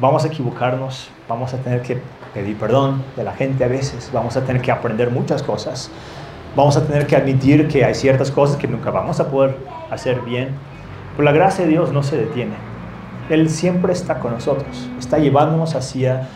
Vamos 0.00 0.24
a 0.24 0.26
equivocarnos, 0.26 1.10
vamos 1.28 1.54
a 1.54 1.58
tener 1.58 1.82
que 1.82 2.02
pedir 2.34 2.56
perdón 2.58 3.04
de 3.16 3.22
la 3.22 3.32
gente 3.32 3.62
a 3.62 3.68
veces, 3.68 4.10
vamos 4.12 4.36
a 4.36 4.44
tener 4.44 4.62
que 4.62 4.72
aprender 4.72 5.12
muchas 5.12 5.44
cosas, 5.44 5.90
vamos 6.56 6.76
a 6.76 6.84
tener 6.84 7.06
que 7.06 7.14
admitir 7.14 7.68
que 7.68 7.84
hay 7.84 7.94
ciertas 7.94 8.32
cosas 8.32 8.56
que 8.56 8.66
nunca 8.66 8.90
vamos 8.90 9.20
a 9.20 9.28
poder 9.28 9.56
hacer 9.90 10.22
bien, 10.22 10.48
pero 11.16 11.24
la 11.24 11.32
gracia 11.32 11.64
de 11.64 11.70
Dios 11.70 11.92
no 11.92 12.02
se 12.02 12.16
detiene. 12.16 12.54
Él 13.28 13.48
siempre 13.48 13.92
está 13.92 14.18
con 14.18 14.32
nosotros, 14.32 14.88
está 14.98 15.18
llevándonos 15.18 15.76
hacia 15.76 16.26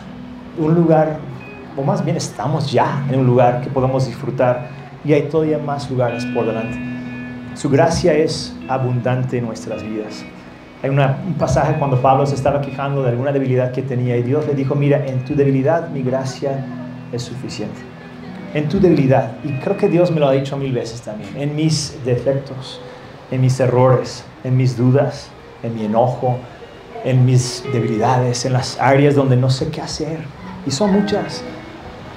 un 0.57 0.75
lugar 0.75 1.17
o 1.77 1.83
más 1.83 2.03
bien 2.03 2.17
estamos 2.17 2.71
ya 2.71 3.05
en 3.09 3.19
un 3.19 3.25
lugar 3.25 3.61
que 3.61 3.69
podamos 3.69 4.07
disfrutar 4.07 4.69
y 5.03 5.13
hay 5.13 5.23
todavía 5.23 5.57
más 5.57 5.89
lugares 5.89 6.25
por 6.25 6.45
delante. 6.45 6.77
Su 7.55 7.69
gracia 7.69 8.13
es 8.13 8.55
abundante 8.67 9.37
en 9.37 9.45
nuestras 9.45 9.83
vidas. 9.83 10.25
Hay 10.83 10.89
un 10.89 11.33
pasaje 11.37 11.75
cuando 11.79 12.01
Pablo 12.01 12.25
se 12.25 12.35
estaba 12.35 12.61
quejando 12.61 13.01
de 13.01 13.09
alguna 13.09 13.31
debilidad 13.31 13.71
que 13.71 13.81
tenía 13.81 14.17
y 14.17 14.23
Dios 14.23 14.45
le 14.45 14.53
dijo, 14.53 14.75
mira, 14.75 15.05
en 15.05 15.23
tu 15.25 15.35
debilidad 15.35 15.89
mi 15.89 16.03
gracia 16.03 16.65
es 17.11 17.23
suficiente. 17.23 17.79
En 18.53 18.67
tu 18.67 18.79
debilidad. 18.79 19.33
Y 19.43 19.53
creo 19.59 19.77
que 19.77 19.89
Dios 19.89 20.11
me 20.11 20.19
lo 20.19 20.27
ha 20.27 20.31
dicho 20.31 20.57
mil 20.57 20.73
veces 20.73 21.01
también. 21.01 21.29
En 21.37 21.55
mis 21.55 21.97
defectos, 22.05 22.79
en 23.31 23.41
mis 23.41 23.59
errores, 23.59 24.23
en 24.43 24.57
mis 24.57 24.77
dudas, 24.77 25.29
en 25.63 25.75
mi 25.75 25.85
enojo, 25.85 26.37
en 27.03 27.25
mis 27.25 27.63
debilidades, 27.71 28.45
en 28.45 28.53
las 28.53 28.79
áreas 28.79 29.15
donde 29.15 29.37
no 29.37 29.49
sé 29.49 29.69
qué 29.69 29.81
hacer. 29.81 30.19
Y 30.65 30.71
son 30.71 30.93
muchas. 30.93 31.43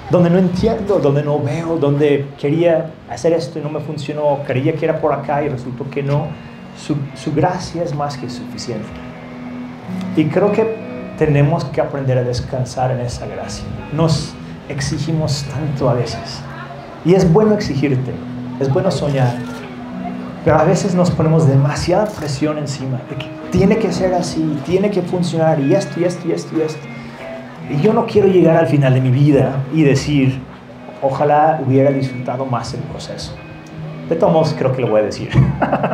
Donde 0.09 0.29
no 0.29 0.39
entiendo, 0.39 0.99
donde 0.99 1.21
no 1.21 1.39
veo, 1.39 1.77
donde 1.77 2.27
quería 2.39 2.91
hacer 3.09 3.33
esto 3.33 3.59
y 3.59 3.61
no 3.61 3.69
me 3.69 3.79
funcionó, 3.79 4.39
creía 4.45 4.73
que 4.73 4.85
era 4.85 4.99
por 4.99 5.13
acá 5.13 5.43
y 5.43 5.49
resultó 5.49 5.89
que 5.89 6.01
no. 6.01 6.27
Su, 6.77 7.33
gracia 7.33 7.83
es 7.83 7.93
más 7.93 8.17
que 8.17 8.29
suficiente. 8.29 8.87
Y 10.15 10.25
creo 10.25 10.51
que 10.51 10.77
tenemos 11.17 11.65
que 11.65 11.81
aprender 11.81 12.17
a 12.17 12.23
descansar 12.23 12.91
en 12.91 13.01
esa 13.01 13.27
gracia. 13.27 13.65
Nos 13.93 14.33
exigimos 14.67 15.45
tanto 15.53 15.89
a 15.89 15.93
veces. 15.93 16.41
Y 17.05 17.13
es 17.13 17.31
bueno 17.31 17.53
exigirte, 17.53 18.11
es 18.59 18.71
bueno 18.71 18.91
soñar, 18.91 19.35
pero 20.43 20.57
a 20.57 20.63
veces 20.63 20.95
nos 20.95 21.11
ponemos 21.11 21.47
demasiada 21.47 22.05
presión 22.05 22.57
encima 22.57 22.99
que 23.09 23.17
tiene 23.51 23.77
que 23.77 23.91
ser 23.91 24.13
así, 24.13 24.59
tiene 24.65 24.89
que 24.89 25.01
funcionar 25.01 25.59
y 25.59 25.73
esto 25.73 25.99
y 25.99 26.03
esto 26.03 26.27
y 26.27 26.31
esto 26.31 26.57
y 26.57 26.61
esto. 26.61 26.81
Y 27.69 27.79
yo 27.81 27.93
no 27.93 28.05
quiero 28.07 28.27
llegar 28.27 28.57
al 28.57 28.67
final 28.67 28.95
de 28.95 29.01
mi 29.01 29.11
vida 29.11 29.63
y 29.71 29.83
decir, 29.83 30.39
ojalá 31.01 31.61
hubiera 31.65 31.91
disfrutado 31.91 32.45
más 32.45 32.73
el 32.73 32.79
proceso. 32.81 33.33
De 34.09 34.15
todos 34.15 34.33
modos, 34.33 34.55
creo 34.57 34.71
que 34.71 34.81
lo 34.81 34.89
voy 34.89 35.01
a 35.01 35.03
decir. 35.03 35.29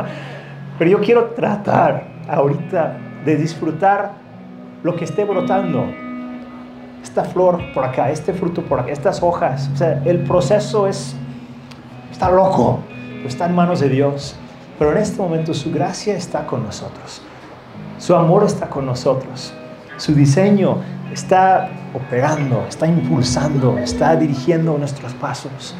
Pero 0.78 0.90
yo 0.90 1.00
quiero 1.00 1.26
tratar 1.30 2.04
ahorita 2.28 2.96
de 3.24 3.36
disfrutar 3.36 4.12
lo 4.82 4.96
que 4.96 5.04
esté 5.04 5.24
brotando. 5.24 5.84
Esta 7.02 7.24
flor 7.24 7.60
por 7.74 7.84
acá, 7.84 8.10
este 8.10 8.32
fruto 8.32 8.62
por 8.62 8.80
acá, 8.80 8.90
estas 8.90 9.22
hojas. 9.22 9.70
O 9.74 9.76
sea, 9.76 10.00
el 10.04 10.20
proceso 10.20 10.86
es, 10.86 11.14
está 12.10 12.30
loco, 12.30 12.80
está 13.26 13.46
en 13.46 13.54
manos 13.54 13.80
de 13.80 13.90
Dios. 13.90 14.34
Pero 14.78 14.92
en 14.92 14.98
este 14.98 15.20
momento 15.20 15.52
su 15.52 15.70
gracia 15.70 16.16
está 16.16 16.46
con 16.46 16.64
nosotros. 16.64 17.22
Su 17.98 18.14
amor 18.14 18.44
está 18.44 18.68
con 18.68 18.86
nosotros. 18.86 19.52
Su 19.96 20.14
diseño 20.14 20.78
está 21.16 21.70
operando, 21.94 22.66
está 22.68 22.86
impulsando, 22.86 23.78
está 23.78 24.14
dirigiendo 24.16 24.76
nuestros 24.76 25.14
pasos. 25.14 25.74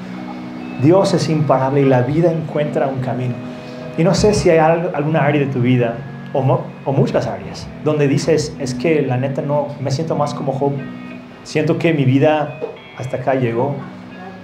Dios 0.82 1.12
es 1.12 1.28
imparable 1.28 1.82
y 1.82 1.84
la 1.84 2.00
vida 2.00 2.32
encuentra 2.32 2.86
un 2.86 3.00
camino. 3.00 3.34
Y 3.98 4.04
no 4.04 4.14
sé 4.14 4.32
si 4.32 4.48
hay 4.48 4.58
alguna 4.58 5.24
área 5.24 5.42
de 5.42 5.52
tu 5.52 5.60
vida, 5.60 5.98
o, 6.32 6.92
muchas 6.92 7.26
áreas, 7.26 7.66
donde 7.84 8.08
dices, 8.08 8.54
es 8.58 8.74
que 8.74 9.02
la 9.02 9.16
neta 9.18 9.42
no, 9.42 9.68
me 9.80 9.90
siento 9.90 10.16
más 10.16 10.32
como 10.32 10.52
Job. 10.52 10.72
Siento 11.44 11.78
que 11.78 11.92
mi 11.92 12.04
vida 12.04 12.58
hasta 12.98 13.18
acá 13.18 13.34
llegó, 13.34 13.74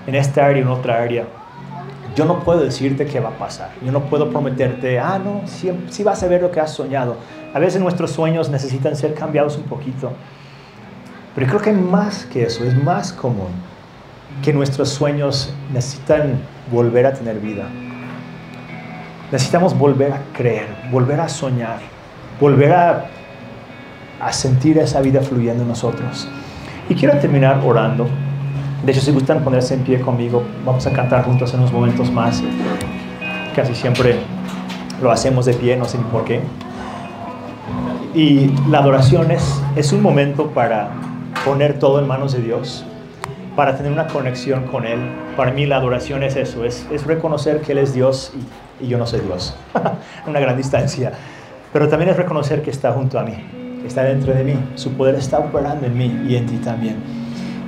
en 0.06 0.14
esta 0.14 0.44
área, 0.44 0.62
en 0.62 0.68
otra 0.68 1.02
área. 1.02 1.24
Yo 2.14 2.26
no 2.26 2.40
puedo 2.40 2.60
decirte 2.60 3.06
qué 3.06 3.18
va 3.18 3.30
a 3.30 3.38
pasar. 3.38 3.70
Yo 3.82 3.92
no 3.92 4.00
puedo 4.00 4.28
prometerte, 4.28 4.98
ah, 4.98 5.18
no, 5.18 5.40
sí, 5.46 5.70
sí 5.88 6.02
vas 6.02 6.22
a 6.22 6.28
ver 6.28 6.42
lo 6.42 6.50
que 6.50 6.60
has 6.60 6.70
soñado. 6.70 7.16
A 7.54 7.58
veces 7.58 7.80
nuestros 7.80 8.10
sueños 8.10 8.50
necesitan 8.50 8.94
ser 8.94 9.14
cambiados 9.14 9.56
un 9.56 9.64
poquito. 9.64 10.12
Pero 11.34 11.46
creo 11.46 11.60
que 11.60 11.72
más 11.72 12.26
que 12.26 12.44
eso, 12.44 12.64
es 12.64 12.82
más 12.82 13.12
común 13.12 13.48
que 14.42 14.52
nuestros 14.52 14.90
sueños 14.90 15.54
necesitan 15.72 16.40
volver 16.70 17.06
a 17.06 17.12
tener 17.12 17.38
vida. 17.38 17.64
Necesitamos 19.30 19.76
volver 19.76 20.12
a 20.12 20.20
creer, 20.34 20.66
volver 20.90 21.20
a 21.20 21.28
soñar, 21.28 21.78
volver 22.40 22.72
a, 22.72 23.06
a 24.20 24.32
sentir 24.32 24.78
esa 24.78 25.00
vida 25.00 25.22
fluyendo 25.22 25.62
en 25.62 25.68
nosotros. 25.68 26.28
Y 26.88 26.94
quiero 26.94 27.18
terminar 27.18 27.60
orando. 27.64 28.06
De 28.84 28.92
hecho, 28.92 29.00
si 29.00 29.12
gustan 29.12 29.42
ponerse 29.42 29.74
en 29.74 29.84
pie 29.84 30.00
conmigo, 30.00 30.42
vamos 30.66 30.86
a 30.86 30.92
cantar 30.92 31.24
juntos 31.24 31.54
en 31.54 31.60
unos 31.60 31.72
momentos 31.72 32.10
más. 32.10 32.42
Casi 33.54 33.74
siempre 33.74 34.16
lo 35.00 35.10
hacemos 35.10 35.46
de 35.46 35.54
pie, 35.54 35.76
no 35.76 35.84
sé 35.86 35.98
ni 35.98 36.04
por 36.04 36.24
qué. 36.24 36.40
Y 38.14 38.48
la 38.68 38.78
adoración 38.78 39.30
es, 39.30 39.62
es 39.76 39.92
un 39.92 40.02
momento 40.02 40.48
para 40.48 40.90
poner 41.44 41.78
todo 41.78 41.98
en 41.98 42.06
manos 42.06 42.32
de 42.32 42.40
Dios, 42.40 42.84
para 43.56 43.76
tener 43.76 43.92
una 43.92 44.06
conexión 44.06 44.64
con 44.64 44.86
Él. 44.86 45.00
Para 45.36 45.52
mí 45.52 45.66
la 45.66 45.76
adoración 45.76 46.22
es 46.22 46.36
eso, 46.36 46.64
es, 46.64 46.86
es 46.90 47.04
reconocer 47.04 47.60
que 47.60 47.72
Él 47.72 47.78
es 47.78 47.92
Dios 47.92 48.32
y 48.80 48.88
yo 48.88 48.98
no 48.98 49.06
soy 49.06 49.20
Dios. 49.20 49.54
Una 50.26 50.40
gran 50.40 50.56
distancia. 50.56 51.12
Pero 51.72 51.88
también 51.88 52.10
es 52.10 52.16
reconocer 52.16 52.62
que 52.62 52.70
está 52.70 52.92
junto 52.92 53.18
a 53.18 53.24
mí, 53.24 53.34
está 53.86 54.04
dentro 54.04 54.34
de 54.34 54.44
mí. 54.44 54.54
Su 54.74 54.92
poder 54.92 55.14
está 55.14 55.38
operando 55.38 55.86
en 55.86 55.96
mí 55.96 56.24
y 56.28 56.36
en 56.36 56.46
ti 56.46 56.56
también. 56.58 56.96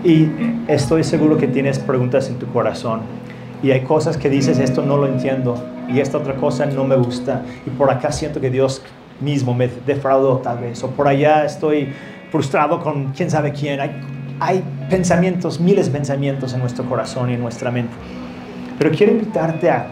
Y 0.04 0.28
estoy 0.68 1.02
seguro 1.02 1.38
que 1.38 1.48
tienes 1.48 1.78
preguntas 1.78 2.28
en 2.28 2.38
tu 2.38 2.46
corazón. 2.46 3.00
Y 3.62 3.70
hay 3.70 3.80
cosas 3.80 4.18
que 4.18 4.28
dices, 4.28 4.58
esto 4.58 4.82
no 4.82 4.98
lo 4.98 5.06
entiendo. 5.06 5.56
Y 5.88 6.00
esta 6.00 6.18
otra 6.18 6.34
cosa 6.34 6.66
no 6.66 6.84
me 6.84 6.96
gusta. 6.96 7.42
Y 7.66 7.70
por 7.70 7.90
acá 7.90 8.12
siento 8.12 8.40
que 8.40 8.50
Dios 8.50 8.82
mismo 9.20 9.54
me 9.54 9.68
defraudó 9.68 10.38
tal 10.38 10.58
vez. 10.58 10.84
O 10.84 10.90
por 10.90 11.08
allá 11.08 11.46
estoy 11.46 11.88
frustrado 12.34 12.80
con 12.80 13.12
quién 13.12 13.30
sabe 13.30 13.52
quién. 13.52 13.78
Hay, 13.78 13.92
hay 14.40 14.64
pensamientos, 14.90 15.60
miles 15.60 15.86
de 15.86 15.92
pensamientos 15.92 16.52
en 16.52 16.58
nuestro 16.58 16.84
corazón 16.84 17.30
y 17.30 17.34
en 17.34 17.40
nuestra 17.40 17.70
mente. 17.70 17.94
Pero 18.76 18.90
quiero 18.90 19.12
invitarte 19.12 19.70
a 19.70 19.86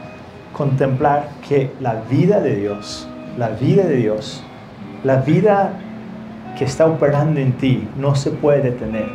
contemplar 0.53 1.28
que 1.47 1.70
la 1.78 2.03
vida 2.11 2.40
de 2.40 2.57
Dios, 2.57 3.09
la 3.38 3.51
vida 3.51 3.84
de 3.84 3.95
Dios, 3.95 4.43
la 5.05 5.18
vida 5.18 5.74
que 6.59 6.64
está 6.64 6.86
operando 6.86 7.38
en 7.38 7.53
ti 7.53 7.88
no 7.97 8.16
se 8.16 8.32
puede 8.32 8.61
detener. 8.61 9.07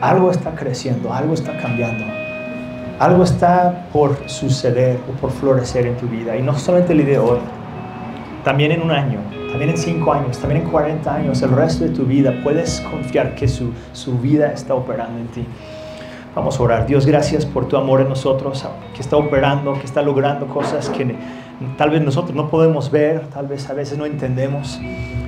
Algo 0.00 0.32
está 0.32 0.56
creciendo, 0.56 1.14
algo 1.14 1.34
está 1.34 1.56
cambiando, 1.58 2.06
algo 2.98 3.22
está 3.22 3.86
por 3.92 4.28
suceder 4.28 4.98
o 5.08 5.12
por 5.20 5.30
florecer 5.30 5.86
en 5.86 5.96
tu 5.96 6.08
vida. 6.08 6.36
Y 6.36 6.42
no 6.42 6.58
solamente 6.58 6.92
el 6.92 7.06
día 7.06 7.10
de 7.10 7.18
hoy, 7.20 7.38
también 8.42 8.72
en 8.72 8.82
un 8.82 8.90
año, 8.90 9.20
también 9.50 9.70
en 9.70 9.78
cinco 9.78 10.12
años, 10.12 10.38
también 10.38 10.62
en 10.62 10.70
40 10.70 11.14
años, 11.14 11.42
el 11.42 11.50
resto 11.50 11.84
de 11.84 11.90
tu 11.90 12.04
vida, 12.04 12.40
puedes 12.42 12.80
confiar 12.80 13.34
que 13.34 13.48
su, 13.48 13.72
su 13.92 14.18
vida 14.18 14.52
está 14.52 14.74
operando 14.74 15.18
en 15.18 15.26
ti. 15.28 15.46
Vamos 16.34 16.60
a 16.60 16.62
orar. 16.62 16.86
Dios, 16.86 17.06
gracias 17.06 17.44
por 17.46 17.66
tu 17.66 17.76
amor 17.76 18.00
en 18.00 18.08
nosotros, 18.08 18.64
que 18.94 19.00
está 19.00 19.16
operando, 19.16 19.72
que 19.72 19.86
está 19.86 20.02
logrando 20.02 20.46
cosas 20.46 20.88
que 20.90 21.16
tal 21.76 21.90
vez 21.90 22.02
nosotros 22.02 22.36
no 22.36 22.48
podemos 22.48 22.90
ver, 22.90 23.22
tal 23.28 23.46
vez 23.48 23.68
a 23.68 23.74
veces 23.74 23.98
no 23.98 24.06
entendemos. 24.06 24.78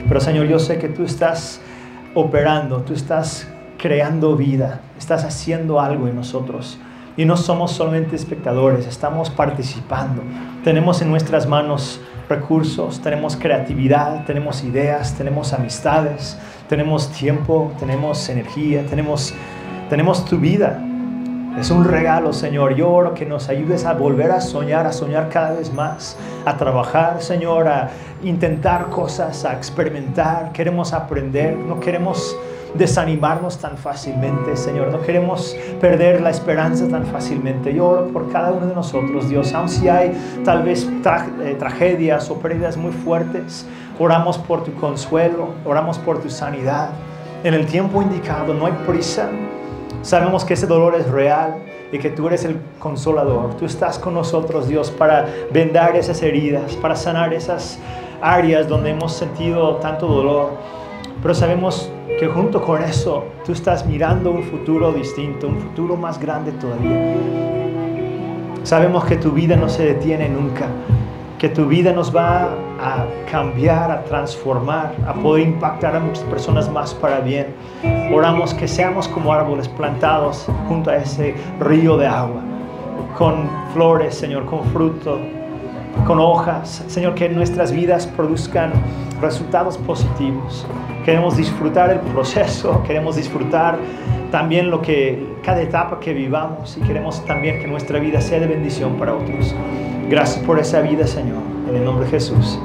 Pero 0.07 0.21
Señor, 0.21 0.47
yo 0.47 0.59
sé 0.59 0.79
que 0.79 0.89
tú 0.89 1.03
estás 1.03 1.61
operando, 2.15 2.83
tú 2.83 2.93
estás 2.93 3.49
creando 3.79 4.37
vida, 4.37 4.81
estás 4.99 5.25
haciendo 5.25 5.81
algo 5.81 6.07
en 6.07 6.17
nosotros. 6.17 6.79
Y 7.17 7.25
no 7.25 7.37
somos 7.37 7.73
solamente 7.73 8.15
espectadores, 8.15 8.87
estamos 8.87 9.31
participando. 9.31 10.23
Tenemos 10.63 11.03
en 11.03 11.11
nuestras 11.11 11.47
manos 11.49 12.01
recursos, 12.31 13.01
tenemos 13.01 13.37
creatividad, 13.37 14.25
tenemos 14.25 14.63
ideas, 14.65 15.15
tenemos 15.15 15.53
amistades, 15.53 16.39
tenemos 16.69 17.11
tiempo, 17.11 17.73
tenemos 17.79 18.29
energía, 18.29 18.87
tenemos, 18.87 19.35
tenemos 19.91 20.25
tu 20.25 20.39
vida. 20.39 20.83
Es 21.59 21.71
un 21.73 21.85
regalo, 21.85 22.33
Señor. 22.33 22.77
Yo 22.77 22.89
oro 22.91 23.13
que 23.13 23.27
nos 23.27 23.49
ayudes 23.49 23.85
a 23.85 23.93
volver 23.95 24.31
a 24.31 24.41
soñar, 24.41 24.87
a 24.87 24.93
soñar 24.93 25.29
cada 25.29 25.55
vez 25.55 25.73
más, 25.73 26.17
a 26.47 26.57
trabajar, 26.57 27.21
Señor, 27.21 27.67
a 27.67 27.91
intentar 28.23 28.89
cosas, 28.89 29.45
a 29.45 29.55
experimentar. 29.55 30.53
Queremos 30.53 30.93
aprender, 30.93 31.57
no 31.57 31.81
queremos 31.81 32.37
desanimarnos 32.75 33.59
tan 33.59 33.77
fácilmente, 33.77 34.57
Señor. 34.57 34.89
No 34.89 35.01
queremos 35.03 35.57
perder 35.81 36.21
la 36.21 36.31
esperanza 36.31 36.89
tan 36.89 37.07
fácilmente. 37.07 37.75
Yo 37.75 37.89
oro 37.89 38.07
por 38.09 38.31
cada 38.31 38.53
uno 38.53 38.67
de 38.67 38.75
nosotros, 38.75 39.29
Dios. 39.29 39.53
Aun 39.55 39.69
si 39.69 39.89
hay 39.89 40.13
tal 40.45 40.63
vez 40.63 40.89
eh, 40.89 41.57
tragedias 41.59 42.31
o 42.31 42.37
pérdidas 42.37 42.77
muy 42.77 42.93
fuertes, 42.93 43.67
oramos 43.99 44.39
por 44.39 44.65
tu 44.65 44.75
consuelo, 44.75 45.49
oramos 45.65 45.99
por 45.99 46.21
tu 46.21 46.31
sanidad. 46.31 46.91
En 47.45 47.55
el 47.55 47.67
tiempo 47.67 48.03
indicado, 48.03 48.55
no 48.55 48.67
hay 48.67 48.73
prisa. 48.87 49.29
Sabemos 50.03 50.45
que 50.45 50.55
ese 50.55 50.67
dolor 50.67 50.95
es 50.95 51.09
real 51.09 51.57
y 51.93 51.99
que 51.99 52.11
tú 52.11 52.27
eres 52.27 52.45
el 52.45 52.59
consolador. 52.79 53.55
Tú 53.57 53.67
estás 53.67 53.99
con 53.99 54.15
nosotros, 54.15 54.69
Dios, 54.69 54.91
para 54.91 55.27
vendar 55.53 55.97
esas 55.97 56.23
heridas, 56.23 56.75
para 56.77 56.97
sanar 56.97 57.35
esas 57.35 57.79
áreas 58.23 58.69
donde 58.69 58.91
hemos 58.91 59.13
sentido 59.13 59.77
tanto 59.77 60.07
dolor. 60.07 60.51
Pero 61.23 61.35
sabemos 61.35 61.91
que 62.19 62.27
junto 62.27 62.61
con 62.63 62.83
eso 62.83 63.25
tú 63.45 63.53
estás 63.53 63.87
mirando 63.87 64.31
un 64.31 64.43
futuro 64.43 64.93
distinto, 64.93 65.49
un 65.49 65.59
futuro 65.59 65.97
más 65.97 66.21
grande 66.21 66.53
todavía. 66.53 67.17
Sabemos 68.63 69.05
que 69.05 69.17
tu 69.17 69.33
vida 69.33 69.57
no 69.57 69.69
se 69.69 69.85
detiene 69.85 70.29
nunca, 70.29 70.67
que 71.39 71.49
tu 71.49 71.67
vida 71.67 71.93
nos 71.93 72.15
va 72.15 72.51
a 72.79 73.07
cambiar, 73.31 73.91
a 73.91 74.05
transformar, 74.05 74.95
a 75.07 75.15
poder 75.15 75.49
impactar 75.49 75.97
a 75.97 76.01
muchas 76.01 76.25
personas 76.25 76.71
más 76.71 76.93
para 76.93 77.21
bien. 77.21 77.47
Oramos 78.13 78.53
que 78.53 78.69
seamos 78.69 79.09
como 79.09 79.33
árboles 79.33 79.67
plantados 79.69 80.47
junto 80.69 80.91
a 80.91 80.97
ese 80.97 81.35
río 81.59 81.97
de 81.97 82.07
agua, 82.07 82.43
con 83.17 83.49
flores, 83.73 84.15
Señor, 84.15 84.45
con 84.45 84.63
fruto, 84.65 85.19
con 86.07 86.19
hojas. 86.19 86.85
Señor, 86.89 87.15
que 87.15 87.29
nuestras 87.29 87.73
vidas 87.73 88.07
produzcan 88.07 88.73
resultados 89.21 89.79
positivos. 89.79 90.67
Queremos 91.05 91.37
disfrutar 91.37 91.91
el 91.91 92.01
proceso, 92.01 92.83
queremos 92.87 93.17
disfrutar 93.17 93.79
también 94.31 94.71
lo 94.71 94.81
que 94.81 95.37
cada 95.43 95.63
etapa 95.63 95.99
que 95.99 96.13
vivamos 96.13 96.77
y 96.77 96.81
queremos 96.83 97.25
también 97.25 97.61
que 97.61 97.67
nuestra 97.67 97.99
vida 97.99 98.21
sea 98.21 98.41
de 98.41 98.47
bendición 98.47 98.95
para 98.95 99.15
otros. 99.15 99.55
Gracias 100.09 100.45
por 100.45 100.59
esa 100.59 100.81
vida, 100.81 101.07
Señor, 101.07 101.39
en 101.69 101.77
el 101.77 101.85
nombre 101.85 102.05
de 102.05 102.11
Jesús. 102.13 102.59